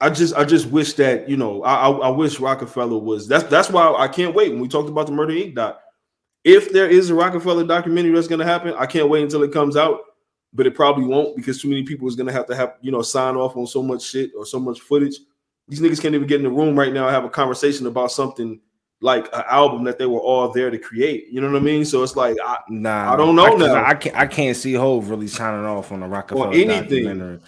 I 0.00 0.10
just, 0.10 0.34
I 0.34 0.44
just 0.44 0.66
wish 0.66 0.94
that 0.94 1.28
you 1.28 1.36
know, 1.36 1.62
I, 1.62 1.88
I, 1.88 1.90
I 1.90 2.08
wish 2.08 2.40
Roc-A-Fella 2.40 2.96
was. 2.96 3.28
That's 3.28 3.44
that's 3.44 3.70
why 3.70 3.92
I 3.92 4.08
can't 4.08 4.34
wait. 4.34 4.50
When 4.50 4.60
we 4.60 4.68
talked 4.68 4.88
about 4.88 5.06
the 5.06 5.12
Murder 5.12 5.34
Inc. 5.34 5.54
doc, 5.54 5.80
if 6.44 6.72
there 6.72 6.88
is 6.88 7.10
a 7.10 7.14
Roc-A-Fella 7.14 7.66
documentary 7.66 8.12
that's 8.12 8.28
going 8.28 8.38
to 8.38 8.46
happen, 8.46 8.74
I 8.78 8.86
can't 8.86 9.10
wait 9.10 9.22
until 9.22 9.42
it 9.42 9.52
comes 9.52 9.76
out 9.76 10.00
but 10.52 10.66
it 10.66 10.74
probably 10.74 11.04
won't 11.04 11.36
because 11.36 11.60
too 11.60 11.68
many 11.68 11.82
people 11.82 12.08
is 12.08 12.16
gonna 12.16 12.32
have 12.32 12.46
to 12.46 12.56
have 12.56 12.74
you 12.80 12.90
know 12.90 13.02
sign 13.02 13.36
off 13.36 13.56
on 13.56 13.66
so 13.66 13.82
much 13.82 14.02
shit 14.02 14.32
or 14.36 14.44
so 14.44 14.58
much 14.58 14.80
footage. 14.80 15.18
These 15.68 15.80
niggas 15.80 16.02
can't 16.02 16.14
even 16.14 16.26
get 16.26 16.38
in 16.38 16.44
the 16.44 16.50
room 16.50 16.76
right 16.76 16.92
now 16.92 17.06
and 17.06 17.14
have 17.14 17.24
a 17.24 17.30
conversation 17.30 17.86
about 17.86 18.10
something 18.10 18.60
like 19.00 19.26
an 19.32 19.44
album 19.48 19.84
that 19.84 19.98
they 19.98 20.06
were 20.06 20.20
all 20.20 20.50
there 20.52 20.70
to 20.70 20.78
create. 20.78 21.28
You 21.30 21.40
know 21.40 21.50
what 21.50 21.56
I 21.56 21.64
mean? 21.64 21.84
So 21.84 22.02
it's 22.02 22.16
like 22.16 22.36
I, 22.44 22.58
Nah, 22.68 23.12
I 23.12 23.16
don't 23.16 23.34
know 23.34 23.46
I, 23.46 23.54
now. 23.56 23.84
I 23.84 23.94
can't. 23.94 24.16
I 24.16 24.26
can't 24.26 24.56
see 24.56 24.74
Hov 24.74 25.08
really 25.10 25.28
signing 25.28 25.64
off 25.64 25.90
on 25.92 26.02
a 26.02 26.08
Roc-A-Fella 26.08 26.48
anything. 26.54 27.04
documentary 27.04 27.40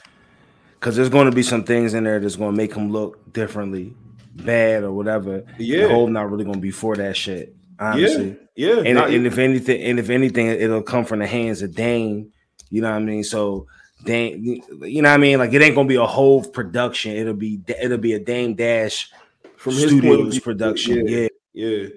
because 0.80 0.96
there's 0.96 1.08
going 1.10 1.30
to 1.30 1.34
be 1.34 1.42
some 1.42 1.62
things 1.64 1.94
in 1.94 2.04
there 2.04 2.18
that's 2.18 2.36
going 2.36 2.52
to 2.52 2.56
make 2.56 2.74
him 2.74 2.90
look 2.90 3.32
differently, 3.32 3.94
bad 4.34 4.82
or 4.82 4.92
whatever. 4.92 5.44
Yeah. 5.58 5.88
Hov 5.88 6.08
not 6.10 6.30
really 6.30 6.44
going 6.44 6.56
to 6.56 6.60
be 6.60 6.70
for 6.72 6.96
that 6.96 7.16
shit. 7.16 7.54
Honestly, 7.78 8.36
yeah, 8.54 8.78
and, 8.78 8.94
Not- 8.94 9.10
and 9.10 9.26
if 9.26 9.38
anything, 9.38 9.82
and 9.82 9.98
if 9.98 10.08
anything, 10.08 10.46
it'll 10.46 10.82
come 10.82 11.04
from 11.04 11.18
the 11.18 11.26
hands 11.26 11.62
of 11.62 11.74
Dame. 11.74 12.32
You 12.70 12.80
know 12.80 12.90
what 12.90 12.96
I 12.96 13.00
mean? 13.00 13.24
So 13.24 13.66
Dame, 14.04 14.62
you 14.82 15.02
know 15.02 15.08
what 15.10 15.14
I 15.14 15.18
mean? 15.18 15.38
Like 15.38 15.52
it 15.52 15.60
ain't 15.62 15.74
gonna 15.74 15.88
be 15.88 15.96
a 15.96 16.06
whole 16.06 16.44
production. 16.44 17.12
It'll 17.12 17.34
be 17.34 17.60
it'll 17.66 17.98
be 17.98 18.12
a 18.14 18.18
Dame 18.20 18.54
Dash 18.54 19.10
from 19.56 19.74
his 19.74 19.84
point 19.92 20.04
of 20.04 20.10
Studios 20.12 20.38
production. 20.40 21.06
Yeah. 21.08 21.18
Yeah, 21.20 21.28
which 21.54 21.92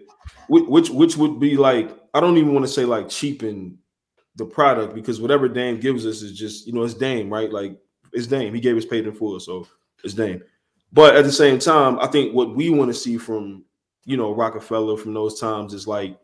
which, 0.47 0.89
which 0.89 1.17
would 1.17 1.39
be 1.39 1.57
like 1.57 1.91
I 2.13 2.19
don't 2.19 2.37
even 2.37 2.53
want 2.53 2.65
to 2.65 2.71
say 2.71 2.85
like 2.85 3.09
cheapen 3.09 3.77
the 4.35 4.45
product 4.45 4.93
because 4.93 5.21
whatever 5.21 5.47
Dame 5.47 5.79
gives 5.79 6.05
us 6.05 6.21
is 6.21 6.37
just 6.37 6.67
you 6.67 6.73
know 6.73 6.83
it's 6.83 6.93
Dame 6.93 7.31
right? 7.31 7.51
Like 7.51 7.77
it's 8.13 8.27
Dame. 8.27 8.53
He 8.53 8.59
gave 8.59 8.77
us 8.77 8.85
paid 8.85 9.07
in 9.07 9.13
full 9.13 9.39
so 9.39 9.67
it's 10.03 10.13
Dame, 10.13 10.41
but 10.91 11.15
at 11.15 11.25
the 11.25 11.31
same 11.31 11.59
time 11.59 11.99
I 11.99 12.07
think 12.07 12.33
what 12.33 12.55
we 12.55 12.69
want 12.69 12.89
to 12.89 12.93
see 12.93 13.17
from 13.17 13.63
you 14.03 14.17
know 14.17 14.33
Roc-A-Fella 14.33 14.97
from 14.97 15.13
those 15.13 15.39
times 15.39 15.73
is 15.73 15.87
like 15.87 16.17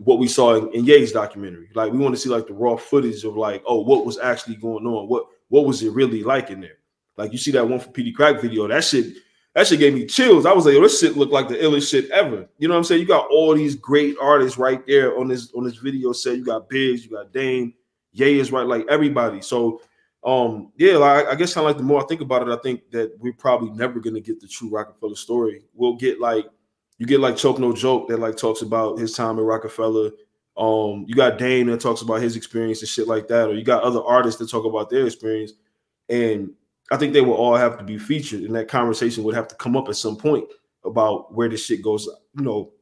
what 0.00 0.18
we 0.18 0.28
saw 0.28 0.56
in, 0.56 0.70
in 0.72 0.84
Ye's 0.84 1.12
documentary. 1.12 1.70
Like 1.74 1.92
we 1.92 1.98
want 1.98 2.14
to 2.14 2.20
see 2.20 2.28
like 2.28 2.46
the 2.46 2.52
raw 2.52 2.76
footage 2.76 3.24
of 3.24 3.36
like 3.36 3.62
oh 3.66 3.80
what 3.80 4.04
was 4.04 4.18
actually 4.18 4.56
going 4.56 4.86
on? 4.86 5.08
What 5.08 5.26
what 5.48 5.66
was 5.66 5.82
it 5.82 5.92
really 5.92 6.22
like 6.22 6.50
in 6.50 6.60
there? 6.60 6.78
Like 7.16 7.32
you 7.32 7.38
see 7.38 7.52
that 7.52 7.68
one 7.68 7.80
for 7.80 7.90
PD 7.90 8.14
Crack 8.14 8.40
video 8.40 8.66
that 8.66 8.84
shit 8.84 9.14
that 9.56 9.66
shit 9.66 9.78
gave 9.78 9.94
me 9.94 10.04
chills. 10.04 10.44
I 10.44 10.52
was 10.52 10.66
like, 10.66 10.74
this 10.74 11.00
shit 11.00 11.16
looked 11.16 11.32
like 11.32 11.48
the 11.48 11.54
illest 11.54 11.90
shit 11.90 12.10
ever. 12.10 12.46
You 12.58 12.68
know 12.68 12.74
what 12.74 12.78
I'm 12.78 12.84
saying? 12.84 13.00
You 13.00 13.06
got 13.06 13.30
all 13.30 13.54
these 13.54 13.74
great 13.74 14.14
artists 14.20 14.58
right 14.58 14.86
there 14.86 15.18
on 15.18 15.28
this 15.28 15.50
on 15.54 15.64
this 15.64 15.78
video 15.78 16.12
set. 16.12 16.36
You 16.36 16.44
got 16.44 16.68
Biggs, 16.68 17.06
you 17.06 17.10
got 17.12 17.32
Dame, 17.32 17.72
Ye 18.12 18.38
is 18.38 18.52
right, 18.52 18.66
like 18.66 18.84
everybody. 18.90 19.40
So 19.40 19.80
um, 20.24 20.72
yeah, 20.76 20.98
like 20.98 21.26
I 21.26 21.34
guess 21.36 21.54
kind 21.54 21.66
of 21.66 21.70
like 21.70 21.78
the 21.78 21.84
more 21.84 22.02
I 22.02 22.06
think 22.06 22.20
about 22.20 22.46
it, 22.46 22.52
I 22.52 22.60
think 22.62 22.90
that 22.90 23.16
we're 23.18 23.32
probably 23.32 23.70
never 23.70 23.98
gonna 23.98 24.20
get 24.20 24.40
the 24.40 24.46
true 24.46 24.68
Roc-A-Fella 24.68 25.16
story. 25.16 25.62
We'll 25.72 25.96
get 25.96 26.20
like 26.20 26.44
you 26.98 27.06
get 27.06 27.20
like 27.20 27.38
Choke 27.38 27.58
No 27.58 27.72
Joke 27.72 28.08
that 28.08 28.18
like 28.18 28.36
talks 28.36 28.60
about 28.60 28.98
his 28.98 29.14
time 29.14 29.38
at 29.38 29.44
Roc-A-Fella. 29.44 30.10
Um, 30.58 31.06
you 31.08 31.14
got 31.14 31.38
Dame 31.38 31.68
that 31.68 31.80
talks 31.80 32.02
about 32.02 32.20
his 32.20 32.36
experience 32.36 32.82
and 32.82 32.90
shit 32.90 33.08
like 33.08 33.26
that, 33.28 33.48
or 33.48 33.54
you 33.54 33.64
got 33.64 33.84
other 33.84 34.02
artists 34.02 34.38
that 34.40 34.50
talk 34.50 34.66
about 34.66 34.90
their 34.90 35.06
experience. 35.06 35.52
And 36.10 36.50
I 36.90 36.96
think 36.96 37.12
they 37.12 37.20
will 37.20 37.34
all 37.34 37.56
have 37.56 37.78
to 37.78 37.84
be 37.84 37.98
featured, 37.98 38.42
and 38.42 38.54
that 38.54 38.68
conversation 38.68 39.24
would 39.24 39.34
have 39.34 39.48
to 39.48 39.54
come 39.56 39.76
up 39.76 39.88
at 39.88 39.96
some 39.96 40.16
point 40.16 40.48
about 40.84 41.34
where 41.34 41.48
this 41.48 41.64
shit 41.64 41.82
goes, 41.82 42.08
you 42.36 42.44
know, 42.44 42.72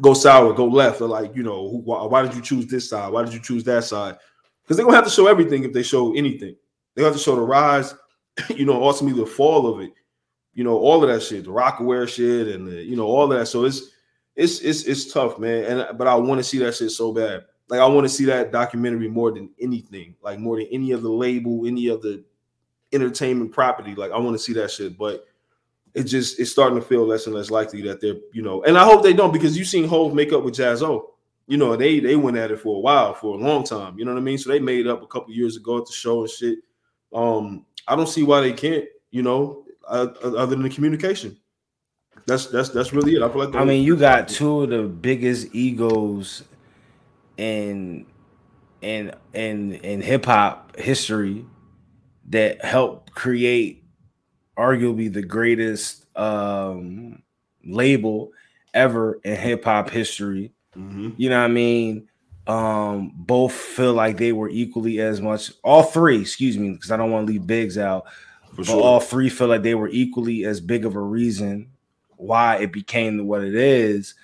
go 0.00 0.14
sour, 0.14 0.52
go 0.54 0.66
left, 0.66 1.00
or 1.00 1.08
like, 1.08 1.36
you 1.36 1.42
know, 1.42 1.82
why, 1.84 2.04
why 2.04 2.22
did 2.22 2.34
you 2.34 2.40
choose 2.40 2.66
this 2.66 2.88
side? 2.88 3.12
Why 3.12 3.22
did 3.22 3.34
you 3.34 3.40
choose 3.40 3.64
that 3.64 3.84
side? 3.84 4.16
Because 4.62 4.76
they're 4.76 4.86
gonna 4.86 4.96
have 4.96 5.04
to 5.04 5.10
show 5.10 5.26
everything 5.26 5.64
if 5.64 5.72
they 5.72 5.82
show 5.82 6.14
anything. 6.14 6.56
They 6.94 7.02
have 7.02 7.12
to 7.12 7.18
show 7.18 7.36
the 7.36 7.42
rise, 7.42 7.94
you 8.48 8.64
know, 8.64 8.82
ultimately 8.82 9.20
the 9.20 9.26
fall 9.28 9.66
of 9.66 9.80
it, 9.80 9.92
you 10.54 10.64
know, 10.64 10.78
all 10.78 11.02
of 11.02 11.10
that 11.10 11.22
shit, 11.22 11.44
the 11.44 11.50
Rocawear 11.50 12.08
shit, 12.08 12.48
and 12.54 12.66
the, 12.66 12.82
you 12.82 12.96
know, 12.96 13.06
all 13.06 13.30
of 13.30 13.38
that. 13.38 13.46
So 13.46 13.64
it's 13.64 13.90
it's 14.36 14.60
it's 14.60 14.84
it's 14.84 15.12
tough, 15.12 15.38
man. 15.38 15.64
And 15.64 15.98
but 15.98 16.06
I 16.06 16.14
want 16.14 16.38
to 16.38 16.44
see 16.44 16.58
that 16.58 16.74
shit 16.74 16.90
so 16.92 17.12
bad. 17.12 17.44
Like 17.68 17.80
I 17.80 17.86
want 17.86 18.04
to 18.04 18.08
see 18.08 18.24
that 18.26 18.52
documentary 18.52 19.08
more 19.08 19.32
than 19.32 19.50
anything, 19.60 20.16
like 20.22 20.38
more 20.38 20.56
than 20.56 20.66
any 20.72 20.92
other 20.92 21.08
label, 21.08 21.66
any 21.66 21.88
of 21.88 22.02
the 22.02 22.24
entertainment 22.92 23.52
property. 23.52 23.94
Like 23.94 24.12
I 24.12 24.18
want 24.18 24.34
to 24.34 24.42
see 24.42 24.52
that 24.54 24.70
shit, 24.70 24.98
but 24.98 25.26
it 25.94 26.04
just 26.04 26.38
it's 26.38 26.50
starting 26.50 26.78
to 26.78 26.84
feel 26.84 27.06
less 27.06 27.26
and 27.26 27.34
less 27.34 27.50
likely 27.50 27.82
that 27.82 28.00
they're, 28.00 28.16
you 28.32 28.42
know, 28.42 28.62
and 28.62 28.78
I 28.78 28.84
hope 28.84 29.02
they 29.02 29.12
don't 29.12 29.32
because 29.32 29.56
you've 29.56 29.68
seen 29.68 29.88
Hov 29.88 30.14
make 30.14 30.32
up 30.32 30.44
with 30.44 30.54
Jaz-O. 30.54 31.10
You 31.46 31.56
know, 31.56 31.74
they 31.74 31.98
they 31.98 32.16
went 32.16 32.36
at 32.36 32.50
it 32.50 32.60
for 32.60 32.76
a 32.76 32.80
while, 32.80 33.12
for 33.14 33.36
a 33.36 33.38
long 33.38 33.64
time. 33.64 33.98
You 33.98 34.04
know 34.04 34.12
what 34.12 34.20
I 34.20 34.22
mean? 34.22 34.38
So 34.38 34.50
they 34.50 34.60
made 34.60 34.86
up 34.86 35.02
a 35.02 35.06
couple 35.06 35.34
years 35.34 35.56
ago 35.56 35.78
at 35.78 35.86
the 35.86 35.92
show 35.92 36.20
and 36.20 36.30
shit. 36.30 36.58
Um, 37.12 37.66
I 37.88 37.96
don't 37.96 38.08
see 38.08 38.22
why 38.22 38.40
they 38.40 38.52
can't, 38.52 38.84
you 39.10 39.22
know, 39.22 39.64
uh, 39.88 40.08
other 40.22 40.46
than 40.46 40.62
the 40.62 40.70
communication. 40.70 41.36
That's 42.26 42.46
that's 42.46 42.68
that's 42.68 42.92
really 42.92 43.16
it. 43.16 43.22
I 43.22 43.28
feel 43.28 43.44
like 43.44 43.54
I 43.56 43.64
mean, 43.64 43.82
you 43.82 43.96
got 43.96 44.28
two 44.28 44.62
of 44.62 44.70
the 44.70 44.82
biggest 44.82 45.52
egos 45.52 46.44
in 47.36 48.06
in 48.82 49.12
in 49.34 49.72
in 49.74 50.00
hip 50.00 50.26
hop 50.26 50.76
history 50.76 51.44
that 52.30 52.64
helped 52.64 53.14
create 53.14 53.84
arguably 54.58 55.12
the 55.12 55.22
greatest 55.22 56.06
um 56.16 57.22
label 57.64 58.32
ever 58.74 59.20
in 59.24 59.36
hip 59.36 59.64
hop 59.64 59.90
history. 59.90 60.52
Mhm. 60.76 61.14
You 61.16 61.30
know 61.30 61.38
what 61.38 61.50
I 61.50 61.52
mean? 61.52 62.08
Um, 62.46 63.12
both 63.14 63.52
feel 63.52 63.92
like 63.92 64.16
they 64.16 64.32
were 64.32 64.48
equally 64.48 65.00
as 65.00 65.20
much. 65.20 65.52
All 65.62 65.82
three, 65.82 66.20
excuse 66.20 66.58
me, 66.58 66.72
because 66.72 66.90
I 66.90 66.96
don't 66.96 67.10
want 67.10 67.26
to 67.26 67.32
leave 67.32 67.46
Biggs 67.46 67.78
out. 67.78 68.06
for 68.50 68.56
But 68.56 68.66
sure. 68.66 68.82
all 68.82 69.00
three 69.00 69.28
feel 69.28 69.46
like 69.48 69.62
they 69.62 69.74
were 69.76 69.88
equally 69.90 70.44
as 70.44 70.60
big 70.60 70.84
of 70.84 70.96
a 70.96 71.00
reason 71.00 71.68
why 72.16 72.56
it 72.56 72.72
became 72.72 73.26
what 73.26 73.44
it 73.44 73.54
is, 73.54 74.14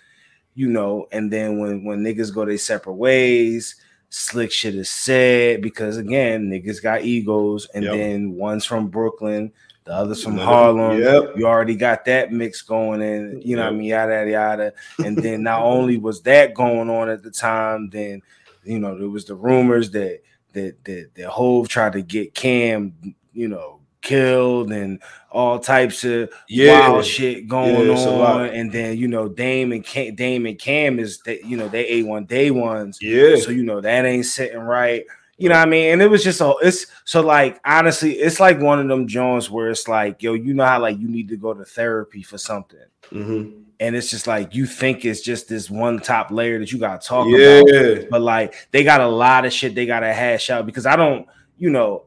you 0.54 0.68
know. 0.68 1.06
And 1.12 1.32
then 1.32 1.58
when 1.60 1.84
when 1.84 2.02
niggas 2.02 2.34
go 2.34 2.44
their 2.44 2.58
separate 2.58 2.94
ways, 2.94 3.76
slick 4.16 4.50
shit 4.50 4.74
is 4.74 4.88
said 4.88 5.60
because 5.60 5.98
again, 5.98 6.48
niggas 6.50 6.82
got 6.82 7.02
egos, 7.02 7.66
and 7.74 7.84
Yep. 7.84 7.92
then 7.94 8.34
one's 8.34 8.64
from 8.64 8.88
Brooklyn, 8.88 9.52
the 9.84 9.92
other's 9.92 10.24
from 10.24 10.38
Harlem. 10.38 10.98
Yep. 11.00 11.36
You 11.36 11.46
already 11.46 11.76
got 11.76 12.04
that 12.06 12.32
mix 12.32 12.62
going 12.62 13.02
in, 13.02 13.40
you 13.44 13.56
know 13.56 13.64
what 13.64 13.74
I 13.74 13.76
mean, 13.76 13.88
yada 13.88 14.12
yada 14.12 14.30
yada. 14.30 14.72
And 15.04 15.16
then 15.22 15.42
not 15.42 15.62
only 15.62 15.98
was 15.98 16.22
that 16.22 16.54
going 16.54 16.88
on 16.90 17.08
at 17.10 17.22
the 17.22 17.30
time, 17.30 17.90
then 17.90 18.22
you 18.64 18.78
know 18.78 18.98
there 18.98 19.08
was 19.10 19.26
the 19.26 19.34
rumors 19.34 19.90
that 19.92 20.22
that 20.54 20.82
that 20.84 21.10
that 21.14 21.28
Hov 21.28 21.68
tried 21.68 21.92
to 21.92 22.02
get 22.02 22.34
Cam, 22.34 22.94
you 23.32 23.48
know, 23.48 23.75
killed 24.06 24.70
and 24.72 25.00
all 25.30 25.58
types 25.58 26.04
of 26.04 26.30
Yeah. 26.48 26.88
wild 26.90 27.04
shit 27.04 27.48
going 27.48 27.88
Yeah, 27.88 28.08
on. 28.08 28.46
And 28.46 28.72
then 28.72 28.96
you 28.96 29.08
know, 29.08 29.28
Dame 29.28 29.72
and 29.72 29.84
Cam, 29.84 30.14
Dame 30.14 30.46
and 30.46 30.58
Cam 30.58 30.98
is 30.98 31.18
that 31.26 31.44
you 31.44 31.56
know 31.56 31.68
they 31.68 31.86
a 31.98 32.02
one 32.04 32.24
day 32.24 32.50
ones. 32.50 32.98
Yeah. 33.02 33.36
So 33.36 33.50
you 33.50 33.64
know 33.64 33.80
that 33.80 34.04
ain't 34.06 34.24
sitting 34.26 34.60
right. 34.60 35.04
You 35.38 35.50
know 35.50 35.56
what 35.56 35.68
I 35.68 35.70
mean? 35.70 35.92
And 35.92 36.00
it 36.00 36.08
was 36.08 36.24
just 36.24 36.40
a 36.40 36.54
it's 36.62 36.86
so 37.04 37.20
like 37.20 37.60
honestly, 37.64 38.12
it's 38.12 38.40
like 38.40 38.60
one 38.60 38.78
of 38.80 38.88
them 38.88 39.06
Jones 39.06 39.50
where 39.50 39.68
it's 39.68 39.86
like, 39.88 40.22
yo, 40.22 40.32
you 40.32 40.54
know 40.54 40.64
how 40.64 40.80
like 40.80 40.98
you 40.98 41.08
need 41.08 41.28
to 41.28 41.36
go 41.36 41.52
to 41.52 41.64
therapy 41.64 42.22
for 42.22 42.38
something. 42.38 42.78
Mhm. 43.12 43.52
And 43.78 43.94
it's 43.94 44.08
just 44.08 44.26
like 44.26 44.54
you 44.54 44.64
think 44.64 45.04
it's 45.04 45.20
just 45.20 45.50
this 45.50 45.68
one 45.68 45.98
top 45.98 46.30
layer 46.30 46.58
that 46.58 46.72
you 46.72 46.78
gotta 46.78 47.06
talk 47.06 47.26
Yeah. 47.28 47.60
about. 47.60 48.08
But 48.10 48.22
like 48.22 48.54
they 48.70 48.82
got 48.84 49.02
a 49.02 49.06
lot 49.08 49.44
of 49.44 49.52
shit 49.52 49.74
they 49.74 49.84
gotta 49.84 50.14
hash 50.14 50.48
out 50.48 50.64
because 50.64 50.86
I 50.86 50.96
don't, 50.96 51.26
you 51.58 51.68
know, 51.68 52.04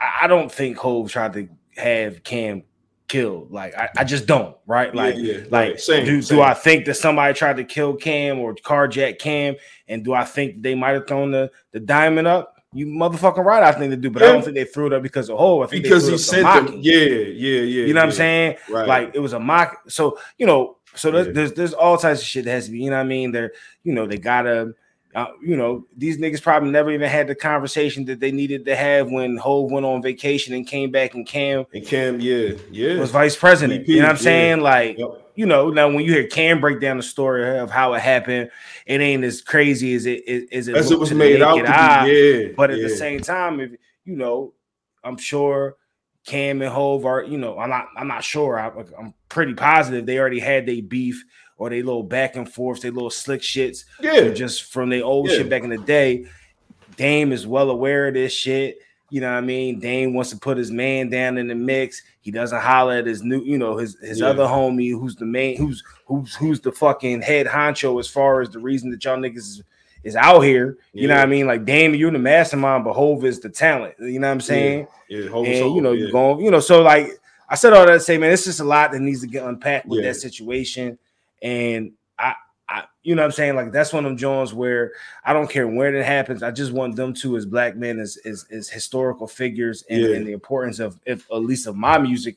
I 0.00 0.26
don't 0.26 0.50
think 0.50 0.76
Hov 0.76 1.10
tried 1.10 1.32
to 1.34 1.48
have 1.76 2.22
Cam 2.22 2.62
killed. 3.08 3.50
Like 3.50 3.74
I, 3.76 3.88
I 3.98 4.04
just 4.04 4.26
don't, 4.26 4.56
right? 4.66 4.94
Like, 4.94 5.16
yeah, 5.16 5.38
like 5.50 5.50
right. 5.50 5.80
Same, 5.80 6.04
do, 6.04 6.22
same. 6.22 6.38
do 6.38 6.42
I 6.42 6.54
think 6.54 6.84
that 6.86 6.94
somebody 6.94 7.34
tried 7.34 7.56
to 7.56 7.64
kill 7.64 7.96
Cam 7.96 8.38
or 8.38 8.54
carjack 8.54 9.18
Cam? 9.18 9.56
And 9.88 10.04
do 10.04 10.14
I 10.14 10.24
think 10.24 10.62
they 10.62 10.74
might 10.74 10.90
have 10.90 11.06
thrown 11.06 11.30
the, 11.32 11.50
the 11.72 11.80
diamond 11.80 12.28
up? 12.28 12.54
You 12.74 12.86
motherfucking 12.86 13.44
right, 13.44 13.62
I 13.62 13.72
think 13.72 13.90
they 13.90 13.96
do, 13.96 14.10
but 14.10 14.22
I 14.22 14.26
don't 14.26 14.42
think 14.42 14.54
they 14.54 14.64
threw 14.64 14.88
it 14.88 14.92
up 14.92 15.02
because 15.02 15.30
of 15.30 15.38
Hov. 15.38 15.62
I 15.62 15.66
think 15.68 15.84
because 15.84 16.06
he 16.06 16.10
it 16.10 16.14
up 16.14 16.18
to 16.18 16.24
sent 16.24 16.66
them. 16.66 16.80
Yeah, 16.82 16.98
yeah, 16.98 17.60
yeah. 17.60 17.86
You 17.86 17.94
know 17.94 18.00
what 18.00 18.06
I'm 18.06 18.12
saying? 18.12 18.56
Right. 18.68 18.86
Like 18.86 19.12
it 19.14 19.20
was 19.20 19.32
a 19.32 19.40
mock. 19.40 19.84
So 19.88 20.18
you 20.36 20.44
know, 20.44 20.76
so 20.94 21.10
there's 21.10 21.28
Yeah. 21.28 21.32
there's, 21.32 21.52
there's 21.54 21.72
all 21.72 21.96
types 21.96 22.20
of 22.20 22.26
shit 22.26 22.44
that 22.44 22.50
has 22.50 22.66
to 22.66 22.72
be. 22.72 22.80
You 22.80 22.90
know 22.90 22.96
what 22.96 23.06
I 23.06 23.08
mean? 23.08 23.32
They're 23.32 23.52
you 23.84 23.94
know 23.94 24.06
they 24.06 24.18
gotta. 24.18 24.74
Uh, 25.14 25.28
you 25.42 25.56
know 25.56 25.86
these 25.96 26.18
niggas 26.18 26.42
probably 26.42 26.70
never 26.70 26.90
even 26.90 27.08
had 27.08 27.26
the 27.26 27.34
conversation 27.34 28.04
that 28.04 28.20
they 28.20 28.30
needed 28.30 28.66
to 28.66 28.76
have 28.76 29.10
when 29.10 29.38
Hov 29.38 29.70
went 29.70 29.86
on 29.86 30.02
vacation 30.02 30.54
and 30.54 30.66
came 30.66 30.90
back 30.90 31.14
and 31.14 31.26
Cam 31.26 31.64
and 31.72 31.86
Cam, 31.86 32.20
yeah, 32.20 32.50
yeah. 32.70 32.98
was 32.98 33.10
vice 33.10 33.34
president. 33.34 33.80
VP, 33.80 33.92
you 33.92 33.98
know 34.00 34.04
what 34.04 34.10
I'm 34.10 34.16
yeah. 34.16 34.22
saying? 34.22 34.60
Like 34.60 34.98
Yep. 34.98 35.32
you 35.34 35.46
know 35.46 35.70
now 35.70 35.88
when 35.88 36.04
you 36.04 36.12
hear 36.12 36.26
Cam 36.26 36.60
break 36.60 36.80
down 36.80 36.98
the 36.98 37.02
story 37.02 37.58
of 37.58 37.70
how 37.70 37.94
it 37.94 38.02
happened, 38.02 38.50
it 38.84 39.00
ain't 39.00 39.24
as 39.24 39.40
crazy 39.40 39.94
as 39.94 40.04
it 40.04 40.28
is. 40.28 40.44
as 40.52 40.68
it, 40.68 40.76
As 40.76 40.90
it 40.90 40.98
was 40.98 41.12
made 41.12 41.40
out 41.40 41.66
eye. 41.66 42.04
be. 42.04 42.12
Yeah. 42.12 42.48
But 42.54 42.70
at 42.70 42.76
yeah. 42.76 42.88
the 42.88 42.94
same 42.94 43.20
time, 43.20 43.60
if 43.60 43.70
you 44.04 44.14
know, 44.14 44.52
I'm 45.02 45.16
sure 45.16 45.76
Cam 46.26 46.60
and 46.60 46.70
Hov 46.70 47.06
are, 47.06 47.22
you 47.22 47.38
know, 47.38 47.58
I'm 47.58 47.70
not, 47.70 47.88
I'm 47.96 48.08
not 48.08 48.22
sure. 48.22 48.60
I, 48.60 48.68
I'm 48.98 49.14
pretty 49.30 49.54
positive 49.54 50.04
they 50.04 50.18
already 50.18 50.40
had 50.40 50.66
their 50.66 50.82
beef 50.82 51.24
or 51.58 51.68
they 51.70 51.82
little 51.82 52.02
back 52.04 52.36
and 52.36 52.50
forth, 52.52 52.80
they 52.80 52.90
little 52.90 53.10
slick 53.10 53.42
shits, 53.42 53.84
Yeah. 54.00 54.28
just 54.30 54.72
from 54.72 54.88
their 54.90 55.04
old 55.04 55.28
Yeah. 55.28 55.38
shit 55.38 55.50
back 55.50 55.64
in 55.64 55.70
the 55.70 55.78
day. 55.78 56.24
Dame 56.96 57.32
is 57.32 57.46
well 57.46 57.70
aware 57.70 58.08
of 58.08 58.14
this 58.14 58.32
shit. 58.32 58.78
You 59.10 59.20
know 59.22 59.30
what 59.32 59.38
I 59.38 59.40
mean? 59.40 59.78
Dame 59.80 60.12
wants 60.14 60.30
to 60.30 60.36
put 60.36 60.58
his 60.58 60.70
man 60.70 61.08
down 61.08 61.38
in 61.38 61.48
the 61.48 61.54
mix. 61.54 62.02
He 62.20 62.30
doesn't 62.30 62.60
holler 62.60 62.94
at 62.96 63.06
his 63.06 63.22
new, 63.22 63.40
you 63.42 63.56
know, 63.58 63.76
his 63.76 63.96
his 64.00 64.20
Yeah. 64.20 64.26
other 64.26 64.44
homie 64.44 64.90
who's 64.90 65.16
the 65.16 65.24
main, 65.24 65.56
who's 65.56 65.82
who's 66.06 66.34
who's 66.34 66.60
the 66.60 66.72
fucking 66.72 67.22
head 67.22 67.46
honcho 67.46 67.98
as 68.00 68.06
far 68.08 68.42
as 68.42 68.50
the 68.50 68.58
reason 68.58 68.90
that 68.90 69.02
y'all 69.04 69.16
niggas 69.16 69.36
is, 69.38 69.62
is 70.04 70.14
out 70.14 70.40
here. 70.40 70.76
You 70.92 71.08
know 71.08 71.14
what 71.14 71.22
I 71.22 71.26
mean? 71.26 71.46
Like 71.46 71.64
Dame, 71.64 71.94
you're 71.94 72.10
the 72.10 72.18
mastermind, 72.18 72.84
but 72.84 72.92
Hov 72.92 73.24
is 73.24 73.40
the 73.40 73.48
talent. 73.48 73.94
You 73.98 74.18
know 74.18 74.26
what 74.28 74.32
I'm 74.34 74.40
saying? 74.42 74.86
Yeah. 75.08 75.18
Is 75.20 75.26
and 75.26 75.74
you 75.74 75.80
know, 75.80 75.92
yeah. 75.92 76.02
you're 76.02 76.12
going, 76.12 76.44
you 76.44 76.50
know, 76.50 76.60
so 76.60 76.82
like 76.82 77.10
I 77.48 77.54
said 77.54 77.72
all 77.72 77.86
that 77.86 77.92
to 77.94 78.00
say, 78.00 78.18
man, 78.18 78.30
it's 78.30 78.44
just 78.44 78.60
a 78.60 78.64
lot 78.64 78.92
that 78.92 79.00
needs 79.00 79.22
to 79.22 79.26
get 79.26 79.42
unpacked 79.44 79.86
with 79.86 80.00
Yeah. 80.00 80.08
that 80.08 80.16
situation. 80.16 80.98
And 81.42 81.92
I, 82.18 82.34
I, 82.68 82.84
you 83.02 83.14
know 83.14 83.22
what 83.22 83.26
I'm 83.26 83.32
saying? 83.32 83.56
Like 83.56 83.72
that's 83.72 83.92
one 83.92 84.04
of 84.04 84.10
them 84.10 84.18
Jones 84.18 84.52
where 84.52 84.92
I 85.24 85.32
don't 85.32 85.50
care 85.50 85.66
where 85.66 85.94
it 85.94 86.04
happens. 86.04 86.42
I 86.42 86.50
just 86.50 86.72
want 86.72 86.96
them 86.96 87.14
two 87.14 87.36
as 87.36 87.46
black 87.46 87.76
men 87.76 87.98
as 87.98 88.18
as, 88.24 88.46
as 88.50 88.68
historical 88.68 89.26
figures 89.26 89.84
and, 89.88 90.02
Yeah. 90.02 90.16
and 90.16 90.26
the 90.26 90.32
importance 90.32 90.78
of 90.78 90.98
if 91.06 91.26
at 91.30 91.42
least 91.42 91.66
of 91.66 91.76
my 91.76 91.98
music 91.98 92.36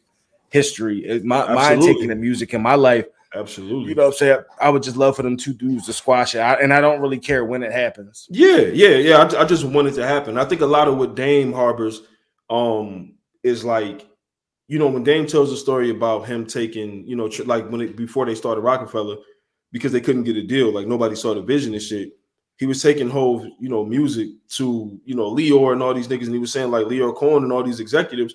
history, 0.49 1.09
uh, 1.09 1.19
my, 1.23 1.53
my 1.53 1.75
taking 1.75 2.07
the 2.07 2.15
music 2.15 2.53
in 2.53 2.61
my 2.61 2.75
life 2.75 3.05
Absolutely. 3.33 3.89
You 3.89 3.95
know 3.95 4.03
what 4.03 4.07
I'm 4.09 4.17
saying? 4.17 4.39
I 4.59 4.69
would 4.69 4.83
just 4.83 4.97
love 4.97 5.15
for 5.15 5.23
them 5.23 5.37
two 5.37 5.53
dudes 5.53 5.85
to 5.85 5.93
squash 5.93 6.35
it. 6.35 6.39
I, 6.39 6.55
and 6.55 6.73
I 6.73 6.81
don't 6.81 6.99
really 6.99 7.19
care 7.19 7.45
when 7.45 7.63
it 7.63 7.71
happens. 7.71 8.27
Yeah, 8.29 8.57
yeah, 8.57 8.95
yeah. 8.95 9.17
I, 9.17 9.41
I, 9.41 9.45
just 9.45 9.63
want 9.63 9.87
it 9.87 9.93
to 9.93 10.05
happen. 10.05 10.37
I 10.37 10.43
think 10.43 10.61
a 10.61 10.65
lot 10.65 10.89
of 10.89 10.97
what 10.97 11.15
Dame 11.15 11.53
harbors 11.53 12.01
um 12.49 13.13
is 13.41 13.63
like, 13.63 14.05
you 14.72 14.80
know, 14.80 14.88
when 14.88 15.03
Dame 15.03 15.28
tells 15.28 15.49
the 15.49 15.57
story 15.57 15.89
about 15.89 16.26
him 16.26 16.45
taking, 16.45 17.05
you 17.05 17.17
know, 17.17 17.28
tr- 17.28 17.43
like 17.43 17.69
when 17.69 17.82
it 17.82 17.97
before 17.97 18.26
they 18.26 18.34
started 18.34 18.61
Roc-A-Fella, 18.61 19.17
because 19.74 19.91
they 19.91 19.99
couldn't 19.99 20.24
get 20.24 20.38
a 20.38 20.43
deal, 20.43 20.72
like 20.72 20.88
nobody 20.88 21.13
saw 21.13 21.34
the 21.34 21.41
vision 21.41 21.74
and 21.74 21.84
shit. 21.84 22.13
He 22.55 22.65
was 22.65 22.82
taking 22.82 23.09
whole, 23.09 23.45
you 23.59 23.67
know, 23.67 23.84
music 23.84 24.30
to, 24.51 24.97
you 25.03 25.13
know, 25.13 25.30
Lyor 25.30 25.74
and 25.74 25.84
all 25.84 25.93
these 25.93 26.07
niggas, 26.07 26.28
and 26.28 26.34
he 26.34 26.39
was 26.39 26.53
saying 26.53 26.72
like 26.72 26.86
Lyor 26.86 27.13
Cohen 27.13 27.43
and 27.43 27.51
all 27.51 27.63
these 27.63 27.82
executives, 27.82 28.34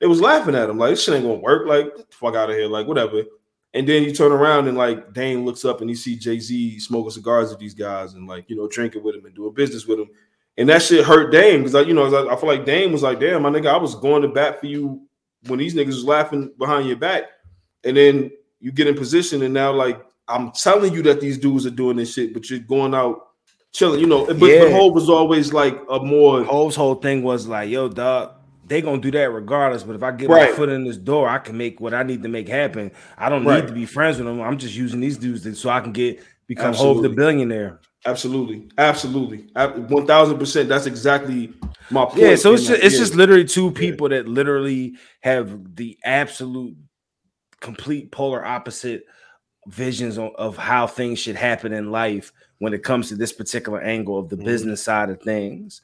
they 0.00 0.06
was 0.06 0.20
laughing 0.20 0.54
at 0.54 0.68
him 0.68 0.76
like 0.76 0.90
this 0.90 1.02
shit 1.02 1.14
ain't 1.14 1.24
gonna 1.24 1.36
work. 1.36 1.66
Like 1.66 2.12
fuck 2.12 2.34
out 2.34 2.50
of 2.50 2.56
here, 2.56 2.68
like 2.68 2.86
whatever. 2.86 3.22
And 3.72 3.88
then 3.88 4.02
you 4.02 4.12
turn 4.12 4.32
around 4.32 4.68
and 4.68 4.76
like 4.76 5.14
Dame 5.14 5.46
looks 5.46 5.64
up 5.64 5.80
and 5.80 5.88
he 5.88 5.96
see 5.96 6.14
Jay 6.14 6.40
Z 6.40 6.78
smoking 6.80 7.10
cigars 7.10 7.48
with 7.48 7.58
these 7.58 7.74
guys 7.74 8.12
and 8.12 8.26
like 8.26 8.50
you 8.50 8.56
know 8.56 8.68
drinking 8.68 9.02
with 9.02 9.14
him 9.14 9.24
and 9.24 9.34
doing 9.34 9.54
business 9.54 9.86
with 9.86 10.00
him, 10.00 10.10
and 10.58 10.68
that 10.68 10.82
shit 10.82 11.06
hurt 11.06 11.32
Dame 11.32 11.60
because 11.60 11.72
like 11.72 11.86
you 11.86 11.94
know 11.94 12.28
I 12.28 12.36
feel 12.36 12.50
like 12.50 12.66
Dame 12.66 12.92
was 12.92 13.02
like, 13.02 13.18
damn, 13.18 13.40
my 13.40 13.48
nigga, 13.48 13.68
I 13.68 13.78
was 13.78 13.94
going 13.94 14.20
to 14.20 14.28
bat 14.28 14.60
for 14.60 14.66
you 14.66 15.06
when 15.46 15.58
these 15.58 15.74
niggas 15.74 15.86
was 15.86 16.04
laughing 16.04 16.52
behind 16.58 16.86
your 16.86 16.96
back, 16.96 17.24
and 17.84 17.96
then 17.96 18.30
you 18.60 18.72
get 18.72 18.86
in 18.86 18.94
position 18.94 19.42
and 19.42 19.54
now 19.54 19.72
like 19.72 20.00
I'm 20.28 20.52
telling 20.52 20.92
you 20.94 21.02
that 21.02 21.20
these 21.20 21.38
dudes 21.38 21.66
are 21.66 21.70
doing 21.70 21.96
this 21.96 22.12
shit, 22.14 22.32
but 22.32 22.48
you're 22.48 22.60
going 22.60 22.94
out 22.94 23.28
chilling, 23.72 24.00
you 24.00 24.06
know. 24.06 24.26
But, 24.26 24.38
Yeah. 24.38 24.60
but 24.60 24.72
Hov 24.72 24.94
was 24.94 25.08
always 25.10 25.52
like 25.52 25.80
a 25.90 25.98
more 25.98 26.44
Hov's 26.44 26.76
whole 26.76 26.94
thing 26.94 27.22
was 27.24 27.48
like, 27.48 27.68
yo, 27.68 27.88
dog, 27.88 28.32
they 28.66 28.80
gonna 28.80 29.00
do 29.00 29.10
that 29.10 29.32
regardless. 29.32 29.82
But 29.82 29.96
if 29.96 30.02
I 30.04 30.12
get 30.12 30.28
Right. 30.28 30.50
my 30.50 30.56
foot 30.56 30.68
in 30.68 30.84
this 30.84 30.96
door, 30.98 31.28
I 31.28 31.38
can 31.38 31.56
make 31.58 31.80
what 31.80 31.94
I 31.94 32.04
need 32.04 32.22
to 32.22 32.28
make 32.28 32.48
happen. 32.48 32.92
I 33.18 33.28
don't 33.28 33.44
Right. 33.44 33.62
need 33.62 33.68
to 33.68 33.74
be 33.74 33.86
friends 33.86 34.18
with 34.18 34.26
them. 34.26 34.40
I'm 34.40 34.58
just 34.58 34.76
using 34.76 35.00
these 35.00 35.18
dudes 35.18 35.58
so 35.58 35.68
I 35.70 35.80
can 35.80 35.90
get 35.92 36.20
become 36.46 36.74
Hov 36.74 37.02
the 37.02 37.08
billionaire. 37.08 37.80
Absolutely, 38.06 38.68
absolutely, 38.78 39.46
one 39.54 40.06
thousand 40.06 40.38
percent. 40.38 40.68
That's 40.68 40.86
exactly 40.86 41.52
my 41.90 42.04
point. 42.04 42.18
Yeah, 42.18 42.36
so 42.36 42.54
it's 42.54 42.66
just 42.66 42.82
it's 42.82 42.98
just 42.98 43.14
literally 43.14 43.44
two 43.44 43.70
people 43.70 44.08
that 44.08 44.28
literally 44.28 44.94
have 45.20 45.76
the 45.76 45.98
absolute 46.04 46.76
complete 47.60 48.10
polar 48.10 48.44
opposite 48.44 49.04
visions 49.68 50.18
of, 50.18 50.34
of 50.36 50.56
how 50.56 50.86
things 50.86 51.18
should 51.18 51.36
happen 51.36 51.72
in 51.72 51.90
life 51.90 52.32
when 52.58 52.72
it 52.72 52.82
comes 52.82 53.08
to 53.08 53.16
this 53.16 53.32
particular 53.32 53.80
angle 53.80 54.18
of 54.18 54.28
the 54.28 54.36
Mhm. 54.36 54.44
business 54.44 54.82
side 54.82 55.10
of 55.10 55.20
things. 55.22 55.82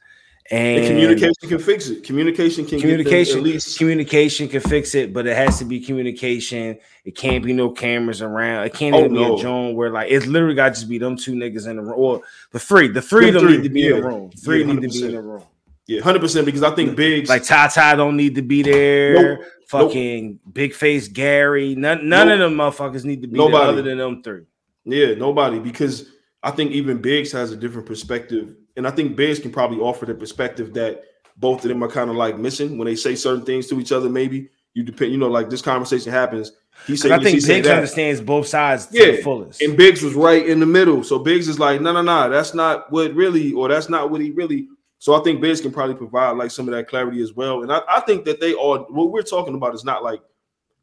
And, 0.51 0.79
And 0.79 0.87
communication 0.87 1.49
can 1.49 1.59
fix 1.59 1.89
it. 1.89 2.05
Communication 2.05 2.65
can 2.67 2.79
communication 2.81 3.35
get 3.43 3.49
at 3.49 3.53
least 3.55 3.79
communication 3.79 4.49
can 4.49 4.61
fix 4.61 4.95
it, 4.95 5.13
but 5.13 5.27
it 5.27 5.37
has 5.37 5.59
to 5.59 5.65
be 5.65 5.81
communication. 5.81 6.79
It 7.05 7.17
can't 7.17 7.45
be 7.45 7.53
no 7.53 7.71
cameras 7.71 8.23
around. 8.23 8.65
It 8.67 8.73
can't 8.75 8.95
Oh, 8.95 9.01
even 9.01 9.15
be 9.15 9.25
a 9.25 9.37
Joan 9.37 9.75
where 9.75 9.91
like 9.91 10.11
it's 10.11 10.27
literally 10.27 10.55
got 10.55 10.69
to 10.69 10.75
just 10.75 10.89
be 10.89 10.99
them 10.99 11.17
two 11.17 11.33
niggas 11.35 11.67
in 11.69 11.77
the 11.77 11.83
room. 11.83 11.95
Or 11.97 12.23
the 12.53 12.61
three. 12.61 12.89
The 12.89 13.03
three 13.03 13.31
Them 13.31 13.43
three, 13.43 13.57
need 13.57 13.63
to 13.65 13.69
be 13.71 13.87
in 13.89 13.97
the 13.97 14.03
room. 14.03 14.31
Three 14.31 14.61
Yeah, 14.61 14.67
need 14.67 14.75
to 14.77 14.81
be 14.83 14.89
100%. 14.89 15.05
in 15.07 15.13
the 15.13 15.23
room. 15.23 15.43
yeah, 15.87 16.01
hundred 16.01 16.21
percent. 16.21 16.47
Because 16.47 16.63
I 16.63 16.71
think 16.75 16.97
Biggs 16.97 17.29
Like 17.29 17.45
Ty 17.45 17.97
don't 17.97 18.17
need 18.17 18.37
to 18.37 18.43
be 18.43 18.63
there. 18.63 19.37
Nope. 19.39 19.47
Fucking 19.69 20.39
Big 20.53 20.75
Face 20.75 21.09
Gary. 21.09 21.75
None 21.75 22.09
none 22.09 22.29
Nope. 22.29 22.35
of 22.35 22.39
them 22.39 22.55
motherfuckers 22.59 23.05
need 23.05 23.23
to 23.23 23.29
be 23.29 23.37
Nobody. 23.39 23.57
there 23.59 23.67
other 23.73 23.83
than 23.83 23.99
them 23.99 24.23
three. 24.23 24.43
Yeah, 24.85 25.15
nobody 25.15 25.59
because 25.59 26.09
I 26.43 26.53
think 26.53 26.71
even 26.71 26.99
Biggs 27.03 27.33
has 27.33 27.51
a 27.51 27.57
different 27.57 27.89
perspective, 27.89 28.55
and 28.77 28.87
I 28.87 28.91
think 28.91 29.17
Biggs 29.17 29.39
can 29.39 29.51
probably 29.51 29.79
offer 29.79 30.07
the 30.07 30.15
perspective 30.15 30.75
that 30.75 31.03
both 31.37 31.65
of 31.65 31.69
them 31.69 31.83
are 31.83 31.89
kind 31.89 32.11
of 32.11 32.17
like 32.17 32.39
missing 32.39 32.79
when 32.79 32.87
they 32.87 32.97
say 32.97 33.15
certain 33.15 33.45
things 33.45 33.67
to 33.69 33.81
each 33.81 33.93
other. 33.93 34.09
Maybe 34.09 34.49
you 34.75 34.83
depend, 34.83 35.13
you 35.13 35.19
know, 35.19 35.29
like 35.29 35.51
this 35.51 35.63
conversation 35.63 36.13
happens. 36.13 36.53
He 36.87 36.97
said, 36.97 37.11
I 37.13 37.19
think 37.23 37.45
Biggs 37.47 37.67
understands 37.67 38.21
both 38.21 38.47
sides 38.47 38.87
to 38.87 38.93
the 39.17 39.23
fullest. 39.23 39.63
and 39.63 39.77
Biggs 39.77 40.03
was 40.03 40.15
right 40.15 40.47
in 40.47 40.61
the 40.61 40.67
middle. 40.67 41.03
So 41.03 41.19
Biggs 41.19 41.49
is 41.49 41.59
like, 41.59 41.81
no, 41.81 41.93
no, 41.93 42.03
no, 42.03 42.29
that's 42.29 42.53
not 42.53 42.93
what 42.93 43.15
really, 43.15 43.53
or 43.53 43.69
that's 43.69 43.89
not 43.89 44.11
what 44.11 44.21
he 44.21 44.31
really. 44.31 44.69
So 44.99 45.19
I 45.19 45.23
think 45.23 45.41
Biggs 45.41 45.61
can 45.61 45.73
probably 45.73 45.95
provide 45.95 46.33
like 46.33 46.51
some 46.51 46.69
of 46.69 46.75
that 46.75 46.89
clarity 46.89 47.23
as 47.23 47.33
well. 47.35 47.63
And 47.63 47.73
I, 47.73 47.81
I 47.89 48.01
think 48.01 48.25
that 48.27 48.41
they 48.41 48.55
all 48.55 48.81
what 48.91 49.11
we're 49.11 49.23
talking 49.23 49.55
about 49.55 49.75
is 49.75 49.85
not 49.85 50.03
like, 50.05 50.21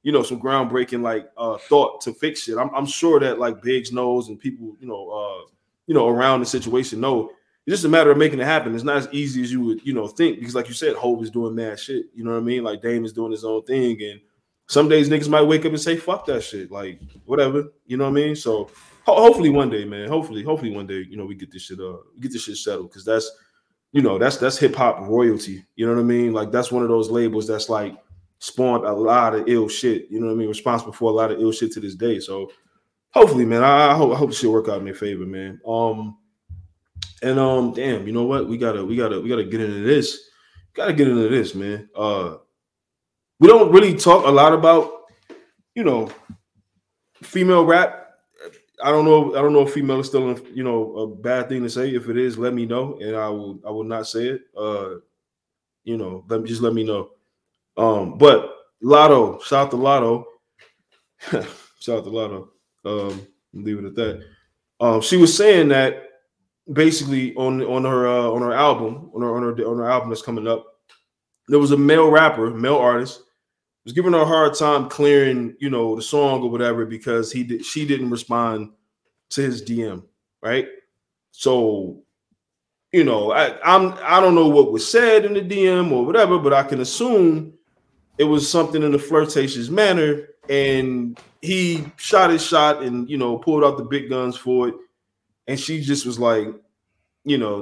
you 0.02 0.12
know, 0.12 0.24
some 0.24 0.42
groundbreaking 0.42 1.02
like 1.02 1.30
uh 1.38 1.58
thought 1.58 2.02
to 2.02 2.14
fix 2.14 2.48
it. 2.48 2.58
I'm, 2.58 2.74
I'm 2.74 2.86
sure 2.86 3.20
that 3.20 3.40
like 3.40 3.62
Biggs 3.62 3.92
knows 3.92 4.30
and 4.30 4.40
people, 4.40 4.76
you 4.80 4.88
know, 4.88 5.10
uh, 5.10 5.48
you 5.86 5.94
know, 5.94 6.08
around 6.08 6.40
the 6.40 6.46
situation 6.46 7.00
know. 7.00 7.32
It's 7.66 7.76
just 7.76 7.86
a 7.86 7.90
matter 7.90 8.12
of 8.12 8.18
making 8.18 8.42
it 8.42 8.46
happen. 8.46 8.76
It's 8.76 8.84
not 8.84 8.98
as 8.98 9.08
easy 9.14 9.42
as 9.42 9.52
you 9.52 9.62
would, 9.62 9.86
you 9.86 9.94
know, 9.94 10.08
think 10.08 10.40
because, 10.40 10.56
like 10.56 10.68
you 10.68 10.74
said, 10.74 10.96
Hov 10.96 11.24
is 11.24 11.32
doing 11.32 11.56
mad 11.56 11.80
shit. 11.80 12.08
You 12.14 12.26
know 12.26 12.32
what 12.32 12.38
I 12.38 12.42
mean? 12.42 12.64
Like 12.64 12.82
Dame 12.82 13.06
is 13.06 13.14
doing 13.14 13.32
his 13.32 13.46
own 13.46 13.64
thing, 13.64 14.02
and 14.02 14.20
some 14.68 14.90
days 14.90 15.10
niggas 15.10 15.30
might 15.30 15.44
wake 15.44 15.66
up 15.66 15.72
and 15.72 15.80
say, 15.80 15.96
"Fuck 15.96 16.26
that 16.26 16.44
shit," 16.44 16.72
like 16.72 17.00
whatever. 17.26 17.66
You 17.86 17.98
know 17.98 18.04
what 18.06 18.12
I 18.12 18.14
mean? 18.14 18.36
So 18.36 18.70
ho- 19.06 19.22
hopefully 19.22 19.50
one 19.50 19.70
day, 19.70 19.86
man. 19.86 20.10
Hopefully, 20.10 20.44
hopefully 20.44 20.72
one 20.76 20.88
day, 20.88 21.06
you 21.10 21.16
know, 21.16 21.26
we 21.26 21.36
get 21.36 21.52
this 21.52 21.64
shit 21.64 21.80
uh 21.80 21.98
get 22.20 22.34
this 22.34 22.44
shit 22.44 22.58
settled 22.58 22.90
because 22.90 23.06
that's 23.06 23.32
you 23.94 24.02
know 24.02 24.18
that's 24.18 24.38
that's 24.38 24.58
hip 24.58 24.76
hop 24.76 25.00
royalty. 25.02 25.64
You 25.76 25.86
know 25.86 25.94
what 25.94 26.02
I 26.02 26.04
mean? 26.04 26.34
Like 26.34 26.52
that's 26.52 26.72
one 26.72 26.84
of 26.84 26.90
those 26.90 27.10
labels 27.10 27.48
that's 27.48 27.70
like 27.70 27.96
spawned 28.40 28.86
a 28.86 28.92
lot 28.92 29.36
of 29.36 29.48
ill 29.48 29.70
shit. 29.70 30.08
You 30.10 30.20
know 30.20 30.28
what 30.28 30.34
I 30.34 30.36
mean? 30.36 30.50
Responsible 30.50 30.92
for 30.92 31.12
a 31.12 31.16
lot 31.16 31.32
of 31.32 31.40
ill 31.40 31.54
shit 31.54 31.72
to 31.74 31.80
this 31.80 31.96
day. 31.96 32.20
So 32.20 32.52
hopefully, 33.12 33.46
man, 33.46 33.64
I, 33.64 33.92
I 33.92 33.96
hope 33.96 34.14
I 34.14 34.18
hope 34.18 34.32
this 34.32 34.40
shit 34.40 34.50
work 34.50 34.68
out 34.68 34.80
in 34.80 34.86
their 34.86 34.94
favor, 34.94 35.26
man. 35.26 35.62
Um 35.66 36.18
and 37.24 37.40
um 37.40 37.74
damn, 37.74 38.06
you 38.06 38.14
know 38.14 38.26
what? 38.26 38.48
We 38.48 38.58
gotta 38.58 38.86
we 38.86 38.96
gotta 38.96 39.20
we 39.20 39.30
gotta 39.30 39.46
get 39.46 39.62
into 39.62 39.82
this. 39.82 40.30
Gotta 40.74 40.94
get 40.94 41.08
into 41.08 41.30
this, 41.30 41.56
man. 41.56 41.90
Uh 41.96 42.36
we 43.40 43.48
don't 43.48 43.72
really 43.72 43.96
talk 43.96 44.26
a 44.26 44.32
lot 44.32 44.54
about 44.54 44.92
you 45.76 45.84
know 45.84 46.12
female 47.22 47.66
rap. 47.66 48.00
I 48.84 48.92
don't 48.92 49.06
know. 49.06 49.36
I 49.36 49.42
don't 49.42 49.54
know 49.54 49.62
if 49.62 49.74
female 49.74 50.02
is 50.02 50.08
still, 50.08 50.38
you 50.54 50.64
know, 50.64 50.96
a 50.98 51.08
bad 51.08 51.48
thing 51.48 51.64
to 51.64 51.70
say. 51.70 51.96
If 51.96 52.10
it 52.10 52.18
is, 52.18 52.38
let 52.38 52.54
me 52.54 52.66
know, 52.66 53.00
and 53.00 53.16
I 53.16 53.30
will. 53.30 53.60
I 53.66 53.72
will 53.72 53.86
not 53.86 54.08
say 54.08 54.28
it. 54.28 54.42
Uh, 54.58 54.96
you 55.86 55.98
know, 55.98 56.26
let 56.28 56.42
me 56.42 56.50
just 56.50 56.62
let 56.62 56.74
me 56.74 56.84
know. 56.84 57.12
Um, 57.78 58.18
but 58.18 58.56
Latto, 58.84 59.42
shout 59.44 59.68
out 59.68 59.72
to 59.72 59.78
Latto. 59.78 60.26
shout 61.80 62.00
out 62.00 62.04
to 62.04 62.10
Latto. 62.10 62.48
Um, 62.86 63.28
leave 63.54 63.80
it 63.80 63.86
at 63.86 63.96
that. 63.96 64.26
Um, 64.80 65.02
she 65.02 65.18
was 65.18 65.36
saying 65.36 65.70
that 65.70 66.04
basically 66.72 67.36
on 67.36 67.62
on 67.64 67.84
her 67.84 68.08
uh, 68.08 68.30
on 68.30 68.42
her 68.42 68.54
album 68.54 69.12
on 69.14 69.22
her 69.22 69.36
on 69.36 69.44
her 69.44 69.68
on 69.68 69.78
her 69.78 69.90
album 69.90 70.10
that's 70.10 70.22
coming 70.22 70.48
up, 70.48 70.66
there 71.48 71.60
was 71.60 71.72
a 71.72 71.78
male 71.78 72.10
rapper, 72.10 72.50
male 72.50 72.78
artist, 72.78 73.24
was 73.84 73.94
giving 73.94 74.14
her 74.14 74.20
a 74.20 74.26
hard 74.26 74.56
time 74.56 74.90
clearing, 74.90 75.56
you 75.60 75.70
know, 75.70 75.96
the 75.96 76.02
song 76.02 76.42
or 76.42 76.50
whatever 76.50 76.86
because 76.86 77.32
he 77.32 77.44
did 77.44 77.66
she 77.66 77.86
didn't 77.86 78.10
respond 78.10 78.72
to 79.32 79.42
his 79.42 79.62
DM, 79.62 80.04
right? 80.42 80.68
So, 81.32 82.04
you 82.92 83.04
know, 83.04 83.32
I 83.34 83.60
I'm 83.64 83.94
I 84.04 84.22
don't 84.22 84.36
know 84.36 84.48
what 84.48 84.72
was 84.72 84.90
said 84.90 85.26
in 85.26 85.34
the 85.34 85.42
DM 85.42 85.92
or 85.92 86.06
whatever, 86.06 86.40
but 86.40 86.54
I 86.54 86.64
can 86.64 86.82
assume 86.82 87.54
it 88.18 88.26
was 88.26 88.50
something 88.50 88.84
in 88.84 88.94
a 88.94 89.00
flirtatious 89.00 89.70
manner, 89.70 90.28
and 90.48 91.20
he 91.42 91.86
shot 91.98 92.30
his 92.30 92.46
shot 92.46 92.84
and 92.84 93.10
you 93.10 93.18
know 93.18 93.38
pulled 93.38 93.64
out 93.64 93.78
the 93.78 93.84
big 93.84 94.10
guns 94.10 94.38
for 94.38 94.70
it, 94.70 94.76
and 95.48 95.60
she 95.60 95.82
just 95.82 96.06
was 96.06 96.20
like, 96.20 96.48
you 97.26 97.38
know, 97.38 97.62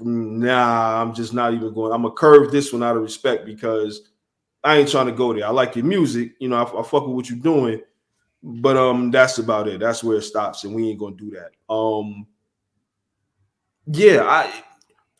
nah, 0.00 1.02
I'm 1.02 1.14
just 1.14 1.34
not 1.34 1.54
even 1.54 1.74
going. 1.74 1.92
I'm 1.92 2.02
gonna 2.02 2.14
curve 2.14 2.50
this 2.50 2.72
one 2.72 2.82
out 2.82 2.96
of 2.96 3.02
respect 3.02 3.44
because 3.44 4.10
I 4.64 4.76
ain't 4.76 4.90
trying 4.90 5.06
to 5.06 5.12
go 5.12 5.32
there. 5.34 5.46
I 5.46 5.50
like 5.50 5.76
your 5.76 5.84
music, 5.84 6.32
you 6.38 6.48
know, 6.48 6.56
I, 6.56 6.62
I 6.62 6.82
fuck 6.82 7.06
with 7.06 7.16
what 7.16 7.30
you're 7.30 7.38
doing, 7.38 7.82
but 8.42 8.76
um, 8.76 9.10
that's 9.10 9.38
about 9.38 9.68
it. 9.68 9.80
That's 9.80 10.02
where 10.02 10.18
it 10.18 10.22
stops, 10.22 10.64
and 10.64 10.74
we 10.74 10.88
ain't 10.88 10.98
gonna 10.98 11.16
do 11.16 11.30
that. 11.32 11.52
Um, 11.72 12.26
yeah, 13.86 14.22
I, 14.22 14.52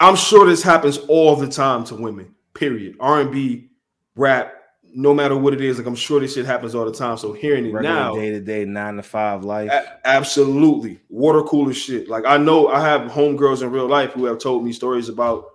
I'm 0.00 0.16
sure 0.16 0.46
this 0.46 0.62
happens 0.62 0.98
all 1.08 1.36
the 1.36 1.48
time 1.48 1.84
to 1.84 1.94
women. 1.94 2.34
Period. 2.54 2.96
R&B, 3.00 3.70
rap, 4.14 4.61
no 4.94 5.14
matter 5.14 5.36
what 5.36 5.54
it 5.54 5.60
is, 5.60 5.78
like 5.78 5.86
I'm 5.86 5.94
sure 5.94 6.20
this 6.20 6.34
shit 6.34 6.46
happens 6.46 6.74
all 6.74 6.84
the 6.84 6.92
time. 6.92 7.16
So 7.16 7.32
hearing 7.32 7.66
it 7.66 7.72
Regular 7.72 7.94
now, 7.94 8.14
day 8.14 8.30
to 8.30 8.40
day, 8.40 8.64
nine 8.64 8.96
to 8.96 9.02
five 9.02 9.44
life. 9.44 9.70
a- 9.70 10.06
absolutely 10.06 11.00
water 11.08 11.42
cooler 11.42 11.72
shit. 11.72 12.08
Like 12.08 12.24
I 12.26 12.36
know 12.36 12.68
I 12.68 12.80
have 12.80 13.10
homegirls 13.10 13.62
in 13.62 13.70
real 13.70 13.88
life 13.88 14.12
who 14.12 14.24
have 14.26 14.38
told 14.38 14.64
me 14.64 14.72
stories 14.72 15.08
about 15.08 15.46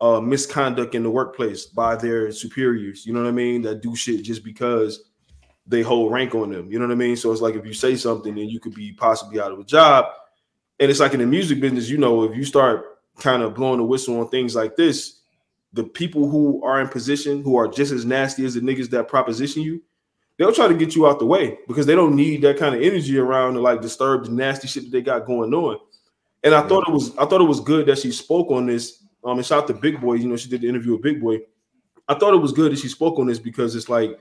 uh 0.00 0.20
misconduct 0.20 0.94
in 0.94 1.02
the 1.02 1.10
workplace 1.10 1.66
by 1.66 1.96
their 1.96 2.32
superiors. 2.32 3.06
You 3.06 3.12
know 3.12 3.22
what 3.22 3.28
I 3.28 3.32
mean? 3.32 3.62
That 3.62 3.82
do 3.82 3.94
shit 3.94 4.22
just 4.22 4.42
because 4.44 5.04
they 5.66 5.82
hold 5.82 6.12
rank 6.12 6.34
on 6.34 6.50
them. 6.50 6.70
You 6.70 6.78
know 6.78 6.86
what 6.86 6.92
I 6.92 6.96
mean? 6.96 7.16
So 7.16 7.30
it's 7.30 7.40
like 7.40 7.54
if 7.54 7.64
you 7.64 7.72
say 7.72 7.94
something, 7.96 8.34
then 8.34 8.48
you 8.48 8.58
could 8.58 8.74
be 8.74 8.92
possibly 8.92 9.40
out 9.40 9.52
of 9.52 9.60
a 9.60 9.64
job. 9.64 10.06
And 10.80 10.90
it's 10.90 10.98
like 11.00 11.14
in 11.14 11.20
the 11.20 11.26
music 11.26 11.60
business, 11.60 11.88
you 11.88 11.98
know, 11.98 12.24
if 12.24 12.36
you 12.36 12.44
start 12.44 12.98
kind 13.18 13.42
of 13.42 13.54
blowing 13.54 13.78
the 13.78 13.84
whistle 13.84 14.18
on 14.18 14.28
things 14.28 14.56
like 14.56 14.74
this, 14.74 15.20
the 15.72 15.84
people 15.84 16.28
who 16.28 16.62
are 16.64 16.80
in 16.80 16.88
position 16.88 17.42
who 17.42 17.56
are 17.56 17.68
just 17.68 17.92
as 17.92 18.04
nasty 18.04 18.44
as 18.44 18.54
the 18.54 18.60
niggas 18.60 18.90
that 18.90 19.08
proposition 19.08 19.62
you, 19.62 19.82
they'll 20.36 20.52
try 20.52 20.68
to 20.68 20.74
get 20.74 20.94
you 20.94 21.06
out 21.06 21.18
the 21.18 21.26
way 21.26 21.58
because 21.68 21.86
they 21.86 21.94
don't 21.94 22.14
need 22.14 22.42
that 22.42 22.58
kind 22.58 22.74
of 22.74 22.82
energy 22.82 23.18
around 23.18 23.54
to 23.54 23.60
like 23.60 23.80
disturb 23.80 24.24
the 24.24 24.30
nasty 24.30 24.68
shit 24.68 24.84
that 24.84 24.90
they 24.90 25.02
got 25.02 25.26
going 25.26 25.52
on. 25.54 25.78
And 26.44 26.54
I 26.54 26.66
thought 26.66 26.88
it 26.88 26.92
was 26.92 27.16
I 27.16 27.24
thought 27.24 27.40
it 27.40 27.48
was 27.48 27.60
good 27.60 27.86
that 27.86 27.98
she 27.98 28.10
spoke 28.10 28.50
on 28.50 28.66
this. 28.66 29.04
Um, 29.24 29.38
and 29.38 29.46
shout 29.46 29.62
out 29.62 29.66
to 29.68 29.74
Big 29.74 30.00
Boy. 30.00 30.14
You 30.14 30.28
know, 30.28 30.36
she 30.36 30.48
did 30.48 30.62
the 30.62 30.68
interview 30.68 30.92
with 30.92 31.02
Big 31.02 31.20
Boy. 31.20 31.40
I 32.08 32.14
thought 32.14 32.34
it 32.34 32.38
was 32.38 32.52
good 32.52 32.72
that 32.72 32.80
she 32.80 32.88
spoke 32.88 33.18
on 33.18 33.28
this 33.28 33.38
because 33.38 33.76
it's 33.76 33.88
like 33.88 34.18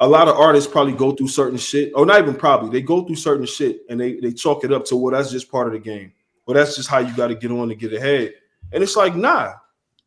a 0.00 0.08
lot 0.08 0.28
of 0.28 0.36
artists 0.36 0.70
probably 0.70 0.94
go 0.94 1.12
through 1.12 1.28
certain 1.28 1.58
shit, 1.58 1.92
or 1.94 2.06
not 2.06 2.20
even 2.20 2.34
probably, 2.34 2.70
they 2.70 2.80
go 2.80 3.04
through 3.04 3.16
certain 3.16 3.44
shit 3.44 3.82
and 3.90 4.00
they 4.00 4.14
they 4.14 4.32
chalk 4.32 4.64
it 4.64 4.72
up 4.72 4.86
to 4.86 4.96
well, 4.96 5.12
that's 5.12 5.30
just 5.30 5.50
part 5.50 5.66
of 5.66 5.74
the 5.74 5.78
game. 5.78 6.12
Well, 6.46 6.54
that's 6.54 6.74
just 6.74 6.88
how 6.88 6.98
you 6.98 7.14
got 7.14 7.28
to 7.28 7.34
get 7.34 7.50
on 7.50 7.68
to 7.68 7.74
get 7.74 7.92
ahead. 7.92 8.32
And 8.72 8.82
it's 8.82 8.96
like, 8.96 9.14
nah, 9.14 9.52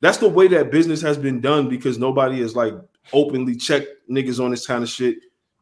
that's 0.04 0.18
the 0.18 0.28
way 0.28 0.50
that 0.50 0.70
business 0.70 1.02
has 1.02 1.18
been 1.18 1.40
done 1.40 1.70
because 1.70 1.98
nobody 1.98 2.42
is 2.42 2.58
like 2.58 2.74
openly 3.14 3.56
checked 3.56 3.88
niggas 4.12 4.44
on 4.44 4.52
this 4.52 4.68
kind 4.68 4.84
of 4.84 4.90
shit. 4.90 5.16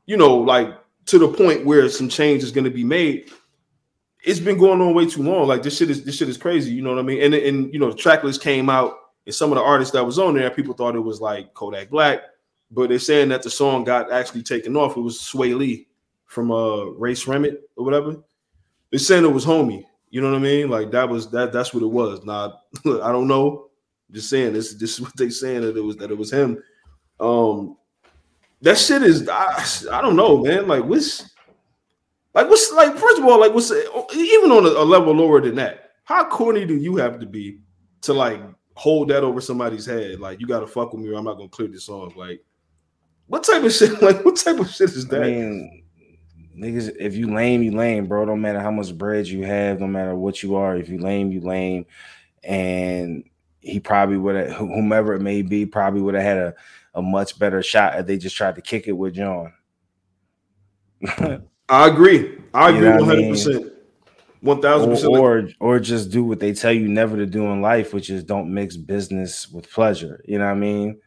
You 0.07 0.17
know, 0.17 0.35
like 0.35 0.73
to 1.05 1.19
the 1.19 1.27
point 1.27 1.63
where 1.63 1.87
some 1.89 2.09
change 2.09 2.41
is 2.41 2.51
going 2.51 2.63
to 2.63 2.71
be 2.71 2.83
made. 2.83 3.29
It's 4.23 4.39
been 4.39 4.57
going 4.57 4.81
on 4.81 4.95
way 4.95 5.05
too 5.05 5.21
long. 5.21 5.47
Like 5.47 5.61
this 5.61 5.77
shit 5.77 5.91
is 5.91 6.03
this 6.03 6.17
shit 6.17 6.27
is 6.27 6.37
crazy. 6.37 6.73
You 6.73 6.81
know 6.81 6.89
what 6.89 6.97
I 6.97 7.03
mean? 7.03 7.21
And 7.21 7.35
and 7.35 7.71
you 7.71 7.79
know, 7.79 7.91
the 7.91 7.97
track 7.97 8.23
list 8.23 8.41
came 8.41 8.67
out, 8.67 8.95
and 9.27 9.35
some 9.35 9.51
of 9.51 9.57
the 9.59 9.63
artists 9.63 9.93
that 9.93 10.03
was 10.03 10.17
on 10.17 10.33
there, 10.33 10.49
people 10.49 10.73
thought 10.73 10.95
it 10.95 11.01
was 11.01 11.21
like 11.21 11.53
Kodak 11.53 11.91
Black, 11.91 12.21
but 12.71 12.89
they're 12.89 12.97
saying 12.97 13.29
that 13.29 13.43
the 13.43 13.49
song 13.51 13.83
got 13.83 14.11
actually 14.11 14.41
taken 14.41 14.75
off. 14.75 14.97
It 14.97 15.01
was 15.01 15.19
Swae 15.19 15.55
Lee 15.55 15.87
from 16.25 16.49
uh 16.49 16.85
Rae 16.85 17.13
Sremmurd 17.13 17.57
or 17.75 17.85
whatever. 17.85 18.15
They're 18.89 18.99
saying 18.99 19.23
it 19.23 19.31
was 19.31 19.45
homie. 19.45 19.85
You 20.09 20.21
know 20.21 20.31
what 20.31 20.37
I 20.37 20.41
mean? 20.41 20.67
Like 20.71 20.89
that 20.91 21.07
was 21.07 21.29
that. 21.29 21.53
That's 21.53 21.75
what 21.75 21.83
it 21.83 21.91
was. 21.91 22.23
Now 22.25 22.59
I 23.03 23.11
don't 23.11 23.27
know. 23.27 23.67
Just 24.11 24.29
saying 24.29 24.53
this. 24.53 24.73
This 24.73 24.93
is 24.93 25.01
what 25.01 25.15
they 25.15 25.29
saying 25.29 25.61
that 25.61 25.77
it 25.77 25.81
was 25.81 25.97
that 25.97 26.11
it 26.11 26.17
was 26.17 26.31
him. 26.31 26.61
Um, 27.19 27.77
that 28.61 28.77
shit 28.77 29.03
is. 29.03 29.27
I, 29.29 29.65
I 29.91 30.01
don't 30.01 30.15
know, 30.15 30.43
man. 30.43 30.67
Like 30.67 30.83
what's 30.83 31.31
like 32.33 32.49
what's 32.49 32.71
like 32.71 32.95
first 32.97 33.19
of 33.19 33.25
all 33.25 33.39
like 33.39 33.53
what's 33.53 33.71
even 33.71 34.51
on 34.51 34.65
a, 34.65 34.69
a 34.69 34.85
level 34.85 35.13
lower 35.13 35.41
than 35.41 35.55
that. 35.55 35.91
How 36.03 36.27
corny 36.27 36.65
do 36.65 36.75
you 36.75 36.97
have 36.97 37.19
to 37.19 37.25
be 37.25 37.59
to 38.01 38.13
like 38.13 38.41
hold 38.75 39.09
that 39.09 39.23
over 39.23 39.39
somebody's 39.39 39.85
head? 39.85 40.19
Like 40.19 40.39
you 40.39 40.47
got 40.47 40.59
to 40.59 40.67
fuck 40.67 40.93
with 40.93 41.01
me, 41.01 41.09
or 41.09 41.17
I'm 41.17 41.25
not 41.25 41.37
gonna 41.37 41.49
clear 41.49 41.67
this 41.67 41.89
off. 41.89 42.15
Like 42.15 42.43
what 43.27 43.43
type 43.43 43.63
of 43.63 43.71
shit? 43.71 43.91
Like 44.01 44.25
what 44.25 44.35
type 44.35 44.59
of 44.59 44.69
shit 44.69 44.89
is 44.89 45.07
that? 45.07 45.23
I 45.23 45.27
mean, 45.27 45.83
niggas, 46.57 46.95
if 46.99 47.15
you 47.15 47.33
lame, 47.33 47.63
you 47.63 47.71
lame, 47.71 48.07
bro. 48.07 48.25
Don't 48.25 48.41
matter 48.41 48.59
how 48.59 48.71
much 48.71 48.95
bread 48.97 49.27
you 49.27 49.45
have, 49.45 49.79
no 49.79 49.87
matter 49.87 50.15
what 50.15 50.43
you 50.43 50.55
are. 50.55 50.75
If 50.75 50.89
you 50.89 50.97
lame, 50.97 51.31
you 51.31 51.41
lame. 51.41 51.85
And 52.43 53.23
he 53.61 53.79
probably 53.79 54.17
would 54.17 54.35
have, 54.35 54.51
whomever 54.57 55.13
it 55.13 55.21
may 55.21 55.41
be, 55.41 55.65
probably 55.65 56.01
would 56.01 56.15
have 56.15 56.23
had 56.23 56.37
a, 56.37 56.53
a 56.95 57.01
much 57.01 57.39
better 57.39 57.63
shot 57.63 57.97
if 57.99 58.05
they 58.05 58.17
just 58.17 58.35
tried 58.35 58.55
to 58.55 58.61
kick 58.61 58.87
it 58.87 58.93
with 58.93 59.15
John. 59.15 59.53
I 61.69 61.87
agree. 61.87 62.37
I 62.53 62.69
agree 62.69 62.89
one 62.89 63.03
hundred 63.03 63.29
percent. 63.29 63.73
One 64.41 64.61
thousand 64.61 64.89
percent. 64.89 65.15
Or 65.15 65.47
or 65.59 65.79
just 65.79 66.11
do 66.11 66.23
what 66.23 66.39
they 66.39 66.53
tell 66.53 66.73
you 66.73 66.87
never 66.87 67.15
to 67.17 67.25
do 67.25 67.45
in 67.45 67.61
life, 67.61 67.93
which 67.93 68.09
is 68.09 68.23
don't 68.23 68.53
mix 68.53 68.75
business 68.75 69.47
with 69.47 69.71
pleasure. 69.71 70.21
You 70.27 70.39
know 70.39 70.45
what 70.45 70.51
I 70.51 70.55
mean? 70.55 70.99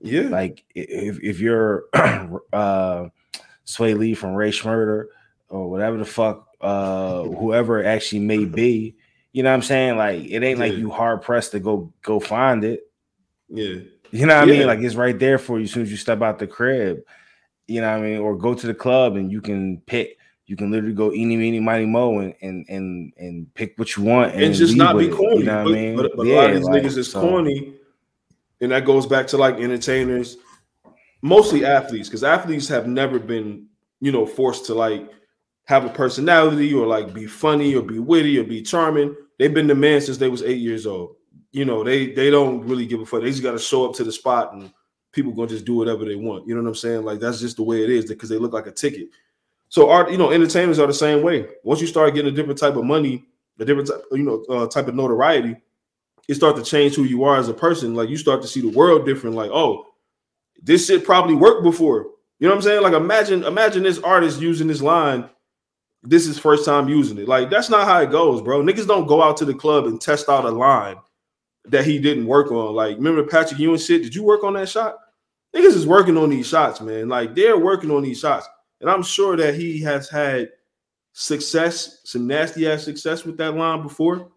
Yeah. 0.00 0.22
Like 0.22 0.64
if 0.74 1.22
if 1.22 1.40
you're 1.40 1.84
uh 1.94 3.08
Swae 3.66 3.98
Lee 3.98 4.14
from 4.14 4.34
Rae 4.34 4.50
Sremmurd 4.50 5.06
or 5.48 5.70
whatever 5.70 5.96
the 5.96 6.04
fuck, 6.04 6.48
uh, 6.60 7.22
whoever 7.24 7.82
it 7.82 7.86
actually 7.86 8.20
may 8.20 8.44
be. 8.44 8.95
You 9.36 9.42
know 9.42 9.50
what 9.50 9.56
I'm 9.56 9.62
saying? 9.62 9.98
Like 9.98 10.24
it 10.24 10.42
ain't 10.42 10.58
yeah. 10.58 10.64
like 10.64 10.78
you 10.78 10.90
hard 10.90 11.20
pressed 11.20 11.52
to 11.52 11.60
go 11.60 11.92
go 12.02 12.18
find 12.18 12.64
it. 12.64 12.90
Yeah. 13.50 13.80
You 14.10 14.24
know 14.24 14.38
what 14.38 14.48
yeah. 14.48 14.54
I 14.54 14.58
mean? 14.58 14.66
Like 14.66 14.78
it's 14.78 14.94
right 14.94 15.18
there 15.18 15.36
for 15.36 15.58
you 15.58 15.64
as 15.64 15.72
soon 15.72 15.82
as 15.82 15.90
you 15.90 15.98
step 15.98 16.22
out 16.22 16.38
the 16.38 16.46
crib. 16.46 17.00
You 17.66 17.82
know 17.82 17.90
what 17.90 17.98
I 17.98 18.00
mean? 18.00 18.18
Or 18.20 18.34
go 18.34 18.54
to 18.54 18.66
the 18.66 18.72
club 18.72 19.16
and 19.16 19.30
you 19.30 19.42
can 19.42 19.82
pick. 19.84 20.16
You 20.46 20.56
can 20.56 20.70
literally 20.70 20.94
go 20.94 21.12
eeny, 21.12 21.36
meeny, 21.36 21.60
miny, 21.60 21.84
mo, 21.84 22.20
and 22.20 22.34
and 22.40 22.64
and 22.70 23.12
and 23.18 23.52
pick 23.52 23.74
what 23.76 23.94
you 23.94 24.04
want 24.04 24.32
and, 24.32 24.42
and 24.42 24.54
just 24.54 24.74
not 24.74 24.96
be 24.96 25.08
corny. 25.08 25.34
It, 25.34 25.38
you 25.40 25.44
know 25.44 25.64
what 25.64 25.70
I 25.70 25.74
mean? 25.74 25.96
But, 25.96 26.16
but 26.16 26.26
yeah, 26.26 26.34
a 26.34 26.36
lot 26.36 26.48
of 26.48 26.56
these 26.56 26.64
like, 26.64 26.82
niggas 26.82 26.96
is 26.96 27.10
so. 27.10 27.20
corny, 27.20 27.74
and 28.62 28.72
that 28.72 28.86
goes 28.86 29.04
back 29.04 29.26
to 29.26 29.36
like 29.36 29.56
entertainers 29.56 30.38
mostly 31.20 31.62
athletes 31.66 32.08
because 32.08 32.24
athletes 32.24 32.68
have 32.68 32.86
never 32.86 33.18
been 33.18 33.66
you 34.00 34.12
know 34.12 34.24
forced 34.24 34.64
to 34.64 34.74
like 34.74 35.10
have 35.66 35.84
a 35.84 35.90
personality 35.90 36.72
or 36.72 36.86
like 36.86 37.12
be 37.12 37.26
funny 37.26 37.74
or 37.74 37.82
be 37.82 37.98
witty 37.98 38.38
or 38.38 38.44
be 38.44 38.62
charming 38.62 39.14
they've 39.38 39.54
been 39.54 39.66
the 39.66 39.74
man 39.74 40.00
since 40.00 40.18
they 40.18 40.28
was 40.28 40.42
eight 40.42 40.58
years 40.58 40.86
old. 40.86 41.16
You 41.52 41.64
know 41.64 41.84
they 41.84 42.12
they 42.12 42.30
don't 42.30 42.66
really 42.66 42.86
give 42.86 43.00
a 43.00 43.06
fuck. 43.06 43.22
They 43.22 43.30
just 43.30 43.42
got 43.42 43.52
to 43.52 43.58
show 43.58 43.88
up 43.88 43.94
to 43.96 44.04
the 44.04 44.12
spot 44.12 44.52
and 44.52 44.72
people 45.12 45.32
gonna 45.32 45.48
just 45.48 45.64
do 45.64 45.74
whatever 45.74 46.04
they 46.04 46.14
want. 46.14 46.46
You 46.46 46.54
know 46.54 46.62
what 46.62 46.68
i'm 46.68 46.74
saying? 46.74 47.04
Like 47.04 47.20
that's 47.20 47.40
just 47.40 47.56
the 47.56 47.62
way 47.62 47.82
it 47.82 47.90
is 47.90 48.06
because 48.06 48.28
they 48.28 48.38
look 48.38 48.52
like 48.52 48.66
a 48.66 48.72
ticket. 48.72 49.08
So 49.68 49.90
art 49.90 50.10
you 50.10 50.18
know 50.18 50.30
entertainers 50.30 50.78
are 50.78 50.86
the 50.86 50.94
same 50.94 51.22
way. 51.22 51.46
Once 51.64 51.80
you 51.80 51.86
start 51.86 52.14
getting 52.14 52.32
a 52.32 52.34
different 52.34 52.58
type 52.58 52.76
of 52.76 52.84
money 52.84 53.24
a 53.58 53.64
different 53.64 53.88
type, 53.88 54.02
you 54.12 54.22
know 54.22 54.44
uh, 54.54 54.66
type 54.66 54.88
of 54.88 54.94
notoriety 54.94 55.56
it 56.28 56.34
start 56.34 56.56
to 56.56 56.62
change 56.62 56.94
who 56.94 57.04
you 57.04 57.24
are 57.24 57.36
as 57.36 57.48
a 57.48 57.54
person. 57.54 57.94
Like 57.94 58.08
you 58.08 58.16
start 58.16 58.42
to 58.42 58.48
see 58.48 58.60
the 58.60 58.68
world 58.68 59.06
different. 59.06 59.36
Like 59.36 59.50
oh 59.50 59.86
this 60.62 60.86
shit 60.86 61.04
probably 61.04 61.34
worked 61.34 61.62
before. 61.62 62.06
You 62.38 62.48
know 62.48 62.54
what 62.54 62.56
I'm 62.56 62.62
saying? 62.62 62.82
Like 62.82 62.92
imagine, 62.92 63.44
imagine 63.44 63.82
this 63.82 63.98
artist 64.00 64.40
using 64.40 64.66
this 64.66 64.82
line. 64.82 65.28
This 66.08 66.26
is 66.26 66.38
first 66.38 66.64
time 66.64 66.88
using 66.88 67.18
it. 67.18 67.28
Like 67.28 67.50
that's 67.50 67.68
not 67.68 67.86
how 67.86 68.00
it 68.00 68.10
goes, 68.10 68.40
bro. 68.40 68.62
Niggas 68.62 68.86
don't 68.86 69.06
go 69.06 69.22
out 69.22 69.36
to 69.38 69.44
the 69.44 69.54
club 69.54 69.86
and 69.86 70.00
test 70.00 70.28
out 70.28 70.44
a 70.44 70.50
line 70.50 70.96
that 71.64 71.84
he 71.84 71.98
didn't 71.98 72.26
work 72.26 72.52
on. 72.52 72.74
Like 72.74 72.96
remember 72.96 73.24
Patrick 73.24 73.58
Ewing 73.58 73.78
shit? 73.78 74.02
Did 74.02 74.14
you 74.14 74.22
work 74.22 74.44
on 74.44 74.54
that 74.54 74.68
shot? 74.68 74.98
Niggas 75.54 75.74
is 75.74 75.86
working 75.86 76.16
on 76.16 76.30
these 76.30 76.46
shots, 76.46 76.80
man. 76.80 77.08
Like 77.08 77.34
they're 77.34 77.58
working 77.58 77.90
on 77.90 78.02
these 78.02 78.20
shots, 78.20 78.46
and 78.80 78.88
I'm 78.88 79.02
sure 79.02 79.36
that 79.36 79.54
he 79.54 79.80
has 79.82 80.08
had 80.08 80.50
success, 81.12 82.00
some 82.04 82.26
nasty 82.26 82.68
ass 82.68 82.84
success 82.84 83.24
with 83.24 83.36
that 83.38 83.56
line 83.56 83.82
before, 83.82 84.30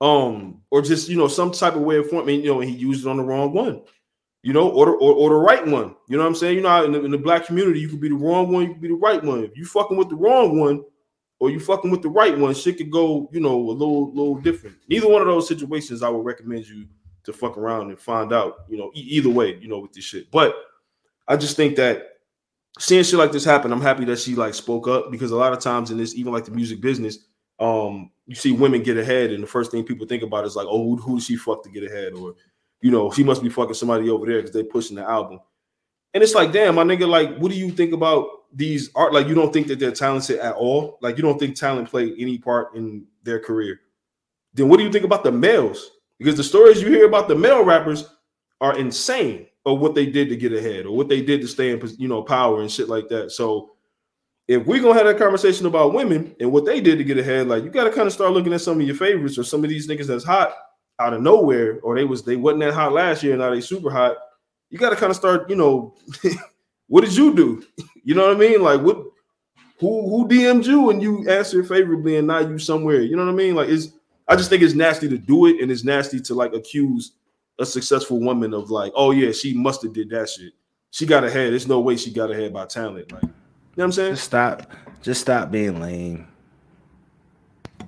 um, 0.00 0.62
or 0.70 0.80
just 0.80 1.08
you 1.08 1.16
know 1.16 1.28
some 1.28 1.50
type 1.50 1.74
of 1.74 1.82
way 1.82 1.96
of 1.96 2.08
forming. 2.08 2.40
You 2.40 2.54
know, 2.54 2.60
he 2.60 2.70
used 2.70 3.04
it 3.04 3.10
on 3.10 3.16
the 3.16 3.24
wrong 3.24 3.52
one 3.52 3.82
you 4.42 4.52
know, 4.52 4.70
or, 4.70 4.88
or, 4.96 5.12
or 5.12 5.28
the 5.30 5.34
right 5.34 5.66
one. 5.66 5.94
You 6.08 6.16
know 6.16 6.22
what 6.22 6.30
I'm 6.30 6.34
saying? 6.34 6.56
You 6.56 6.62
know, 6.62 6.84
in 6.84 6.92
the, 6.92 7.04
in 7.04 7.10
the, 7.10 7.18
black 7.18 7.44
community, 7.44 7.80
you 7.80 7.88
could 7.88 8.00
be 8.00 8.08
the 8.08 8.14
wrong 8.14 8.50
one, 8.50 8.62
you 8.62 8.72
could 8.72 8.80
be 8.80 8.88
the 8.88 8.94
right 8.94 9.22
one. 9.22 9.44
If 9.44 9.56
you 9.56 9.64
fucking 9.66 9.96
with 9.96 10.08
the 10.08 10.16
wrong 10.16 10.58
one, 10.58 10.82
or 11.40 11.50
you 11.50 11.58
fucking 11.58 11.90
with 11.90 12.02
the 12.02 12.08
right 12.08 12.38
one, 12.38 12.54
shit 12.54 12.76
could 12.76 12.90
go, 12.90 13.28
you 13.32 13.40
know, 13.40 13.58
a 13.58 13.72
little 13.72 14.10
little 14.12 14.36
different. 14.36 14.76
Neither 14.88 15.08
one 15.08 15.22
of 15.22 15.26
those 15.26 15.48
situations, 15.48 16.02
I 16.02 16.10
would 16.10 16.24
recommend 16.24 16.68
you 16.68 16.86
to 17.24 17.32
fuck 17.32 17.56
around 17.56 17.88
and 17.88 17.98
find 17.98 18.32
out. 18.32 18.58
You 18.68 18.76
know, 18.76 18.90
e- 18.94 19.00
either 19.00 19.30
way, 19.30 19.56
you 19.56 19.66
know, 19.66 19.80
with 19.80 19.92
this 19.92 20.04
shit. 20.04 20.30
But 20.30 20.54
I 21.26 21.36
just 21.36 21.56
think 21.56 21.76
that 21.76 22.18
seeing 22.78 23.02
shit 23.02 23.18
like 23.18 23.32
this 23.32 23.44
happen, 23.44 23.72
I'm 23.72 23.80
happy 23.80 24.04
that 24.04 24.18
she 24.18 24.34
like 24.34 24.54
spoke 24.54 24.86
up 24.86 25.10
because 25.10 25.30
a 25.30 25.36
lot 25.36 25.54
of 25.54 25.60
times 25.60 25.90
in 25.90 25.96
this, 25.96 26.14
even 26.14 26.32
like 26.32 26.44
the 26.44 26.50
music 26.50 26.80
business, 26.82 27.18
um, 27.58 28.10
you 28.26 28.34
see 28.34 28.52
women 28.52 28.82
get 28.82 28.98
ahead, 28.98 29.32
and 29.32 29.42
the 29.42 29.48
first 29.48 29.70
thing 29.70 29.82
people 29.84 30.06
think 30.06 30.22
about 30.22 30.44
is 30.44 30.56
like, 30.56 30.66
oh, 30.68 30.96
who, 30.96 30.96
who 30.96 31.20
she 31.20 31.36
fuck 31.36 31.62
to 31.64 31.70
get 31.70 31.84
ahead, 31.84 32.12
or 32.12 32.34
you 32.82 32.90
know, 32.90 33.10
she 33.10 33.24
must 33.24 33.42
be 33.42 33.48
fucking 33.48 33.74
somebody 33.74 34.10
over 34.10 34.26
there 34.26 34.36
because 34.36 34.52
they're 34.52 34.64
pushing 34.64 34.96
the 34.96 35.02
album. 35.02 35.40
And 36.12 36.22
it's 36.22 36.34
like, 36.34 36.52
damn, 36.52 36.74
my 36.74 36.84
nigga, 36.84 37.08
like, 37.08 37.36
what 37.38 37.50
do 37.50 37.56
you 37.56 37.70
think 37.70 37.92
about 37.92 38.26
these 38.52 38.90
art? 38.94 39.12
Like, 39.12 39.26
you 39.26 39.34
don't 39.34 39.52
think 39.52 39.66
that 39.68 39.78
they're 39.78 39.92
talented 39.92 40.38
at 40.38 40.54
all? 40.54 40.98
Like, 41.00 41.16
you 41.16 41.22
don't 41.22 41.38
think 41.38 41.56
talent 41.56 41.90
play 41.90 42.14
any 42.18 42.38
part 42.38 42.74
in 42.74 43.06
their 43.22 43.38
career? 43.38 43.80
Then 44.54 44.68
what 44.68 44.78
do 44.78 44.84
you 44.84 44.92
think 44.92 45.04
about 45.04 45.24
the 45.24 45.32
males? 45.32 45.90
Because 46.18 46.36
the 46.36 46.44
stories 46.44 46.82
you 46.82 46.88
hear 46.88 47.06
about 47.06 47.28
the 47.28 47.36
male 47.36 47.64
rappers 47.64 48.08
are 48.60 48.78
insane 48.78 49.46
of 49.64 49.78
what 49.78 49.94
they 49.94 50.06
did 50.06 50.28
to 50.28 50.36
get 50.36 50.52
ahead 50.52 50.86
or 50.86 50.96
what 50.96 51.08
they 51.08 51.22
did 51.22 51.40
to 51.40 51.48
stay 51.48 51.70
in, 51.70 51.80
you 51.98 52.08
know, 52.08 52.22
power 52.22 52.60
and 52.60 52.70
shit 52.70 52.88
like 52.88 53.08
that. 53.08 53.30
So 53.30 53.72
if 54.48 54.66
we're 54.66 54.82
gonna 54.82 54.94
have 54.94 55.06
that 55.06 55.18
conversation 55.18 55.66
about 55.66 55.94
women 55.94 56.34
and 56.40 56.50
what 56.50 56.64
they 56.64 56.80
did 56.80 56.98
to 56.98 57.04
get 57.04 57.18
ahead, 57.18 57.48
like 57.48 57.62
you 57.62 57.70
got 57.70 57.84
to 57.84 57.90
kind 57.90 58.06
of 58.06 58.12
start 58.12 58.32
looking 58.32 58.52
at 58.52 58.60
some 58.60 58.80
of 58.80 58.86
your 58.86 58.96
favorites 58.96 59.38
or 59.38 59.44
some 59.44 59.62
of 59.62 59.70
these 59.70 59.86
niggas 59.86 60.06
that's 60.06 60.24
hot 60.24 60.52
out 60.98 61.14
of 61.14 61.22
nowhere, 61.22 61.80
or 61.82 61.94
they 61.94 62.04
was 62.04 62.24
they 62.24 62.36
wasn't 62.36 62.60
that 62.60 62.74
hot 62.74 62.92
last 62.92 63.22
year, 63.22 63.32
and 63.32 63.40
now 63.40 63.50
they 63.50 63.60
super 63.60 63.90
hot. 63.90 64.16
You 64.68 64.78
got 64.78 64.90
to 64.90 64.96
kind 64.96 65.10
of 65.10 65.16
start, 65.16 65.48
you 65.48 65.56
know, 65.56 65.94
what 66.90 67.04
did 67.04 67.16
you 67.16 67.34
do? 67.34 67.64
You 68.02 68.16
know 68.16 68.26
what 68.26 68.36
I 68.36 68.38
mean? 68.38 68.62
Like 68.62 68.80
what 68.80 68.96
who 69.78 70.08
who 70.10 70.28
DM'd 70.28 70.66
you 70.66 70.90
and 70.90 71.00
you 71.00 71.28
answered 71.28 71.68
favorably 71.68 72.16
and 72.16 72.26
now 72.26 72.40
you 72.40 72.58
somewhere. 72.58 73.00
You 73.00 73.16
know 73.16 73.24
what 73.24 73.32
I 73.32 73.34
mean? 73.34 73.54
Like 73.54 73.68
it's 73.68 73.88
I 74.26 74.34
just 74.34 74.50
think 74.50 74.62
it's 74.62 74.74
nasty 74.74 75.08
to 75.08 75.16
do 75.16 75.46
it 75.46 75.60
and 75.60 75.70
it's 75.70 75.84
nasty 75.84 76.20
to 76.20 76.34
like 76.34 76.52
accuse 76.52 77.12
a 77.60 77.64
successful 77.66 78.18
woman 78.18 78.52
of 78.52 78.70
like, 78.70 78.92
oh 78.96 79.12
yeah, 79.12 79.30
she 79.30 79.54
must 79.54 79.82
have 79.82 79.92
did 79.92 80.10
that 80.10 80.28
shit. 80.28 80.52
She 80.90 81.06
got 81.06 81.22
ahead. 81.22 81.52
There's 81.52 81.68
no 81.68 81.78
way 81.78 81.96
she 81.96 82.10
got 82.10 82.30
ahead 82.30 82.52
by 82.52 82.66
talent. 82.66 83.12
Like, 83.12 83.22
you 83.22 83.28
know 83.28 83.34
what 83.74 83.84
I'm 83.84 83.92
saying? 83.92 84.14
Just 84.14 84.24
stop. 84.24 84.70
Just 85.00 85.20
stop 85.20 85.50
being 85.50 85.80
lame. 85.80 86.26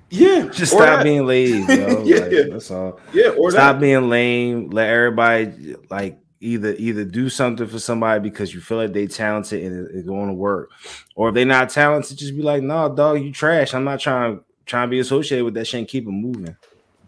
Yeah, 0.09 0.47
just 0.47 0.71
stop 0.71 0.99
that. 0.99 1.03
being 1.03 1.25
lazy, 1.25 1.59
yo. 1.73 2.03
yeah, 2.03 2.19
like, 2.19 2.51
that's 2.51 2.71
all. 2.71 2.99
Yeah, 3.11 3.29
or 3.29 3.51
stop 3.51 3.75
that. 3.75 3.81
being 3.81 4.09
lame. 4.09 4.69
Let 4.69 4.89
everybody 4.89 5.75
like 5.89 6.22
either 6.43 6.75
either 6.77 7.05
do 7.05 7.29
something 7.29 7.67
for 7.67 7.79
somebody 7.79 8.19
because 8.19 8.53
you 8.53 8.61
feel 8.61 8.77
like 8.77 8.93
they 8.93 9.07
talented 9.07 9.63
and 9.63 9.87
it's 9.87 10.07
going 10.07 10.27
to 10.27 10.33
work, 10.33 10.69
or 11.15 11.29
if 11.29 11.35
they're 11.35 11.45
not 11.45 11.69
talented, 11.69 12.17
just 12.17 12.35
be 12.35 12.41
like, 12.41 12.61
"No, 12.61 12.87
nah, 12.87 12.89
dog, 12.89 13.21
you 13.21 13.31
trash. 13.31 13.73
I'm 13.73 13.83
not 13.83 13.99
trying 13.99 14.41
trying 14.65 14.87
to 14.87 14.91
be 14.91 14.99
associated 14.99 15.45
with 15.45 15.53
that 15.55 15.65
shit. 15.65 15.79
and 15.79 15.87
Keep 15.87 16.05
it 16.05 16.11
moving." 16.11 16.55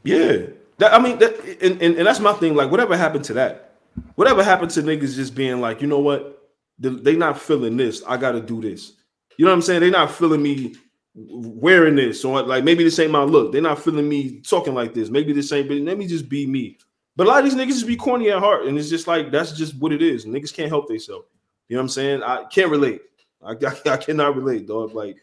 Yeah, 0.03 0.47
that, 0.77 0.93
I 0.93 0.99
mean, 0.99 1.19
that, 1.19 1.37
and, 1.61 1.81
and 1.81 1.95
and 1.97 2.07
that's 2.07 2.19
my 2.19 2.33
thing. 2.33 2.55
Like, 2.55 2.71
whatever 2.71 2.95
happened 2.95 3.25
to 3.25 3.33
that? 3.33 3.75
Whatever 4.15 4.43
happened 4.43 4.71
to 4.71 4.81
niggas 4.81 5.15
just 5.15 5.35
being 5.35 5.61
like, 5.61 5.81
you 5.81 5.87
know 5.87 5.99
what? 5.99 6.49
They 6.79 7.15
not 7.15 7.39
feeling 7.39 7.77
this. 7.77 8.03
I 8.05 8.17
got 8.17 8.33
to 8.33 8.41
do 8.41 8.61
this. 8.61 8.93
You 9.37 9.45
know 9.45 9.51
what 9.51 9.55
I'm 9.55 9.61
saying? 9.61 9.79
They 9.81 9.89
not 9.89 10.11
feeling 10.11 10.43
me 10.43 10.75
wearing 11.15 11.95
this 11.95 12.25
or 12.25 12.41
like 12.41 12.63
maybe 12.63 12.83
this 12.83 12.99
ain't 12.99 13.11
my 13.11 13.23
look. 13.23 13.51
They're 13.51 13.61
not 13.61 13.81
feeling 13.81 14.07
me 14.07 14.41
talking 14.41 14.73
like 14.73 14.93
this. 14.93 15.09
Maybe 15.09 15.31
this 15.31 15.51
ain't, 15.51 15.69
but 15.69 15.77
let 15.77 15.97
me 15.97 16.07
just 16.07 16.27
be 16.27 16.45
me. 16.45 16.77
But 17.15 17.27
a 17.27 17.29
lot 17.29 17.39
of 17.39 17.45
these 17.45 17.55
niggas 17.55 17.73
just 17.73 17.87
be 17.87 17.95
corny 17.95 18.29
at 18.29 18.39
heart, 18.39 18.65
and 18.65 18.77
it's 18.77 18.89
just 18.89 19.07
like 19.07 19.31
that's 19.31 19.53
just 19.53 19.77
what 19.77 19.93
it 19.93 20.01
is. 20.01 20.25
Niggas 20.25 20.53
can't 20.53 20.69
help 20.69 20.87
themselves. 20.87 21.27
You 21.69 21.75
know 21.75 21.81
what 21.81 21.85
I'm 21.85 21.89
saying? 21.89 22.23
I 22.23 22.43
can't 22.45 22.69
relate. 22.69 23.01
I, 23.43 23.51
I, 23.51 23.75
I 23.93 23.97
cannot 23.97 24.35
relate, 24.35 24.67
dog. 24.67 24.93
Like 24.93 25.17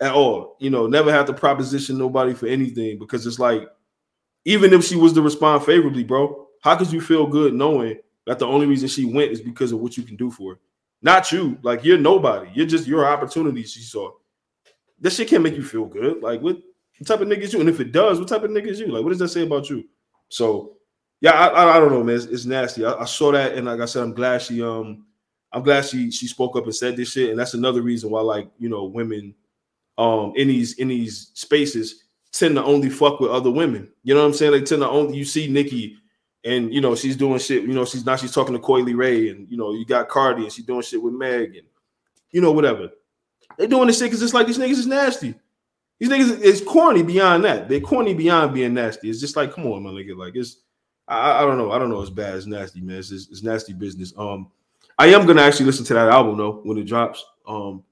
at 0.00 0.12
all. 0.12 0.56
You 0.58 0.70
know, 0.70 0.86
never 0.86 1.12
have 1.12 1.26
to 1.26 1.32
proposition 1.32 1.98
nobody 1.98 2.34
for 2.34 2.46
anything 2.46 2.98
because 2.98 3.26
it's 3.26 3.38
like, 3.38 3.68
even 4.44 4.72
if 4.72 4.84
she 4.84 4.96
was 4.96 5.12
to 5.14 5.22
respond 5.22 5.64
favorably, 5.64 6.04
bro, 6.04 6.46
how 6.62 6.76
could 6.76 6.92
you 6.92 7.00
feel 7.00 7.26
good 7.26 7.54
knowing 7.54 7.98
that 8.26 8.38
the 8.38 8.46
only 8.46 8.66
reason 8.66 8.88
she 8.88 9.04
went 9.04 9.32
is 9.32 9.40
because 9.40 9.72
of 9.72 9.80
what 9.80 9.96
you 9.96 10.02
can 10.02 10.16
do 10.16 10.30
for 10.30 10.54
her? 10.54 10.60
Not 11.02 11.30
you. 11.30 11.58
Like 11.62 11.84
you're 11.84 11.98
nobody. 11.98 12.50
You're 12.54 12.66
just 12.66 12.86
your 12.86 13.06
opportunity 13.06 13.62
she 13.62 13.80
saw. 13.80 14.10
This 15.00 15.16
shit 15.16 15.28
can't 15.28 15.42
make 15.42 15.54
you 15.54 15.62
feel 15.62 15.84
good. 15.84 16.22
Like 16.22 16.40
what, 16.40 16.56
what 16.98 17.06
type 17.06 17.20
of 17.20 17.28
nigga 17.28 17.42
is 17.42 17.52
you? 17.52 17.60
And 17.60 17.68
if 17.68 17.80
it 17.80 17.92
does, 17.92 18.18
what 18.18 18.28
type 18.28 18.42
of 18.42 18.50
nigga 18.50 18.66
is 18.66 18.80
you? 18.80 18.88
Like 18.88 19.02
what 19.02 19.10
does 19.10 19.18
that 19.18 19.28
say 19.28 19.42
about 19.42 19.70
you? 19.70 19.84
So 20.28 20.77
yeah, 21.20 21.32
I, 21.32 21.46
I, 21.48 21.76
I 21.76 21.80
don't 21.80 21.92
know, 21.92 22.04
man. 22.04 22.16
It's, 22.16 22.26
it's 22.26 22.44
nasty. 22.44 22.84
I, 22.84 22.92
I, 22.94 23.04
saw 23.04 23.32
that, 23.32 23.54
and 23.54 23.66
like 23.66 23.80
I 23.80 23.86
said, 23.86 24.02
I'm 24.02 24.14
glad 24.14 24.42
she 24.42 24.62
um, 24.62 25.06
I'm 25.52 25.62
glad 25.62 25.84
she 25.84 26.10
she 26.10 26.26
spoke 26.26 26.56
up 26.56 26.64
and 26.64 26.74
said 26.74 26.96
this 26.96 27.12
shit, 27.12 27.30
and 27.30 27.38
that's 27.38 27.54
another 27.54 27.82
reason 27.82 28.10
why 28.10 28.20
like 28.20 28.48
you 28.58 28.68
know 28.68 28.84
women 28.84 29.34
um 29.96 30.32
in 30.36 30.48
these 30.48 30.74
in 30.74 30.88
these 30.88 31.30
spaces 31.34 32.04
tend 32.32 32.54
to 32.56 32.64
only 32.64 32.90
fuck 32.90 33.20
with 33.20 33.30
other 33.30 33.50
women. 33.50 33.90
You 34.02 34.14
know 34.14 34.20
what 34.20 34.28
I'm 34.28 34.34
saying? 34.34 34.52
They 34.52 34.62
tend 34.62 34.82
to 34.82 34.88
only 34.88 35.16
you 35.16 35.24
see 35.24 35.48
Nicki 35.48 35.98
and 36.44 36.72
you 36.72 36.80
know 36.80 36.94
she's 36.94 37.16
doing 37.16 37.38
shit. 37.38 37.62
You 37.62 37.72
know 37.72 37.84
she's 37.84 38.06
now 38.06 38.16
she's 38.16 38.32
talking 38.32 38.54
to 38.54 38.60
Coi 38.60 38.82
Leray, 38.82 39.30
and 39.30 39.50
you 39.50 39.56
know 39.56 39.72
you 39.72 39.84
got 39.84 40.08
Cardi 40.08 40.44
and 40.44 40.52
she's 40.52 40.64
doing 40.64 40.82
shit 40.82 41.02
with 41.02 41.14
Meg, 41.14 41.56
and 41.56 41.66
you 42.30 42.40
know 42.40 42.52
whatever. 42.52 42.90
They 43.58 43.66
doing 43.66 43.88
this 43.88 43.98
shit 43.98 44.06
because 44.06 44.22
it's 44.22 44.34
like 44.34 44.46
these 44.46 44.58
niggas 44.58 44.72
is 44.72 44.86
nasty. 44.86 45.34
These 45.98 46.10
niggas 46.10 46.40
is 46.40 46.62
corny 46.62 47.02
beyond 47.02 47.44
that. 47.44 47.68
They're 47.68 47.80
corny 47.80 48.14
beyond 48.14 48.54
being 48.54 48.74
nasty. 48.74 49.10
It's 49.10 49.20
just 49.20 49.36
like 49.36 49.52
come 49.52 49.66
on, 49.66 49.82
my 49.82 49.90
nigga. 49.90 50.16
Like 50.16 50.36
it's 50.36 50.58
I, 51.08 51.42
I 51.42 51.46
don't 51.46 51.58
know. 51.58 51.72
I 51.72 51.78
don't 51.78 51.88
know. 51.88 52.00
It's 52.00 52.10
bad. 52.10 52.34
It's 52.34 52.46
nasty, 52.46 52.80
man. 52.80 52.98
It's, 52.98 53.10
it's, 53.10 53.42
nasty 53.42 53.72
business. 53.72 54.12
Um, 54.16 54.50
I 54.98 55.06
am 55.08 55.26
gonna 55.26 55.42
actually 55.42 55.66
listen 55.66 55.84
to 55.86 55.94
that 55.94 56.08
album 56.08 56.36
though 56.36 56.60
when 56.64 56.76
it 56.76 56.84
drops. 56.84 57.24
Um, 57.46 57.82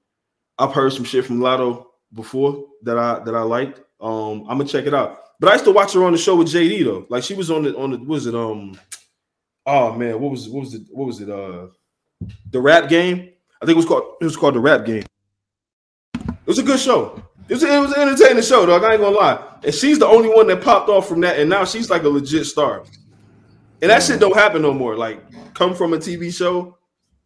I've 0.59 0.73
heard 0.73 0.93
some 0.93 1.05
shit 1.05 1.25
from 1.25 1.41
Latto 1.41 1.87
before 2.13 2.67
that 2.83 2.99
I 2.99 3.21
that 3.21 3.35
I 3.35 3.43
liked. 3.43 3.81
Um, 4.01 4.43
I'm 4.43 4.59
gonna 4.59 4.67
check 4.67 4.87
it 4.87 4.95
out. 4.95 5.23
But 5.41 5.51
I 5.51 5.53
used 5.53 5.65
to 5.65 5.73
watch 5.73 5.93
her 5.95 6.05
on 6.05 6.13
the 6.13 6.19
show 6.19 6.37
with 6.37 6.49
JD 6.49 6.85
though. 6.85 7.07
Like 7.09 7.25
she 7.25 7.35
was 7.35 7.51
on 7.51 7.63
the 7.63 7.77
on 7.77 7.93
the 7.93 7.99
was 7.99 8.27
it 8.27 8.35
um 8.35 8.79
oh 9.65 9.93
man, 9.95 10.21
what 10.21 10.31
was 10.31 10.49
what 10.49 10.61
was 10.61 10.75
it 10.75 10.83
what 10.91 11.07
was 11.07 11.21
it 11.21 11.31
uh 11.31 11.67
the 12.51 12.61
rap 12.61 12.89
game? 12.89 13.31
I 13.63 13.67
think 13.67 13.77
it 13.77 13.77
was 13.77 13.87
called 13.87 14.17
it 14.21 14.25
was 14.25 14.37
called 14.37 14.55
the 14.55 14.61
rap 14.61 14.85
game. 14.85 15.05
It 16.15 16.47
was 16.47 16.59
a 16.59 16.63
good 16.63 16.81
show. 16.81 17.23
It 17.49 17.55
was, 17.55 17.63
it 17.63 17.81
was 17.81 17.93
an 17.93 18.09
entertaining 18.09 18.43
show, 18.43 18.67
dog. 18.67 18.83
I 18.83 18.93
ain't 18.93 19.01
gonna 19.01 19.17
lie. 19.17 19.43
And 19.63 19.75
she's 19.75 19.99
the 19.99 20.07
only 20.07 20.29
one 20.29 20.49
that 20.49 20.63
popped 20.63 20.89
off 20.89 21.09
from 21.09 21.21
that, 21.21 21.39
and 21.39 21.49
now 21.49 21.65
she's 21.65 21.91
like 21.91 22.03
a 22.03 22.09
legit 22.09 22.47
star. 22.47 22.83
And 23.83 23.91
that 23.91 24.03
shit 24.03 24.21
don't 24.21 24.35
happen 24.35 24.63
no 24.63 24.73
more. 24.73 24.97
Like, 24.97 25.23
come 25.55 25.75
from 25.75 25.93
a 25.93 25.99
TV 25.99 26.35
show, 26.35 26.79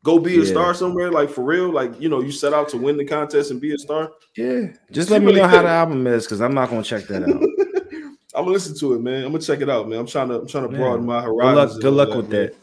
go 0.02 0.18
be 0.18 0.36
a 0.36 0.42
yeah. 0.42 0.50
star 0.50 0.74
somewhere, 0.74 1.10
like 1.10 1.30
for 1.30 1.44
real. 1.44 1.70
Like, 1.70 2.00
you 2.00 2.08
know, 2.08 2.20
you 2.20 2.32
set 2.32 2.52
out 2.52 2.68
to 2.70 2.76
win 2.76 2.96
the 2.96 3.04
contest 3.04 3.50
and 3.50 3.60
be 3.60 3.74
a 3.74 3.78
star. 3.78 4.10
Yeah. 4.36 4.68
Just 4.90 5.08
she 5.08 5.12
let 5.12 5.22
me 5.22 5.28
really 5.28 5.40
know 5.40 5.48
how 5.48 5.62
the 5.62 5.68
album 5.68 6.06
is, 6.06 6.24
because 6.24 6.40
I'm 6.40 6.54
not 6.54 6.70
gonna 6.70 6.82
check 6.82 7.06
that 7.08 7.22
out. 7.22 7.42
I'm 8.34 8.44
gonna 8.44 8.52
listen 8.52 8.76
to 8.78 8.94
it, 8.94 9.00
man. 9.00 9.24
I'm 9.24 9.32
gonna 9.32 9.42
check 9.42 9.60
it 9.60 9.68
out, 9.68 9.88
man. 9.88 9.98
I'm 9.98 10.06
trying 10.06 10.28
to 10.28 10.40
I'm 10.40 10.46
trying 10.46 10.70
to 10.70 10.76
broaden 10.76 11.04
my 11.04 11.20
horizons. 11.20 11.78
Good 11.78 11.92
luck, 11.92 12.08
good 12.08 12.16
luck 12.16 12.16
with 12.16 12.30
that. 12.30 12.54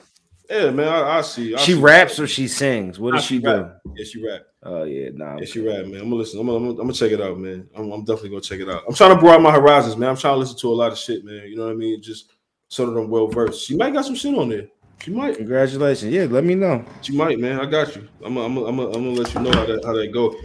Yeah, 0.49 0.71
man. 0.71 0.88
I, 0.88 1.17
I 1.17 1.21
see. 1.21 1.53
I 1.53 1.57
she 1.57 1.73
see 1.73 1.79
raps 1.79 2.19
or 2.19 2.27
she 2.27 2.47
sings. 2.47 2.99
What 2.99 3.13
does 3.13 3.25
she, 3.25 3.35
she 3.35 3.41
do? 3.41 3.69
Yeah, 3.95 4.05
she 4.05 4.25
rap. 4.25 4.41
Oh 4.63 4.83
yeah, 4.83 5.09
nah. 5.13 5.38
Yeah, 5.38 5.45
she 5.45 5.59
rap, 5.59 5.85
man. 5.85 6.01
I'm 6.01 6.09
gonna 6.09 6.15
listen. 6.15 6.39
I'm 6.39 6.47
gonna, 6.47 6.69
I'm 6.69 6.75
gonna, 6.75 6.93
check 6.93 7.11
it 7.11 7.21
out, 7.21 7.38
man. 7.38 7.67
I'm, 7.75 7.91
I'm, 7.91 8.05
definitely 8.05 8.29
gonna 8.29 8.41
check 8.41 8.61
it 8.61 8.69
out. 8.69 8.83
I'm 8.88 8.93
trying 8.93 9.13
to 9.13 9.19
broaden 9.19 9.43
my 9.43 9.51
horizons, 9.51 9.97
man. 9.97 10.09
I'm 10.09 10.17
trying 10.17 10.35
to 10.35 10.39
listen 10.39 10.57
to 10.59 10.69
a 10.69 10.73
lot 10.73 10.93
of 10.93 10.97
shit, 10.97 11.25
man. 11.25 11.47
You 11.47 11.57
know 11.57 11.65
what 11.65 11.73
I 11.73 11.75
mean? 11.75 12.01
Just 12.01 12.31
so 12.70 12.86
that 12.86 12.99
I'm 12.99 13.09
well 13.09 13.28
versed. 13.28 13.65
She 13.65 13.76
might 13.76 13.93
got 13.93 14.05
some 14.05 14.15
shit 14.15 14.38
on 14.38 14.49
there. 14.49 14.68
She 15.01 15.11
might. 15.11 15.38
Congratulations. 15.38 16.11
Yeah, 16.11 16.26
let 16.26 16.43
me 16.43 16.55
know. 16.55 16.84
She 17.01 17.15
might, 17.15 17.39
man. 17.39 17.59
I 17.59 17.65
got 17.65 17.95
you. 17.95 18.07
I'm 18.26 18.36
gonna, 18.36 18.45
I'm 18.45 18.57
I'm 18.57 18.80
I'm 18.80 18.91
gonna 18.91 19.11
let 19.11 19.34
you 19.34 19.41
know 19.41 19.51
how 19.51 19.65
that 19.65 19.86
how 19.86 19.93
that 19.93 20.11
go. 20.11 20.36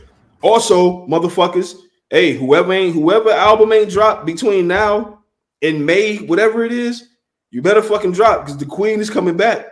Also, 0.43 1.07
motherfuckers, 1.07 1.77
hey, 2.11 2.35
whoever 2.35 2.73
ain't 2.73 2.95
whoever 2.95 3.31
album 3.31 3.73
ain't 3.73 3.91
dropped 3.91 4.27
between 4.27 4.69
now 4.69 5.23
and 5.63 5.85
May, 5.85 6.19
whatever 6.19 6.65
it 6.65 6.73
is, 6.73 7.09
you 7.51 7.63
better 7.63 7.83
fucking 7.83 8.13
drop 8.13 8.45
because 8.45 8.59
the 8.59 8.67
queen 8.67 9.01
is 9.01 9.11
coming 9.11 9.37
back. 9.37 9.67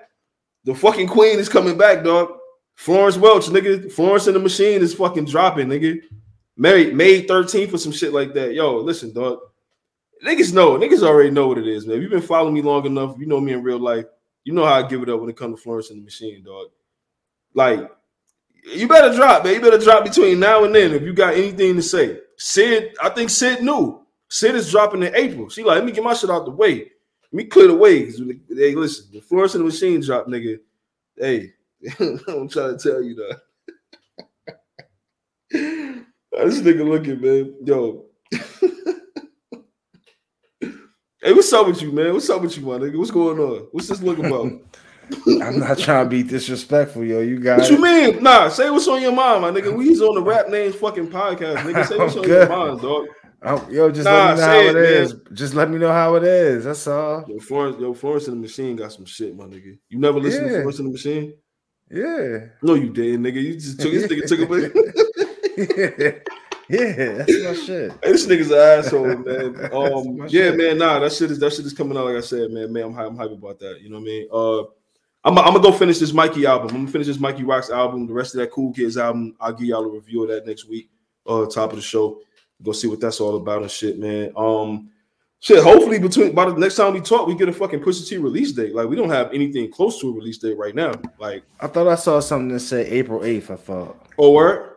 The 0.64 0.74
fucking 0.74 1.08
queen 1.08 1.38
is 1.38 1.48
coming 1.48 1.76
back, 1.76 2.04
dog. 2.04 2.32
Florence 2.76 3.16
Welch, 3.16 3.46
nigga. 3.46 3.92
Florence 3.92 4.26
and 4.26 4.36
the 4.36 4.40
Machine 4.40 4.80
is 4.80 4.94
fucking 4.94 5.26
dropping, 5.26 5.68
nigga. 5.68 6.00
May 6.56 6.90
May 6.90 7.24
13th 7.24 7.74
or 7.74 7.78
some 7.78 7.92
shit 7.92 8.12
like 8.12 8.32
that. 8.34 8.54
Yo, 8.54 8.76
listen, 8.76 9.12
dog. 9.12 9.38
Niggas 10.24 10.52
know, 10.52 10.76
niggas 10.78 11.02
already 11.02 11.30
know 11.30 11.48
what 11.48 11.58
it 11.58 11.66
is, 11.66 11.86
man. 11.86 11.96
If 11.96 12.02
you've 12.02 12.10
been 12.10 12.20
following 12.20 12.54
me 12.54 12.62
long 12.62 12.84
enough, 12.84 13.16
you 13.18 13.26
know 13.26 13.40
me 13.40 13.52
in 13.52 13.62
real 13.62 13.78
life. 13.78 14.04
You 14.44 14.52
know 14.52 14.64
how 14.64 14.74
I 14.74 14.86
give 14.86 15.02
it 15.02 15.08
up 15.08 15.20
when 15.20 15.30
it 15.30 15.36
comes 15.36 15.56
to 15.56 15.62
Florence 15.62 15.90
and 15.90 16.00
the 16.00 16.04
Machine, 16.04 16.42
dog. 16.44 16.68
Like, 17.54 17.90
you 18.64 18.86
better 18.86 19.14
drop, 19.14 19.44
man. 19.44 19.54
You 19.54 19.60
better 19.60 19.78
drop 19.78 20.04
between 20.04 20.40
now 20.40 20.64
and 20.64 20.74
then 20.74 20.92
if 20.92 21.02
you 21.02 21.14
got 21.14 21.34
anything 21.34 21.76
to 21.76 21.82
say. 21.82 22.18
Syd, 22.36 22.94
I 23.02 23.08
think 23.10 23.30
Syd 23.30 23.62
knew. 23.62 24.04
Syd 24.28 24.54
is 24.54 24.70
dropping 24.70 25.02
in 25.02 25.14
April. 25.14 25.48
She 25.48 25.64
like, 25.64 25.76
let 25.76 25.84
me 25.84 25.92
get 25.92 26.04
my 26.04 26.14
shit 26.14 26.30
out 26.30 26.44
the 26.44 26.50
way. 26.50 26.78
Let 27.32 27.32
me 27.32 27.44
clear 27.44 27.68
the 27.68 27.76
way. 27.76 28.10
Hey, 28.10 28.74
listen, 28.74 29.06
the 29.12 29.20
Florence 29.20 29.54
and 29.54 29.62
the 29.62 29.66
Machine 29.66 30.00
drop, 30.00 30.26
nigga. 30.26 30.58
Hey, 31.16 31.52
I'm 32.00 32.48
trying 32.48 32.76
to 32.76 32.78
tell 32.78 33.02
you 33.02 33.14
that. 33.14 33.40
this 35.50 36.60
nigga 36.60 36.86
looking, 36.86 37.20
man. 37.20 37.54
Yo. 37.64 38.06
hey, 41.22 41.32
what's 41.32 41.52
up 41.52 41.66
with 41.66 41.82
you, 41.82 41.92
man? 41.92 42.12
What's 42.12 42.30
up 42.30 42.42
with 42.42 42.56
you, 42.56 42.64
my 42.64 42.78
nigga? 42.78 42.96
What's 42.96 43.10
going 43.10 43.38
on? 43.38 43.68
What's 43.72 43.88
this 43.88 44.02
look 44.02 44.18
about? 44.18 44.52
I'm 45.42 45.58
not 45.58 45.78
trying 45.78 46.06
to 46.06 46.10
be 46.10 46.22
disrespectful, 46.22 47.04
yo. 47.04 47.20
You 47.20 47.40
got 47.40 47.58
what 47.58 47.70
it. 47.70 47.72
you 47.72 47.82
mean? 47.82 48.22
Nah, 48.22 48.48
say 48.48 48.70
what's 48.70 48.86
on 48.88 49.02
your 49.02 49.12
mind, 49.12 49.42
my 49.42 49.50
nigga. 49.50 49.76
We's 49.76 50.00
on 50.00 50.14
the 50.14 50.22
rap 50.22 50.48
names 50.48 50.76
fucking 50.76 51.08
podcast, 51.08 51.58
nigga. 51.58 51.86
Say 51.86 51.96
what's 51.98 52.16
on 52.16 52.24
your 52.24 52.48
mind, 52.48 52.80
dog. 52.80 53.06
Oh, 53.42 53.68
yo, 53.70 53.90
just 53.90 54.04
nah, 54.04 54.34
let 54.34 54.36
me 54.36 54.40
know 54.40 54.46
how 54.46 54.58
it, 54.60 54.76
it 54.76 54.76
is. 54.76 55.14
Just 55.32 55.54
let 55.54 55.70
me 55.70 55.78
know 55.78 55.92
how 55.92 56.14
it 56.16 56.24
is. 56.24 56.64
That's 56.64 56.86
all. 56.86 57.24
Yo, 57.26 57.38
Florence, 57.38 57.76
yo, 57.80 57.94
Florence 57.94 58.28
and 58.28 58.36
the 58.36 58.40
Machine 58.40 58.76
got 58.76 58.92
some 58.92 59.06
shit, 59.06 59.34
my 59.34 59.44
nigga. 59.44 59.78
You 59.88 59.98
never 59.98 60.20
listened 60.20 60.46
yeah. 60.46 60.52
to 60.52 60.58
Florence 60.58 60.78
and 60.78 60.88
the 60.88 60.92
Machine? 60.92 61.34
Yeah. 61.90 62.38
No, 62.62 62.74
you 62.74 62.90
didn't, 62.90 63.24
nigga. 63.24 63.42
You 63.42 63.54
just 63.54 63.80
took 63.80 63.90
this 63.90 64.06
nigga 64.06 64.26
took 64.26 64.40
a 64.40 66.20
Yeah, 66.78 66.92
that's 66.92 67.32
my 67.32 67.54
shit. 67.54 67.92
Hey, 68.02 68.12
this 68.12 68.26
nigga's 68.26 68.50
an 68.52 68.58
asshole, 68.58 69.16
man. 69.16 69.72
Um, 69.72 70.28
yeah, 70.28 70.50
shit. 70.50 70.56
man. 70.56 70.78
Nah, 70.78 71.00
that 71.00 71.12
shit 71.12 71.32
is 71.32 71.40
that 71.40 71.52
shit 71.52 71.66
is 71.66 71.72
coming 71.72 71.98
out. 71.98 72.04
Like 72.04 72.16
I 72.16 72.20
said, 72.20 72.52
man, 72.52 72.72
man, 72.72 72.84
I'm 72.84 72.94
hype, 72.94 73.08
I'm 73.08 73.16
hype 73.16 73.32
about 73.32 73.58
that. 73.58 73.80
You 73.80 73.90
know 73.90 73.96
what 73.96 74.02
I 74.02 74.04
mean? 74.04 74.28
Uh, 74.32 74.60
I'm, 75.24 75.36
I'm 75.36 75.52
gonna 75.52 75.60
go 75.60 75.72
finish 75.72 75.98
this 75.98 76.12
Mikey 76.12 76.46
album. 76.46 76.68
I'm 76.68 76.76
gonna 76.76 76.92
finish 76.92 77.08
this 77.08 77.18
Mikey 77.18 77.42
Rocks 77.42 77.70
album. 77.70 78.06
The 78.06 78.12
rest 78.12 78.34
of 78.36 78.40
that 78.40 78.52
Cool 78.52 78.72
Kids 78.72 78.96
album, 78.96 79.34
I'll 79.40 79.52
give 79.52 79.66
y'all 79.66 79.84
a 79.84 79.88
review 79.88 80.22
of 80.22 80.28
that 80.28 80.46
next 80.46 80.68
week. 80.68 80.90
Uh, 81.26 81.46
top 81.46 81.70
of 81.70 81.76
the 81.76 81.82
show. 81.82 82.20
Go 82.62 82.70
see 82.70 82.86
what 82.86 83.00
that's 83.00 83.20
all 83.20 83.36
about 83.36 83.62
and 83.62 83.70
shit, 83.70 83.98
man. 83.98 84.30
Um, 84.36 84.90
shit. 85.40 85.64
Hopefully, 85.64 85.98
between 85.98 86.36
by 86.36 86.44
the 86.44 86.54
next 86.54 86.76
time 86.76 86.94
we 86.94 87.00
talk, 87.00 87.26
we 87.26 87.34
get 87.34 87.48
a 87.48 87.52
fucking 87.52 87.80
Pusha 87.80 88.08
T 88.08 88.16
release 88.16 88.52
date. 88.52 88.76
Like 88.76 88.88
we 88.88 88.94
don't 88.94 89.10
have 89.10 89.34
anything 89.34 89.72
close 89.72 90.00
to 90.02 90.08
a 90.08 90.12
release 90.12 90.38
date 90.38 90.56
right 90.56 90.74
now. 90.74 90.92
Like 91.18 91.42
I 91.58 91.66
thought 91.66 91.88
I 91.88 91.96
saw 91.96 92.20
something 92.20 92.48
that 92.54 92.60
said 92.60 92.86
April 92.86 93.24
eighth. 93.24 93.50
I 93.50 93.56
thought. 93.56 94.06
Oh, 94.18 94.30
word. 94.30 94.69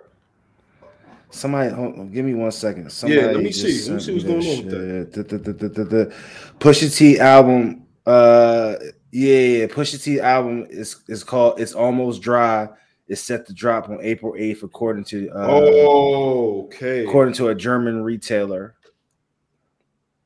Somebody, 1.33 1.73
hold, 1.73 2.13
give 2.13 2.25
me 2.25 2.35
one 2.35 2.51
second. 2.51 2.91
Somebody 2.91 3.21
yeah, 3.21 3.27
let 3.27 3.43
me 3.43 3.51
see. 3.51 3.89
Let 3.89 3.95
me 3.95 3.99
see 3.99 4.13
what's 4.13 4.23
going 4.23 4.47
on 4.47 4.65
with 4.65 5.13
that. 5.13 5.27
The, 5.27 5.37
the, 5.37 5.53
the, 5.67 5.83
the, 5.83 6.15
Pusha 6.59 6.95
T 6.95 7.19
album. 7.19 7.87
Uh, 8.05 8.75
yeah, 9.11 9.39
yeah. 9.39 9.65
Pusha 9.65 10.01
T 10.01 10.19
album 10.19 10.67
is 10.69 11.03
is 11.07 11.23
called 11.23 11.59
"It's 11.59 11.73
Almost 11.73 12.21
Dry." 12.21 12.69
It's 13.07 13.21
set 13.21 13.47
to 13.47 13.53
drop 13.53 13.89
on 13.89 13.97
April 14.01 14.33
8th, 14.33 14.63
according 14.63 15.03
to 15.05 15.29
uh, 15.31 15.47
oh, 15.49 16.65
okay, 16.65 17.03
according 17.03 17.33
to 17.35 17.49
a 17.49 17.55
German 17.55 18.03
retailer. 18.03 18.75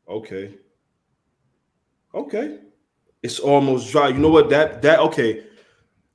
Okay. 0.09 0.55
Okay. 2.13 2.59
It's 3.23 3.39
almost 3.39 3.91
dry. 3.91 4.09
You 4.09 4.19
know 4.19 4.29
what? 4.29 4.49
That 4.49 4.81
that 4.81 4.99
okay. 4.99 5.43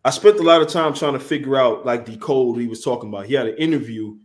I 0.05 0.11
spent 0.11 0.39
a 0.39 0.43
lot 0.43 0.61
of 0.61 0.69
time 0.69 0.95
trying 0.95 1.13
to 1.13 1.21
figure 1.21 1.57
out 1.57 1.87
like 1.87 2.05
the 2.05 2.17
code 2.17 2.61
he 2.61 2.67
was 2.67 2.85
talking 2.85 3.09
about. 3.09 3.27
He 3.27 3.35
had 3.35 3.47
an 3.47 3.57
interview, 3.57 4.17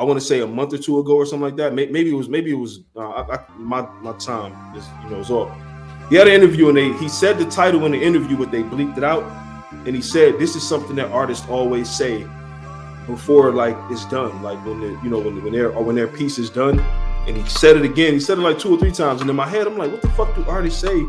I 0.00 0.04
want 0.04 0.18
to 0.18 0.24
say 0.24 0.40
a 0.40 0.46
month 0.46 0.72
or 0.72 0.78
two 0.78 0.98
ago 0.98 1.14
or 1.14 1.26
something 1.26 1.42
like 1.42 1.56
that. 1.56 1.74
Maybe 1.74 2.10
it 2.10 2.14
was 2.14 2.28
maybe 2.28 2.50
it 2.52 2.54
was 2.54 2.80
uh, 2.96 3.00
I, 3.00 3.34
I, 3.36 3.44
my 3.58 3.82
my 4.00 4.12
time 4.14 4.74
is 4.74 4.86
you 5.04 5.10
know 5.10 5.18
is 5.18 5.30
off. 5.30 5.54
He 6.08 6.16
had 6.16 6.26
an 6.26 6.32
interview 6.32 6.68
and 6.68 6.76
they 6.76 6.92
he 6.94 7.08
said 7.08 7.38
the 7.38 7.44
title 7.44 7.84
in 7.84 7.92
the 7.92 8.02
interview, 8.02 8.38
but 8.38 8.50
they 8.50 8.62
bleeped 8.62 8.96
it 8.96 9.04
out 9.04 9.22
and 9.86 9.94
he 9.94 10.02
said 10.02 10.38
this 10.38 10.56
is 10.56 10.66
something 10.66 10.96
that 10.96 11.10
artists 11.10 11.46
always 11.48 11.88
say 11.88 12.26
before 13.06 13.52
like 13.52 13.76
it's 13.90 14.04
done 14.06 14.42
like 14.42 14.62
when 14.64 14.80
the, 14.80 14.88
you 15.02 15.08
know 15.10 15.18
when, 15.18 15.42
when 15.42 15.52
their 15.52 15.70
when 15.70 15.96
their 15.96 16.08
piece 16.08 16.38
is 16.38 16.50
done 16.50 16.78
and 17.26 17.36
he 17.36 17.48
said 17.48 17.76
it 17.76 17.84
again 17.84 18.12
he 18.12 18.20
said 18.20 18.38
it 18.38 18.42
like 18.42 18.58
two 18.58 18.74
or 18.74 18.78
three 18.78 18.92
times 18.92 19.20
and 19.20 19.30
in 19.30 19.36
my 19.36 19.48
head 19.48 19.66
i'm 19.66 19.78
like 19.78 19.90
what 19.90 20.02
the 20.02 20.08
fuck 20.10 20.34
do 20.34 20.44
artists 20.46 20.80
say 20.80 21.00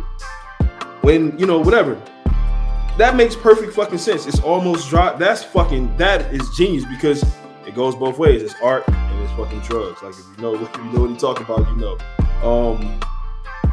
when 1.01 1.37
you 1.37 1.45
know 1.45 1.59
whatever 1.59 2.01
that 2.97 3.15
makes 3.15 3.35
perfect 3.35 3.73
fucking 3.73 3.97
sense 3.97 4.25
it's 4.25 4.39
almost 4.39 4.89
dry 4.89 5.13
that's 5.17 5.43
fucking 5.43 5.95
that 5.97 6.33
is 6.33 6.49
genius 6.55 6.85
because 6.85 7.23
it 7.72 7.76
goes 7.76 7.95
both 7.95 8.17
ways 8.17 8.43
it's 8.43 8.55
art 8.61 8.84
and 8.88 9.24
it's 9.24 9.32
fucking 9.34 9.59
drugs 9.61 10.03
like 10.03 10.13
if 10.13 10.26
you 10.36 10.41
know 10.41 10.55
if 10.55 10.61
you 10.78 10.84
know 10.91 11.01
what 11.01 11.09
he 11.09 11.15
talking 11.15 11.45
about 11.45 11.67
you 11.69 11.78
know 11.78 11.97
um 12.43 12.99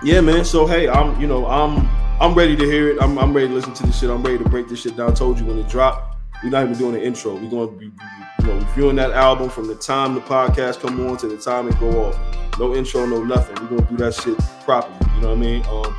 yeah 0.03 0.21
man 0.21 0.45
so 0.45 0.67
hey 0.67 0.89
i'm 0.89 1.21
you 1.21 1.27
know 1.27 1.47
i'm 1.47 1.89
I'm 2.21 2.35
ready 2.35 2.57
to 2.57 2.65
hear 2.65 2.89
it. 2.89 2.99
I'm, 3.01 3.17
I'm 3.17 3.33
ready 3.33 3.47
to 3.47 3.55
listen 3.55 3.75
to 3.75 3.87
this 3.87 4.01
shit. 4.01 4.11
I'm 4.11 4.25
ready 4.25 4.39
to 4.39 4.49
break 4.49 4.69
this 4.69 4.81
shit 4.81 4.97
down. 4.97 5.13
I 5.13 5.15
told 5.15 5.39
you 5.39 5.47
when 5.47 5.57
it 5.57 5.69
dropped. 5.69 6.17
we're 6.43 6.51
not 6.51 6.65
even 6.65 6.77
doing 6.77 6.97
an 6.97 7.03
intro. 7.03 7.37
We're 7.37 7.49
going 7.49 7.69
to 7.69 7.77
be, 7.77 7.85
you 8.41 8.47
know, 8.47 8.55
reviewing 8.55 8.97
that 8.97 9.13
album 9.13 9.49
from 9.49 9.69
the 9.69 9.77
time 9.77 10.17
the 10.17 10.21
podcast 10.21 10.81
come 10.81 11.07
on 11.07 11.17
to 11.19 11.29
the 11.29 11.37
time 11.37 11.69
it 11.69 11.79
go 11.79 12.07
off. 12.07 12.19
No 12.59 12.75
intro, 12.75 13.07
no 13.07 13.23
nothing. 13.23 13.55
We're 13.63 13.77
gonna 13.77 13.89
do 13.89 13.97
that 13.99 14.15
shit 14.15 14.37
properly. 14.65 14.97
You 15.15 15.21
know 15.21 15.29
what 15.29 15.39
I 15.39 15.41
mean? 15.41 15.65
Um, 15.67 15.97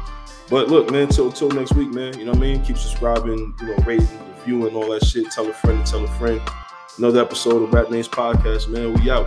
but 0.49 0.67
look, 0.67 0.91
man, 0.91 1.07
till 1.07 1.31
till 1.31 1.51
next 1.51 1.73
week, 1.75 1.89
man. 1.89 2.19
You 2.19 2.25
know 2.25 2.31
what 2.31 2.39
I 2.39 2.41
mean? 2.41 2.65
Keep 2.65 2.77
subscribing, 2.77 3.55
you 3.61 3.67
know, 3.67 3.75
rating, 3.85 4.09
reviewing, 4.39 4.75
all 4.75 4.89
that 4.89 5.05
shit. 5.05 5.31
Tell 5.31 5.49
a 5.49 5.53
friend 5.53 5.85
to 5.85 5.89
tell 5.89 6.03
a 6.03 6.07
friend. 6.19 6.41
Another 6.99 7.21
episode 7.21 7.63
of 7.63 7.73
Rap 7.73 7.89
Names 7.89 8.09
Podcast, 8.09 8.67
man. 8.67 8.93
We 8.93 9.09
out. 9.09 9.25